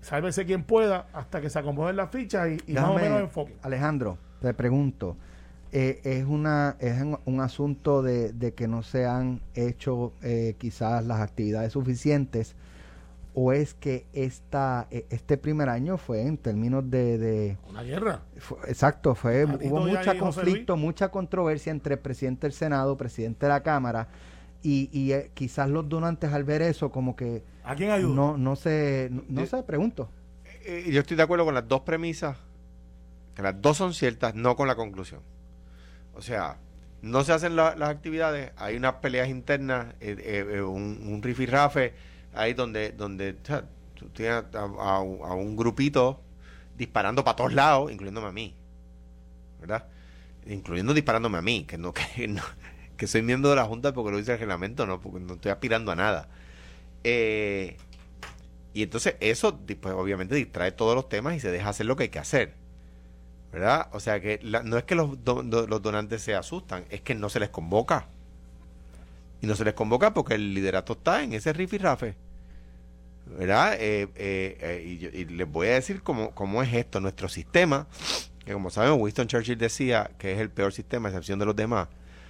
sálvese 0.00 0.44
quien 0.44 0.64
pueda, 0.64 1.06
hasta 1.12 1.40
que 1.40 1.48
se 1.48 1.58
acomoden 1.58 1.96
las 1.96 2.10
fichas 2.10 2.48
y, 2.48 2.72
y 2.72 2.74
más 2.74 2.90
o 2.90 2.94
menos 2.94 3.20
enfoque. 3.20 3.54
Alejandro, 3.62 4.18
te 4.42 4.52
pregunto, 4.54 5.16
eh, 5.72 6.00
¿es, 6.04 6.24
una, 6.26 6.76
¿es 6.80 7.00
un, 7.00 7.18
un 7.24 7.40
asunto 7.40 8.02
de, 8.02 8.32
de 8.32 8.54
que 8.54 8.68
no 8.68 8.82
se 8.82 9.06
han 9.06 9.40
hecho 9.54 10.12
eh, 10.22 10.56
quizás 10.58 11.04
las 11.06 11.20
actividades 11.20 11.72
suficientes 11.72 12.54
o 13.38 13.52
es 13.52 13.74
que 13.74 14.06
esta, 14.14 14.86
eh, 14.90 15.04
este 15.10 15.36
primer 15.36 15.68
año 15.68 15.98
fue 15.98 16.22
en 16.22 16.38
términos 16.38 16.90
de... 16.90 17.18
de 17.18 17.56
Una 17.68 17.82
guerra. 17.82 18.22
fue- 18.38 18.56
exacto, 18.66 19.14
fue, 19.14 19.44
hubo 19.44 19.80
mucho 19.86 20.18
conflicto, 20.18 20.76
mucha 20.78 21.10
controversia 21.10 21.70
entre 21.70 21.94
el 21.94 22.00
presidente 22.00 22.46
del 22.46 22.54
Senado, 22.54 22.96
presidente 22.96 23.44
de 23.44 23.50
la 23.52 23.62
Cámara 23.62 24.08
y, 24.62 24.88
y 24.90 25.12
eh, 25.12 25.30
quizás 25.34 25.68
los 25.68 25.86
donantes 25.86 26.32
al 26.32 26.44
ver 26.44 26.62
eso 26.62 26.90
como 26.90 27.14
que 27.14 27.42
¿A 27.62 27.74
quién 27.76 27.90
ayuda? 27.90 28.14
no, 28.14 28.38
no 28.38 28.56
sé, 28.56 29.08
no, 29.12 29.22
no 29.28 29.40
Yo- 29.42 29.46
sé, 29.46 29.62
pregunto. 29.64 30.08
Eh, 30.64 30.88
yo 30.90 31.00
estoy 31.00 31.18
de 31.18 31.22
acuerdo 31.22 31.44
con 31.44 31.52
las 31.54 31.68
dos 31.68 31.82
premisas, 31.82 32.38
que 33.34 33.42
las 33.42 33.60
dos 33.60 33.76
son 33.76 33.92
ciertas, 33.92 34.34
no 34.34 34.56
con 34.56 34.66
la 34.66 34.76
conclusión. 34.76 35.20
O 36.14 36.22
sea, 36.22 36.56
no 37.02 37.22
se 37.22 37.32
hacen 37.34 37.54
la- 37.54 37.76
las 37.76 37.90
actividades, 37.90 38.52
hay 38.56 38.76
unas 38.76 38.94
peleas 38.94 39.28
internas, 39.28 39.88
eh, 40.00 40.16
eh, 40.18 40.46
eh, 40.56 40.62
un, 40.62 41.00
un 41.06 41.22
rifirrafe, 41.22 41.92
ahí 42.36 42.54
donde, 42.54 42.92
donde 42.92 43.34
tú 43.94 44.08
tienes 44.10 44.44
a, 44.54 45.00
un 45.00 45.56
grupito 45.56 46.20
disparando 46.76 47.24
para 47.24 47.36
todos 47.36 47.52
lados, 47.52 47.90
incluyéndome 47.90 48.28
a 48.28 48.32
mí, 48.32 48.54
¿verdad? 49.60 49.86
Incluyendo 50.46 50.94
disparándome 50.94 51.38
a 51.38 51.42
mí, 51.42 51.64
que 51.64 51.78
no, 51.78 51.92
que 52.16 52.28
no, 52.28 52.42
que 52.96 53.06
soy 53.06 53.22
miembro 53.22 53.50
de 53.50 53.56
la 53.56 53.64
Junta 53.64 53.92
porque 53.92 54.12
lo 54.12 54.18
dice 54.18 54.32
el 54.32 54.38
reglamento, 54.38 54.86
no, 54.86 55.00
porque 55.00 55.20
no 55.20 55.34
estoy 55.34 55.50
aspirando 55.50 55.92
a 55.92 55.96
nada. 55.96 56.28
Eh, 57.04 57.76
y 58.74 58.82
entonces 58.82 59.16
eso, 59.20 59.58
pues, 59.58 59.94
obviamente, 59.94 60.34
distrae 60.34 60.72
todos 60.72 60.94
los 60.94 61.08
temas 61.08 61.34
y 61.34 61.40
se 61.40 61.50
deja 61.50 61.70
hacer 61.70 61.86
lo 61.86 61.96
que 61.96 62.04
hay 62.04 62.08
que 62.10 62.18
hacer. 62.18 62.54
¿Verdad? 63.52 63.88
O 63.92 64.00
sea 64.00 64.20
que 64.20 64.38
no 64.42 64.76
es 64.76 64.84
que 64.84 64.94
los 64.94 65.22
donantes 65.24 66.20
se 66.20 66.34
asustan, 66.34 66.84
es 66.90 67.00
que 67.00 67.14
no 67.14 67.30
se 67.30 67.40
les 67.40 67.48
convoca. 67.48 68.08
Y 69.40 69.46
no 69.46 69.54
se 69.54 69.64
les 69.64 69.72
convoca 69.72 70.12
porque 70.12 70.34
el 70.34 70.52
liderato 70.52 70.94
está 70.94 71.22
en 71.22 71.32
ese 71.32 71.52
rifirrafe. 71.54 72.16
¿Verdad? 73.26 73.74
Eh, 73.74 74.08
eh, 74.14 74.58
eh, 74.60 74.84
y, 74.86 74.98
yo- 74.98 75.10
y 75.12 75.24
les 75.26 75.50
voy 75.50 75.68
a 75.68 75.74
decir 75.74 76.02
cómo, 76.02 76.30
cómo 76.32 76.62
es 76.62 76.72
esto. 76.72 77.00
Nuestro 77.00 77.28
sistema, 77.28 77.86
que 78.44 78.52
como 78.52 78.70
saben, 78.70 79.00
Winston 79.00 79.26
Churchill 79.26 79.58
decía 79.58 80.10
que 80.18 80.32
es 80.32 80.38
el 80.38 80.50
peor 80.50 80.72
sistema, 80.72 81.08
a 81.08 81.10
excepción 81.10 81.38
de 81.38 81.46
los 81.46 81.56
demás. 81.56 81.88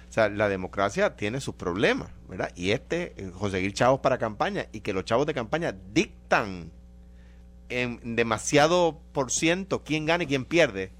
O 0.09 0.11
sea, 0.11 0.29
la 0.29 0.47
democracia 0.49 1.15
tiene 1.17 1.41
sus 1.41 1.55
problemas, 1.55 2.09
¿verdad? 2.29 2.51
Y 2.55 2.71
este, 2.71 3.13
eh, 3.17 3.31
conseguir 3.37 3.73
chavos 3.73 3.99
para 3.99 4.17
campaña 4.17 4.67
y 4.71 4.79
que 4.79 4.93
los 4.93 5.03
chavos 5.05 5.25
de 5.27 5.33
campaña 5.33 5.75
dictan 5.93 6.71
en 7.69 8.15
demasiado 8.15 9.01
por 9.11 9.31
ciento 9.31 9.83
quién 9.83 10.05
gana 10.05 10.23
y 10.23 10.27
quién 10.27 10.45
pierde, 10.45 10.91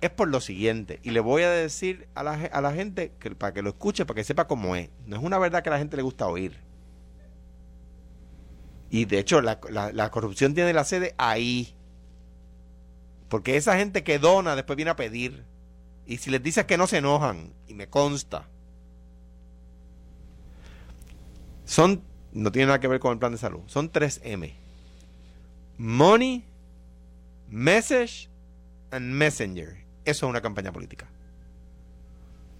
es 0.00 0.10
por 0.10 0.28
lo 0.28 0.40
siguiente. 0.40 1.00
Y 1.02 1.10
le 1.10 1.20
voy 1.20 1.42
a 1.42 1.50
decir 1.50 2.06
a 2.14 2.22
la, 2.22 2.32
a 2.34 2.60
la 2.60 2.72
gente 2.72 3.12
que, 3.18 3.32
para 3.32 3.52
que 3.52 3.62
lo 3.62 3.70
escuche, 3.70 4.06
para 4.06 4.14
que 4.14 4.24
sepa 4.24 4.46
cómo 4.46 4.76
es. 4.76 4.88
No 5.06 5.16
es 5.16 5.22
una 5.22 5.38
verdad 5.38 5.62
que 5.62 5.68
a 5.68 5.72
la 5.72 5.78
gente 5.78 5.96
le 5.96 6.02
gusta 6.02 6.26
oír. 6.28 6.56
Y 8.90 9.04
de 9.04 9.18
hecho, 9.20 9.40
la, 9.40 9.60
la- 9.70 10.10
corrupción 10.10 10.52
tiene 10.54 10.72
la 10.72 10.84
sede 10.84 11.14
ahí. 11.16 11.74
Porque 13.28 13.56
esa 13.56 13.76
gente 13.76 14.02
que 14.02 14.18
dona 14.18 14.56
después 14.56 14.76
viene 14.76 14.90
a 14.90 14.96
pedir. 14.96 15.44
Y 16.06 16.16
si 16.18 16.30
les 16.30 16.42
dices 16.42 16.64
que 16.64 16.76
no 16.76 16.88
se 16.88 16.98
enojan, 16.98 17.52
y 17.68 17.74
me 17.74 17.88
consta. 17.88 18.48
Son, 21.64 22.02
no 22.32 22.50
tiene 22.50 22.66
nada 22.66 22.80
que 22.80 22.88
ver 22.88 22.98
con 22.98 23.12
el 23.12 23.18
plan 23.18 23.32
de 23.32 23.38
salud. 23.38 23.60
Son 23.66 23.92
3M. 23.92 24.54
Money, 25.78 26.44
Message 27.48 28.28
and 28.90 29.12
Messenger. 29.14 29.84
Eso 30.04 30.26
es 30.26 30.30
una 30.30 30.40
campaña 30.40 30.72
política. 30.72 31.06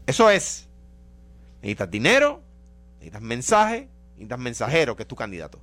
Eso 0.07 0.31
es. 0.31 0.69
Necesitas 1.61 1.91
dinero, 1.91 2.41
necesitas 2.95 3.21
mensaje, 3.21 3.89
necesitas 4.13 4.39
mensajero, 4.39 4.97
que 4.97 5.03
es 5.03 5.09
tu 5.09 5.17
candidato. 5.17 5.61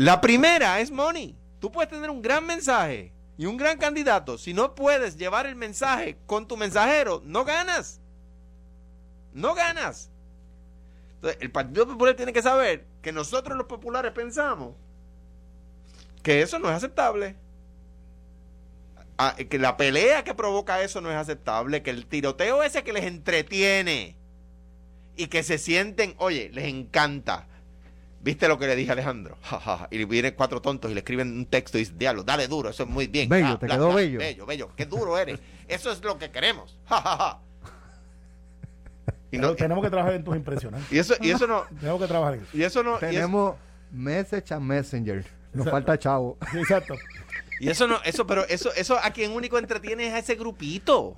La 0.00 0.22
primera 0.22 0.80
es 0.80 0.90
money. 0.90 1.36
Tú 1.58 1.70
puedes 1.70 1.90
tener 1.90 2.08
un 2.08 2.22
gran 2.22 2.46
mensaje 2.46 3.12
y 3.36 3.44
un 3.44 3.58
gran 3.58 3.76
candidato. 3.76 4.38
Si 4.38 4.54
no 4.54 4.74
puedes 4.74 5.18
llevar 5.18 5.44
el 5.44 5.56
mensaje 5.56 6.16
con 6.24 6.48
tu 6.48 6.56
mensajero, 6.56 7.20
no 7.26 7.44
ganas. 7.44 8.00
No 9.34 9.54
ganas. 9.54 10.08
Entonces, 11.16 11.42
el 11.42 11.50
Partido 11.50 11.86
Popular 11.86 12.16
tiene 12.16 12.32
que 12.32 12.40
saber 12.40 12.86
que 13.02 13.12
nosotros 13.12 13.58
los 13.58 13.66
populares 13.66 14.12
pensamos 14.12 14.74
que 16.22 16.40
eso 16.40 16.58
no 16.58 16.70
es 16.70 16.76
aceptable. 16.76 17.36
Ah, 19.18 19.36
que 19.36 19.58
la 19.58 19.76
pelea 19.76 20.24
que 20.24 20.32
provoca 20.32 20.80
eso 20.80 21.02
no 21.02 21.10
es 21.10 21.16
aceptable, 21.18 21.82
que 21.82 21.90
el 21.90 22.06
tiroteo 22.06 22.62
ese 22.62 22.84
que 22.84 22.94
les 22.94 23.04
entretiene 23.04 24.16
y 25.14 25.26
que 25.26 25.42
se 25.42 25.58
sienten, 25.58 26.14
oye, 26.16 26.48
les 26.54 26.64
encanta. 26.64 27.49
¿Viste 28.22 28.48
lo 28.48 28.58
que 28.58 28.66
le 28.66 28.76
dije 28.76 28.90
a 28.90 28.92
Alejandro? 28.92 29.38
Ja, 29.42 29.58
ja, 29.60 29.76
ja. 29.78 29.88
Y 29.90 30.04
vienen 30.04 30.34
cuatro 30.36 30.60
tontos 30.60 30.90
y 30.90 30.94
le 30.94 31.00
escriben 31.00 31.32
un 31.32 31.46
texto 31.46 31.78
y 31.78 31.80
dicen, 31.82 31.98
diablo, 31.98 32.22
dale 32.22 32.48
duro, 32.48 32.68
eso 32.68 32.82
es 32.82 32.88
muy 32.88 33.06
bien. 33.06 33.28
Bello, 33.30 33.46
Ah, 33.48 33.58
te 33.58 33.66
bla, 33.66 33.74
quedó 33.76 33.86
bla, 33.86 33.96
bello. 33.96 34.18
Bello, 34.18 34.46
bello, 34.46 34.70
qué 34.76 34.84
duro 34.86 35.16
eres. 35.16 35.40
Eso 35.68 35.90
es 35.90 36.02
lo 36.04 36.18
que 36.18 36.30
queremos. 36.30 36.76
Y, 39.32 39.38
no- 39.38 39.54
tenemos 39.54 39.82
que 39.84 39.90
trabajar 39.90 40.14
en 40.14 40.24
tus 40.24 40.34
impresiones. 40.34 40.82
y 40.90 40.98
eso, 40.98 41.14
y 41.20 41.30
eso 41.30 41.46
no, 41.46 41.62
Tenemos 41.80 42.00
que 42.00 42.08
trabajar 42.08 42.34
en 42.34 42.40
eso. 42.42 42.50
y 42.56 42.62
eso 42.64 42.82
no, 42.82 42.90
y 42.92 42.94
eso- 42.96 43.00
Tenemos 43.06 43.54
Message 43.92 44.52
and 44.52 44.62
Messenger. 44.64 45.16
Nos 45.52 45.66
Exacto. 45.66 45.70
falta 45.70 45.98
chavo. 45.98 46.36
Exacto. 46.54 46.94
Y 47.60 47.68
eso 47.68 47.86
no, 47.86 48.00
eso, 48.04 48.26
pero 48.26 48.44
eso, 48.48 48.72
eso 48.74 48.98
a 49.00 49.10
quien 49.12 49.30
único 49.32 49.56
entretiene 49.58 50.08
es 50.08 50.14
a 50.14 50.18
ese 50.18 50.34
grupito. 50.34 51.16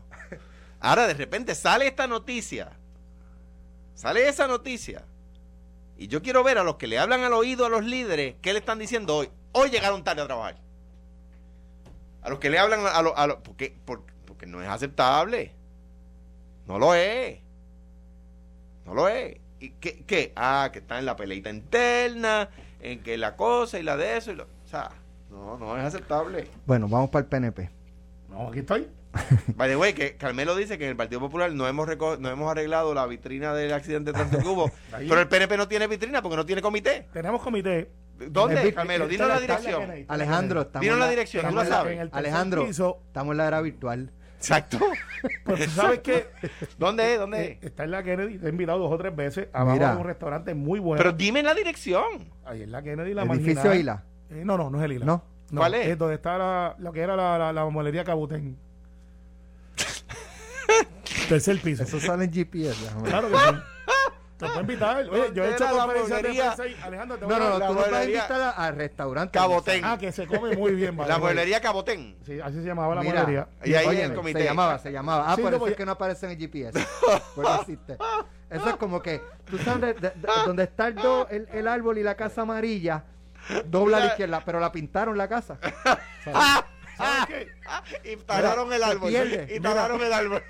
Ahora 0.80 1.06
de 1.06 1.14
repente 1.14 1.54
sale 1.54 1.86
esta 1.86 2.06
noticia. 2.06 2.70
Sale 3.94 4.28
esa 4.28 4.46
noticia. 4.46 5.04
Y 5.96 6.08
yo 6.08 6.22
quiero 6.22 6.42
ver 6.42 6.58
a 6.58 6.64
los 6.64 6.76
que 6.76 6.86
le 6.86 6.98
hablan 6.98 7.22
al 7.22 7.32
oído 7.32 7.66
a 7.66 7.68
los 7.68 7.84
líderes, 7.84 8.36
¿qué 8.42 8.52
le 8.52 8.58
están 8.58 8.78
diciendo 8.78 9.16
hoy? 9.16 9.30
Hoy 9.52 9.70
llegaron 9.70 10.02
tarde 10.02 10.22
a 10.22 10.26
trabajar. 10.26 10.56
A 12.22 12.30
los 12.30 12.38
que 12.38 12.50
le 12.50 12.58
hablan 12.58 12.80
a 12.86 13.02
los... 13.02 13.12
A 13.16 13.26
los 13.26 13.36
porque, 13.38 13.76
porque, 13.84 14.12
porque 14.26 14.46
no 14.46 14.62
es 14.62 14.68
aceptable. 14.68 15.54
No 16.66 16.78
lo 16.78 16.94
es. 16.94 17.40
No 18.84 18.94
lo 18.94 19.08
es. 19.08 19.36
¿Y 19.60 19.70
qué, 19.70 20.04
qué? 20.04 20.32
Ah, 20.34 20.70
que 20.72 20.80
está 20.80 20.98
en 20.98 21.06
la 21.06 21.14
peleita 21.14 21.50
interna, 21.50 22.48
en 22.80 23.02
que 23.02 23.16
la 23.16 23.36
cosa 23.36 23.78
y 23.78 23.82
la 23.82 23.96
de 23.96 24.16
eso. 24.16 24.32
Y 24.32 24.34
lo, 24.34 24.44
o 24.44 24.68
sea, 24.68 24.90
no, 25.30 25.56
no 25.56 25.76
es 25.76 25.84
aceptable. 25.84 26.48
Bueno, 26.66 26.88
vamos 26.88 27.10
para 27.10 27.22
el 27.22 27.28
PNP. 27.28 27.70
No, 28.28 28.48
aquí 28.48 28.60
estoy. 28.60 28.88
By 29.56 29.68
the 29.68 29.76
way, 29.76 29.92
que 29.92 30.16
Carmelo 30.16 30.56
dice 30.56 30.78
que 30.78 30.84
en 30.84 30.90
el 30.90 30.96
Partido 30.96 31.20
Popular 31.20 31.52
no 31.52 31.68
hemos, 31.68 31.86
reco- 31.88 32.18
no 32.18 32.30
hemos 32.30 32.50
arreglado 32.50 32.94
la 32.94 33.06
vitrina 33.06 33.52
del 33.54 33.72
accidente 33.72 34.10
de 34.12 34.14
tránsito 34.18 34.42
que 34.42 34.48
hubo, 34.48 34.70
pero 34.90 35.20
el 35.20 35.28
PNP 35.28 35.56
no 35.56 35.68
tiene 35.68 35.86
vitrina 35.86 36.22
porque 36.22 36.36
no 36.36 36.46
tiene 36.46 36.62
comité. 36.62 37.08
Tenemos 37.12 37.42
comité. 37.42 37.90
¿Dónde, 38.28 38.62
El- 38.62 38.74
Carmelo? 38.74 39.04
el- 39.04 39.10
Dinos 39.10 39.28
la 39.28 39.40
dirección. 39.40 39.82
Alejandro, 40.08 40.62
estamos 40.62 40.80
Dinos 40.82 40.94
en 40.96 41.00
la 41.00 41.10
dirección, 41.10 41.48
tú 41.48 41.54
la 41.56 41.66
sabes. 41.66 41.98
El 42.00 42.08
Alejandro, 42.12 42.66
piso, 42.66 43.02
estamos 43.06 43.32
en 43.32 43.36
la 43.38 43.48
era 43.48 43.60
virtual. 43.60 44.10
Exacto. 44.38 44.78
pues 45.44 45.64
tú 45.66 45.70
sabes 45.70 46.00
que 46.00 46.26
¿Dónde 46.78 47.12
es? 47.14 47.18
¿Dónde 47.20 47.42
eh, 47.44 47.58
es? 47.60 47.66
está 47.66 47.84
en 47.84 47.90
la 47.92 48.02
Kennedy, 48.02 48.38
te 48.38 48.46
he 48.46 48.50
invitado 48.50 48.78
dos 48.78 48.92
o 48.92 48.98
tres 48.98 49.14
veces, 49.14 49.48
abajo 49.52 49.74
Mira. 49.74 49.92
de 49.94 50.00
un 50.00 50.04
restaurante 50.04 50.54
muy 50.54 50.80
bueno. 50.80 50.98
Pero 50.98 51.12
dime 51.12 51.42
la 51.42 51.54
dirección. 51.54 52.30
Ahí 52.44 52.62
en 52.62 52.72
la 52.72 52.82
Kennedy, 52.82 53.14
la 53.14 53.22
Edificio 53.22 53.54
marginal. 53.54 53.78
Isla. 53.78 54.04
Eh, 54.30 54.42
no, 54.44 54.56
no, 54.56 54.70
no 54.70 54.78
es 54.78 54.84
el 54.84 54.92
Isla. 54.94 55.06
No. 55.06 55.24
¿Cuál 55.54 55.74
es? 55.74 55.98
donde 55.98 56.14
está 56.14 56.38
la, 56.38 56.74
lo 56.78 56.92
que 56.92 57.00
era 57.00 57.14
la, 57.14 57.36
la, 57.38 57.52
la 57.52 57.64
molería 57.66 58.04
Cabutén. 58.04 58.56
Tercer 61.32 61.60
piso. 61.60 61.82
Eso 61.84 61.98
sale 62.00 62.24
en 62.24 62.32
GPS. 62.32 62.78
déjame 62.82 63.02
ver. 63.02 63.10
Claro 63.10 63.28
que 63.30 63.36
sí. 63.36 63.62
Te 64.38 64.46
puedo 64.48 64.60
invitar. 64.60 64.96
Oye, 65.08 65.30
yo 65.34 65.44
he 65.44 65.50
hecho 65.52 65.64
Era 65.64 65.72
la 65.72 65.78
conferencias 65.84 66.22
de 66.22 66.28
prensa. 66.28 66.86
Alejandro, 66.86 67.16
te 67.16 67.20
No, 67.22 67.26
voy 67.28 67.36
a 67.36 67.38
no, 67.38 67.44
no, 67.50 67.58
la 67.60 67.66
tú 67.68 67.72
no 67.74 67.78
vas 67.78 67.86
a 67.86 67.90
mueblería- 67.90 68.16
invitar 68.16 68.40
a- 68.40 68.50
al 68.50 68.76
restaurante. 68.76 69.38
Cabotén. 69.38 69.84
Ah, 69.84 69.96
que 69.98 70.10
se 70.12 70.26
come 70.26 70.56
muy 70.56 70.72
bien, 70.72 70.96
vale. 70.96 71.08
La 71.12 71.18
mueblería 71.18 71.60
Cabotén. 71.60 72.16
Sí, 72.26 72.40
así 72.40 72.56
se 72.56 72.62
llamaba 72.64 72.94
la 72.96 73.02
Mira, 73.02 73.14
mueblería. 73.22 73.48
Y 73.64 73.74
ahí 73.74 73.86
óyeme, 73.86 74.04
el 74.06 74.14
comité. 74.14 74.38
Se 74.40 74.44
llamaba, 74.44 74.78
se 74.80 74.90
llamaba. 74.92 75.24
Ah, 75.32 75.36
Sí, 75.36 75.42
por 75.42 75.50
no, 75.52 75.56
eso 75.56 75.58
porque- 75.60 75.70
es 75.72 75.76
que 75.78 75.86
no 75.86 75.92
aparece 75.92 76.26
en 76.26 76.32
el 76.32 76.38
GPS. 76.38 76.86
Por 77.36 77.44
eso 77.44 77.60
existe. 77.60 77.96
Eso 78.50 78.68
es 78.68 78.76
como 78.76 79.00
que, 79.00 79.22
tú 79.48 79.58
sabes, 79.58 79.80
de- 79.80 79.94
de- 79.94 80.10
de- 80.10 80.28
donde 80.44 80.64
está 80.64 80.88
el, 80.88 80.96
do- 80.96 81.28
el, 81.30 81.48
el 81.52 81.68
árbol 81.68 81.98
y 81.98 82.02
la 82.02 82.16
casa 82.16 82.42
amarilla, 82.42 83.04
dobla 83.66 83.98
a 83.98 84.00
la 84.00 84.06
izquierda, 84.08 84.42
pero 84.44 84.58
la 84.60 84.72
pintaron 84.72 85.16
la 85.16 85.28
casa. 85.28 85.56
¿Sabes 86.96 87.26
qué? 87.28 87.48
Y 88.12 88.16
talaron 88.16 88.72
el 88.72 88.80
se 88.80 88.84
árbol. 88.84 89.08
pierde. 89.08 89.54
Y 89.56 89.60
talaron 89.60 90.02
el 90.02 90.12
árbol. 90.12 90.42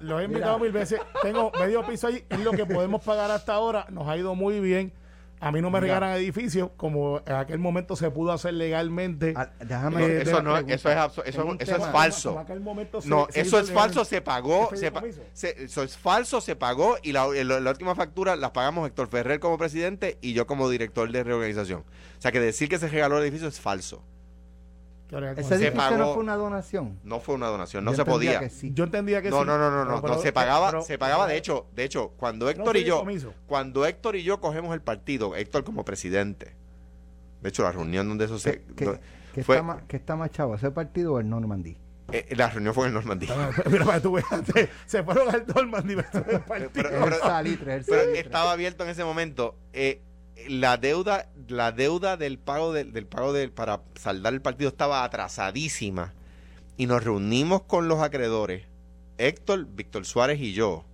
Lo 0.00 0.20
he 0.20 0.24
invitado 0.24 0.58
mil 0.58 0.72
veces. 0.72 1.00
Tengo 1.22 1.50
medio 1.58 1.84
piso 1.86 2.06
ahí. 2.08 2.24
Es 2.28 2.40
lo 2.40 2.52
que 2.52 2.64
podemos 2.66 3.02
pagar 3.02 3.30
hasta 3.30 3.52
ahora. 3.54 3.86
Nos 3.90 4.08
ha 4.08 4.16
ido 4.16 4.34
muy 4.34 4.60
bien. 4.60 4.92
A 5.40 5.50
mí 5.50 5.60
no 5.60 5.70
me 5.70 5.80
Mira. 5.80 5.94
regalan 5.98 6.16
edificios 6.18 6.70
como 6.76 7.20
en 7.26 7.32
aquel 7.34 7.58
momento 7.58 7.96
se 7.96 8.08
pudo 8.12 8.30
hacer 8.30 8.54
legalmente. 8.54 9.34
Ah, 9.36 9.50
Déjame 9.58 10.04
Eh, 10.04 10.22
Eso 10.22 10.40
no, 10.40 10.56
eso 10.56 10.88
es, 10.88 10.96
abso- 10.96 11.22
eso, 11.26 11.56
eso 11.58 11.76
es 11.78 11.86
falso. 11.88 12.28
Como 12.30 12.40
aquel 12.42 12.60
momento 12.60 13.00
se- 13.02 13.08
No, 13.08 13.26
se 13.28 13.40
eso 13.40 13.58
es 13.58 13.68
legal. 13.68 13.82
falso, 13.82 14.04
se 14.04 14.20
pagó, 14.22 14.68
¿Qué 14.68 14.76
se 14.76 14.92
pa- 14.92 15.00
fideicomiso? 15.00 15.28
se- 15.32 15.64
eso 15.64 15.82
es 15.82 15.96
falso, 15.98 16.40
se 16.40 16.54
pagó 16.54 16.94
y 17.02 17.10
la, 17.10 17.26
la- 17.26 17.58
la 17.58 17.70
última 17.70 17.96
factura 17.96 18.36
la 18.36 18.52
pagamos 18.52 18.86
Héctor 18.86 19.08
Ferrer 19.08 19.40
como 19.40 19.58
presidente 19.58 20.16
y 20.20 20.32
yo 20.32 20.46
como 20.46 20.70
director 20.70 21.10
de 21.10 21.24
reorganización. 21.24 21.80
O 21.80 22.20
sea 22.22 22.30
que 22.30 22.38
decir 22.38 22.68
que 22.68 22.78
se 22.78 22.86
regaló 22.86 23.18
el 23.18 23.24
edificio 23.24 23.48
es 23.48 23.58
falso. 23.58 24.00
Ese 25.36 25.58
Se 25.58 25.70
no 25.72 26.14
fue 26.14 26.22
una 26.22 26.36
donación. 26.36 26.98
No 27.04 27.20
fue 27.20 27.34
una 27.34 27.48
donación, 27.48 27.84
no 27.84 27.90
Yo 27.92 27.96
se 27.98 28.04
podía. 28.06 28.40
que 28.40 28.48
sí. 28.48 28.70
Yo 28.72 28.84
entendía 28.84 29.20
que 29.20 29.28
No, 29.30 29.40
sí. 29.40 29.46
no, 29.46 29.58
no, 29.58 29.70
no, 29.70 29.84
no, 29.84 30.00
pero- 30.00 30.14
no, 30.14 30.20
se 30.22 30.32
pagaba, 30.32 30.70
pero- 30.70 30.82
se 30.82 30.96
pagaba 30.98 31.26
de 31.26 31.36
hecho, 31.36 31.66
de 31.74 31.84
hecho, 31.84 32.12
cuando 32.16 32.48
Héctor 32.48 32.76
y 32.78 32.84
yo, 32.84 33.04
cuando 33.46 33.84
Héctor 33.84 34.16
y 34.16 34.22
yo 34.22 34.40
cogemos 34.40 34.72
el 34.74 34.80
partido, 34.80 35.36
Héctor 35.36 35.64
como 35.64 35.84
presidente. 35.84 36.54
De 37.42 37.48
hecho, 37.50 37.62
la 37.62 37.72
reunión 37.72 38.08
donde 38.08 38.24
eso 38.24 38.38
se 38.38 38.62
¿Qué, 38.74 38.94
qué 39.34 39.44
fue- 39.44 39.56
está 39.56 39.62
más, 39.62 39.82
qué 39.88 39.96
está 39.96 40.16
más 40.16 40.30
chavo, 40.30 40.54
ese 40.54 40.70
partido 40.70 41.14
o 41.14 41.20
el 41.20 41.28
Normandy? 41.28 41.76
eh, 42.12 42.26
la 42.36 42.48
reunión 42.50 42.74
fue 42.74 42.88
en 42.88 42.94
Normandía. 42.94 43.34
Mira, 43.70 43.84
para 43.86 43.98
que 43.98 44.02
tú 44.02 44.12
veas, 44.12 44.26
se, 44.54 44.68
se 44.86 45.02
fueron 45.02 45.28
al 45.34 45.44
partido. 45.70 46.02
Pero- 46.12 46.42
el 46.56 46.70
Pero 46.70 47.18
salitre. 47.18 47.82
estaba 48.18 48.52
abierto 48.52 48.84
en 48.84 48.90
ese 48.90 49.02
momento. 49.04 49.56
eh, 49.72 50.00
la 50.48 50.76
deuda, 50.76 51.28
la 51.48 51.72
deuda 51.72 52.16
del 52.16 52.38
pago 52.38 52.72
del, 52.72 52.92
del 52.92 53.06
pago 53.06 53.32
del 53.32 53.50
para 53.52 53.80
saldar 53.94 54.32
el 54.34 54.42
partido 54.42 54.68
estaba 54.70 55.04
atrasadísima. 55.04 56.12
Y 56.76 56.86
nos 56.86 57.04
reunimos 57.04 57.62
con 57.62 57.86
los 57.88 58.00
acreedores, 58.00 58.64
Héctor, 59.18 59.66
Víctor 59.66 60.04
Suárez 60.06 60.40
y 60.40 60.52
yo, 60.52 60.84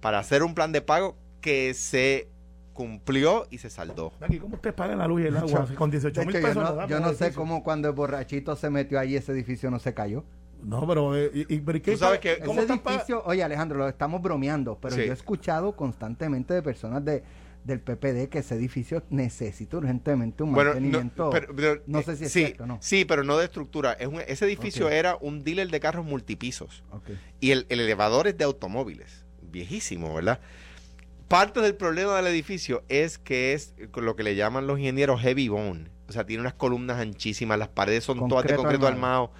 para 0.00 0.18
hacer 0.18 0.42
un 0.42 0.54
plan 0.54 0.72
de 0.72 0.82
pago 0.82 1.16
que 1.40 1.72
se 1.74 2.28
cumplió 2.74 3.46
y 3.50 3.58
se 3.58 3.70
saldó. 3.70 4.12
Aquí, 4.20 4.38
¿cómo 4.38 4.56
ustedes 4.56 4.74
pagan 4.74 4.98
la 4.98 5.06
luz 5.06 5.22
y 5.22 5.26
el 5.26 5.36
agua? 5.36 5.66
Con 5.76 5.90
18 5.90 6.20
De 6.20 6.26
mil 6.26 6.34
pesos. 6.36 6.54
yo 6.54 6.62
no, 6.74 6.88
yo 6.88 7.00
no 7.00 7.12
sé 7.12 7.32
cómo 7.32 7.62
cuando 7.64 7.88
el 7.88 7.94
borrachito 7.94 8.54
se 8.56 8.70
metió 8.70 8.98
ahí 9.00 9.16
ese 9.16 9.32
edificio 9.32 9.70
no 9.70 9.78
se 9.78 9.94
cayó. 9.94 10.24
No, 10.62 10.86
pero, 10.88 11.16
eh, 11.16 11.30
y, 11.32 11.54
y- 11.54 11.60
pero 11.60 11.78
¿y 11.78 11.80
qué 11.80 11.92
Tú 11.92 11.98
sabes 11.98 12.18
que- 12.18 12.38
¿cómo 12.40 12.60
Ese 12.60 12.72
edificio, 12.72 13.22
oye 13.24 13.42
Alejandro, 13.44 13.78
lo 13.78 13.88
estamos 13.88 14.20
bromeando, 14.20 14.76
pero 14.80 14.94
Sí. 14.96 15.04
yo 15.06 15.12
he 15.12 15.14
escuchado 15.14 15.76
constantemente 15.76 16.52
de 16.54 16.62
personas 16.62 17.04
de, 17.04 17.22
del 17.68 17.80
PPD 17.80 18.28
que 18.28 18.38
ese 18.40 18.56
edificio 18.56 19.04
necesita 19.10 19.76
urgentemente 19.76 20.42
un 20.42 20.52
Bueno, 20.52 20.70
mantenimiento. 20.70 21.26
no, 21.26 21.30
pero- 21.30 21.54
pero, 21.54 21.82
no 21.86 22.00
eh, 22.00 22.02
sé 22.02 22.16
si 22.16 22.24
es 22.24 22.32
sí, 22.32 22.44
cierto, 22.46 22.66
¿no? 22.66 22.78
Sí, 22.82 23.04
pero 23.04 23.22
no 23.22 23.36
de 23.38 23.44
estructura. 23.44 23.92
Es 23.92 24.08
un- 24.08 24.20
ese 24.26 24.44
edificio 24.46 24.88
era 24.90 25.16
un 25.20 25.44
dealer 25.44 25.70
de 25.70 25.78
carros 25.78 26.04
multipisos. 26.04 26.82
Y 27.38 27.52
el, 27.52 27.66
el 27.68 27.78
elevador 27.80 28.26
es 28.26 28.36
de 28.36 28.42
automóviles. 28.44 29.24
Viejísimo, 29.42 30.12
¿verdad? 30.14 30.40
parte 31.28 31.60
del 31.60 31.74
problema 31.74 32.16
del 32.16 32.26
edificio 32.28 32.84
es 32.88 33.18
que 33.18 33.52
es 33.52 33.74
lo 33.94 34.16
que 34.16 34.22
le 34.22 34.34
llaman 34.34 34.66
los 34.66 34.78
ingenieros 34.78 35.20
heavy 35.20 35.48
bone. 35.48 35.90
O 36.08 36.12
sea, 36.12 36.24
tiene 36.24 36.40
unas 36.40 36.54
columnas 36.54 36.98
anchísimas, 36.98 37.58
las 37.58 37.68
paredes 37.68 38.02
son 38.04 38.16
todas 38.28 38.44
de 38.44 38.54
Concreto 38.56 38.62
concreto 38.62 38.86
armado. 38.86 39.24
armado. 39.26 39.32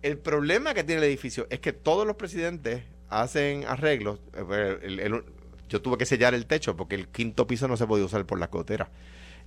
El 0.00 0.16
problema 0.16 0.72
que 0.72 0.84
tiene 0.84 1.02
el 1.02 1.06
edificio 1.08 1.46
es 1.50 1.60
que 1.60 1.74
todos 1.74 2.06
los 2.06 2.16
presidentes 2.16 2.82
hacen 3.10 3.64
arreglos. 3.66 4.20
Eh, 4.32 4.78
el- 4.82 5.00
el- 5.00 5.24
yo 5.68 5.80
tuve 5.82 5.98
que 5.98 6.06
sellar 6.06 6.34
el 6.34 6.46
techo 6.46 6.76
porque 6.76 6.94
el 6.94 7.08
quinto 7.08 7.46
piso 7.46 7.68
no 7.68 7.76
se 7.76 7.86
podía 7.86 8.04
usar 8.04 8.24
por 8.26 8.38
las 8.38 8.50
goteras. 8.50 8.88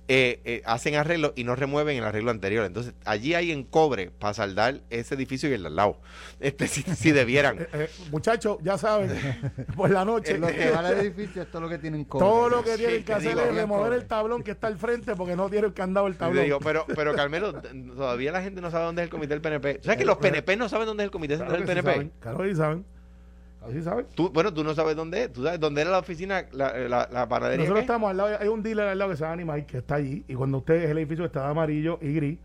Eh, 0.08 0.40
eh, 0.44 0.62
hacen 0.64 0.96
arreglos 0.96 1.32
y 1.36 1.44
no 1.44 1.54
remueven 1.54 1.96
el 1.96 2.02
arreglo 2.02 2.32
anterior. 2.32 2.64
Entonces, 2.66 2.92
allí 3.04 3.34
hay 3.34 3.52
en 3.52 3.62
cobre 3.62 4.10
para 4.10 4.34
saldar 4.34 4.80
ese 4.90 5.14
edificio 5.14 5.48
y 5.48 5.52
el 5.52 5.62
de 5.62 5.68
al 5.68 5.76
lado. 5.76 6.00
Este, 6.40 6.66
si, 6.66 6.82
si 6.82 7.12
debieran. 7.12 7.60
Eh, 7.60 7.68
eh, 7.72 7.90
muchachos, 8.10 8.58
ya 8.62 8.76
saben, 8.76 9.10
por 9.76 9.90
la 9.90 10.04
noche. 10.04 10.38
Lo 10.38 10.48
que 10.48 10.70
va 10.70 10.80
al 10.80 10.98
edificio, 10.98 11.42
esto 11.42 11.58
es 11.58 11.62
lo 11.62 11.68
que 11.68 11.78
tienen 11.78 12.04
cobre. 12.04 12.26
Todo 12.26 12.48
lo 12.48 12.64
que 12.64 12.72
Sí, 12.72 12.78
tienen 12.78 13.04
que 13.04 13.12
hacer 13.12 13.28
digo, 13.28 13.42
es 13.42 13.54
remover 13.54 13.84
cobre. 13.84 13.96
el 13.98 14.06
tablón 14.08 14.42
que 14.42 14.50
está 14.50 14.66
al 14.66 14.76
frente 14.76 15.14
porque 15.14 15.36
no 15.36 15.48
tiene 15.48 15.68
el 15.68 15.72
candado 15.72 16.08
el 16.08 16.16
tablón. 16.16 16.42
digo, 16.42 16.58
pero, 16.58 16.84
pero 16.96 17.14
Carmelo, 17.14 17.52
todavía 17.94 18.32
la 18.32 18.42
gente 18.42 18.60
no 18.60 18.72
sabe 18.72 18.86
dónde 18.86 19.02
es 19.02 19.06
el 19.06 19.10
comité 19.10 19.34
del 19.34 19.40
PNP. 19.40 19.82
¿Sabes 19.84 19.98
que 19.98 20.04
los 20.04 20.18
PNP 20.18 20.56
no 20.56 20.68
saben 20.68 20.86
dónde 20.86 21.04
es 21.04 21.06
el 21.06 21.10
comité 21.12 21.36
Claro 21.36 21.52
del 21.52 21.60
que 21.60 21.66
sí 21.68 21.72
PNP? 21.74 21.92
saben, 21.92 22.12
claro 22.18 22.56
saben. 22.56 22.84
Claro 23.62 23.72
que 23.72 23.78
sí 23.78 23.84
saben. 23.84 24.06
Tú, 24.14 24.30
bueno, 24.30 24.52
tú 24.52 24.64
no 24.64 24.74
sabes 24.74 24.96
dónde 24.96 25.24
es. 25.24 25.32
¿Tú 25.32 25.44
sabes 25.44 25.60
dónde 25.60 25.82
era 25.82 25.90
la 25.90 25.98
oficina, 26.00 26.46
la, 26.52 26.72
la, 26.88 27.08
la 27.10 27.28
panadería? 27.28 27.58
Nosotros 27.64 27.82
estamos 27.82 28.10
al 28.10 28.16
lado, 28.16 28.36
hay 28.40 28.48
un 28.48 28.62
dealer 28.62 28.88
al 28.88 28.98
lado 28.98 29.10
que 29.12 29.16
se 29.16 29.22
llama 29.22 29.34
Animal 29.34 29.66
que 29.66 29.78
está 29.78 29.94
allí. 29.96 30.24
Y 30.26 30.34
cuando 30.34 30.58
usted, 30.58 30.90
el 30.90 30.98
edificio 30.98 31.24
está 31.24 31.48
amarillo 31.48 31.98
y 32.02 32.12
gris, 32.14 32.38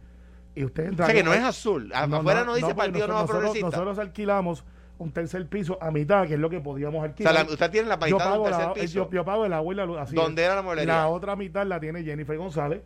y 0.55 0.63
usted 0.63 0.86
entra. 0.86 1.05
O 1.05 1.07
sea, 1.07 1.15
que 1.15 1.24
no 1.24 1.34
es 1.34 1.41
azul. 1.43 1.91
Afuera 1.93 2.43
no, 2.43 2.53
dice 2.55 2.68
porque 2.68 2.78
Partido 2.91 3.07
Nuevo 3.07 3.26
Progresista. 3.26 3.65
Nosotros 3.70 3.99
alquilamos 3.99 4.63
un 4.99 5.11
tercer 5.11 5.47
piso 5.47 5.78
a 5.82 5.91
mitad, 5.91 6.26
que 6.28 6.34
es 6.36 6.39
lo 6.39 6.49
que 6.49 6.59
podíamos 6.59 7.01
o 7.01 7.03
alquilar. 7.03 7.34
sea, 7.34 7.43
la- 7.43 7.49
usted 7.51 7.70
tiene 7.72 7.88
la 7.88 7.97
mitad 7.97 8.07
de 8.34 8.38
un 8.39 8.43
tercer 8.45 8.65
la, 8.68 8.74
piso. 8.74 8.93
yo, 8.93 9.09
yo 9.11 9.26
pago 9.26 9.45
el 9.45 9.53
agua 9.53 9.74
y 9.74 9.78
la 9.78 9.86
luz. 9.86 9.97
Así 9.99 10.15
¿Dónde 10.15 10.41
es. 10.41 10.45
era 10.47 10.55
la 10.55 10.61
mueblería? 10.63 10.93
La 10.95 11.07
otra 11.07 11.36
mitad 11.36 11.65
la 11.68 11.80
tiene 11.80 12.03
Jennifer 12.03 12.38
González. 12.38 12.82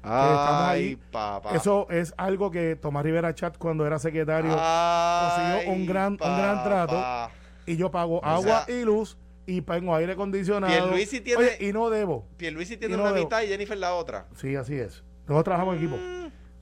Ay, 0.00 0.30
estamos 0.30 0.62
ahí. 0.68 0.96
papá. 1.10 1.50
Eso 1.56 1.88
es 1.90 2.14
algo 2.16 2.52
que 2.52 2.76
Tomás 2.76 3.02
Rivera 3.04 3.34
Chat, 3.34 3.58
cuando 3.58 3.84
era 3.84 3.98
secretario, 3.98 4.54
Ay, 4.56 5.28
consiguió 5.64 5.72
un 5.74 5.86
gran- 5.86 6.12
un 6.12 6.18
gran 6.38 6.62
trato. 6.62 7.30
Y 7.72 7.76
yo 7.76 7.90
pago 7.90 8.18
O 8.18 8.24
agua 8.24 8.64
sea, 8.66 8.74
y 8.74 8.84
luz 8.84 9.16
y 9.46 9.60
pago 9.62 9.94
aire 9.94 10.12
acondicionado. 10.12 10.72
Pierluisi 10.72 11.20
tiene- 11.20 11.40
Oye, 11.44 11.68
y 11.68 11.72
no 11.72 11.88
debo. 11.90 12.26
Pierluisi 12.36 12.76
tiene 12.76 12.96
no 12.96 13.02
una 13.02 13.12
debo. 13.12 13.24
mitad 13.26 13.42
y 13.42 13.46
Jennifer 13.48 13.76
la 13.78 13.94
otra. 13.94 14.26
Sí, 14.36 14.54
así 14.56 14.74
es. 14.74 15.02
Nosotros 15.26 15.44
trabajamos 15.44 15.76
en 15.76 15.82
equipo. 15.84 15.98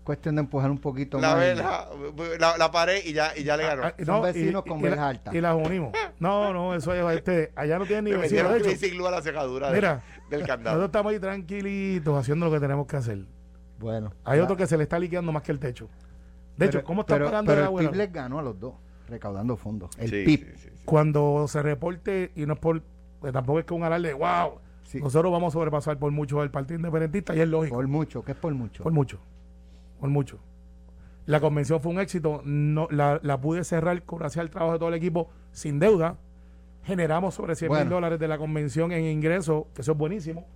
Cuestión 0.04 0.36
de 0.36 0.40
empujar 0.42 0.70
un 0.70 0.78
poquito 0.78 1.18
La 1.20 1.30
más. 1.30 1.38
verdad, 1.38 1.88
la, 2.38 2.56
la 2.56 2.70
pared 2.70 3.02
y 3.04 3.12
ya, 3.12 3.36
y 3.36 3.42
ya 3.42 3.56
le 3.56 3.64
ganó. 3.64 3.82
Ah, 3.86 3.94
Son 4.04 4.22
vecinos 4.22 4.62
con 4.64 4.80
verja 4.80 5.00
la- 5.00 5.08
alta. 5.08 5.36
Y 5.36 5.40
las 5.40 5.56
unimos. 5.56 5.92
No, 6.20 6.52
no, 6.52 6.76
eso 6.76 6.94
es. 6.94 7.16
Este, 7.16 7.52
allá 7.56 7.76
no 7.80 7.86
tienen 7.86 8.04
ni 8.04 8.10
vecinos. 8.12 8.44
metieron 8.52 8.62
Crazy 8.78 8.90
Glue 8.90 9.08
a 9.08 9.10
la 9.10 9.20
cerradura 9.22 9.68
de- 9.70 9.74
mira, 9.74 10.04
del 10.30 10.40
nosotros 10.42 10.46
candado. 10.46 10.84
estamos 10.84 11.12
ahí 11.12 11.18
tranquilitos 11.18 12.16
haciendo 12.16 12.46
lo 12.46 12.52
que 12.52 12.60
tenemos 12.60 12.86
que 12.86 12.96
hacer. 12.96 13.18
Bueno. 13.80 14.12
Hay 14.24 14.38
otro 14.38 14.56
que 14.56 14.68
se 14.68 14.76
le 14.76 14.84
está 14.84 14.96
liqueando 14.98 15.32
más 15.32 15.42
que 15.42 15.50
el 15.50 15.58
techo. 15.58 15.88
De 16.56 16.66
hecho, 16.66 16.84
¿cómo 16.84 17.00
está 17.02 17.14
pero, 17.16 17.26
pagando 17.26 17.48
pero 17.50 17.58
el 17.60 17.62
el 17.62 17.66
agua? 17.66 17.80
PIB 17.80 17.94
les 17.96 18.12
ganó 18.12 18.38
a 18.38 18.42
los 18.42 18.58
dos, 18.60 18.74
recaudando 19.08 19.56
fondos. 19.56 19.90
El 19.98 20.08
Sí, 20.08 20.22
PIB. 20.24 20.54
sí, 20.56 20.68
sí. 20.72 20.75
Cuando 20.86 21.46
se 21.48 21.62
reporte, 21.62 22.32
y 22.34 22.46
no 22.46 22.54
es 22.54 22.58
por. 22.58 22.82
pues 23.20 23.32
tampoco 23.32 23.58
es 23.58 23.64
que 23.66 23.74
un 23.74 23.82
alarde, 23.84 24.12
wow. 24.14 24.58
Sí. 24.84 25.00
Nosotros 25.00 25.32
vamos 25.32 25.52
a 25.52 25.54
sobrepasar 25.54 25.98
por 25.98 26.12
mucho 26.12 26.42
el 26.42 26.50
Partido 26.50 26.76
Independentista 26.76 27.34
y 27.34 27.40
es 27.40 27.48
lógico. 27.48 27.74
Por 27.76 27.88
mucho, 27.88 28.22
que 28.24 28.32
es 28.32 28.38
por 28.38 28.54
mucho. 28.54 28.82
Por 28.84 28.92
mucho. 28.92 29.18
Por 30.00 30.08
mucho. 30.10 30.38
La 31.26 31.40
convención 31.40 31.80
fue 31.80 31.90
un 31.92 31.98
éxito. 31.98 32.40
No, 32.44 32.86
la, 32.90 33.18
la 33.22 33.40
pude 33.40 33.64
cerrar 33.64 34.00
gracias 34.06 34.40
al 34.40 34.50
trabajo 34.50 34.74
de 34.74 34.78
todo 34.78 34.88
el 34.90 34.94
equipo 34.94 35.28
sin 35.50 35.80
deuda. 35.80 36.18
Generamos 36.84 37.34
sobre 37.34 37.56
100 37.56 37.68
mil 37.68 37.78
Bueno. 37.78 37.90
dólares 37.96 38.20
de 38.20 38.28
la 38.28 38.38
convención 38.38 38.92
en 38.92 39.04
ingresos, 39.06 39.64
que 39.74 39.82
eso 39.82 39.90
es 39.92 39.98
buenísimo. 39.98 40.46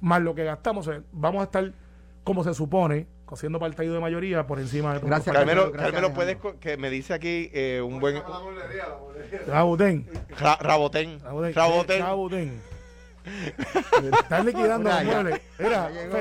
Más 0.00 0.22
lo 0.22 0.36
que 0.36 0.44
gastamos. 0.44 0.88
Vamos 1.10 1.40
a 1.40 1.44
estar, 1.44 1.72
como 2.22 2.44
se 2.44 2.54
supone, 2.54 3.08
cosiendo 3.30 3.58
partido 3.60 3.94
de 3.94 4.00
mayoría 4.00 4.44
por 4.46 4.58
encima 4.58 4.92
de. 4.94 5.00
Gracias, 5.06 5.32
Carmelo, 5.34 5.70
Gracias, 5.70 5.92
Carmelo, 5.92 6.12
puedes 6.14 6.36
que 6.60 6.76
me 6.76 6.90
dice 6.90 7.14
aquí 7.14 7.48
eh, 7.54 7.80
un 7.80 8.00
buen 8.00 8.20
Rabotén. 9.46 10.06
Ra- 10.38 10.56
Rabotén. 10.60 11.20
Rabotén. 11.20 11.54
Rabotén. 11.54 12.00
Rabotén. 12.02 12.60
Están 14.20 14.46
liquidando 14.46 14.90
los 14.90 15.04
muebles. 15.04 15.40
Mira, 15.58 15.90
llegó. 15.90 16.12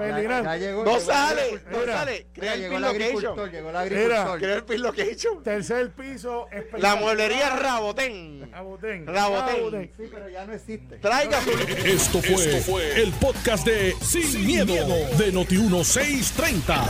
Ferdinand. 0.00 0.14
Ferdinand. 0.16 0.44
Ya- 0.44 0.56
ya 0.56 0.66
llegó- 0.66 0.84
No 0.84 0.90
llegó 0.98 1.04
sale, 1.12 1.60
no 1.70 1.78
Mira, 1.80 1.92
sale. 1.98 2.26
Crea 2.32 2.54
el 2.54 2.68
pin 2.68 2.80
location. 2.80 3.50
llegó 3.50 3.70
el 3.70 3.76
agricultor. 3.76 4.38
Crea 4.40 4.54
el 4.54 4.64
pin 4.64 4.82
location. 4.82 5.42
Tercer 5.42 5.90
piso. 5.92 6.46
La 6.78 6.96
mueblería 6.96 7.50
Rabotén. 7.56 8.50
Rabotén. 8.52 9.06
Rabotén. 9.06 9.90
Sí, 9.96 10.04
pero 10.10 10.28
ya 10.28 10.44
no 10.46 10.52
existe. 10.54 10.96
Traiga 10.98 11.40
su... 11.42 11.50
Esto 11.50 12.20
fue, 12.22 13.02
el 13.02 13.12
podcast 13.12 13.66
de 13.66 13.94
Sin, 14.02 14.46
miedo, 14.46 14.74
de 15.16 15.32
Noti1630. 15.32 16.86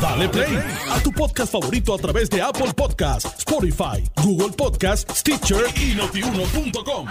Dale 0.00 0.28
play 0.28 0.58
a 0.90 1.00
tu 1.02 1.10
podcast 1.12 1.52
favorito 1.52 1.94
a 1.94 1.98
través 1.98 2.30
de 2.30 2.40
Apple 2.40 2.72
Podcasts, 2.76 3.38
Spotify, 3.38 4.04
Google 4.22 4.54
Podcasts, 4.56 5.18
Stitcher 5.20 5.64
y 5.76 5.94
notiuno.com. 5.94 7.06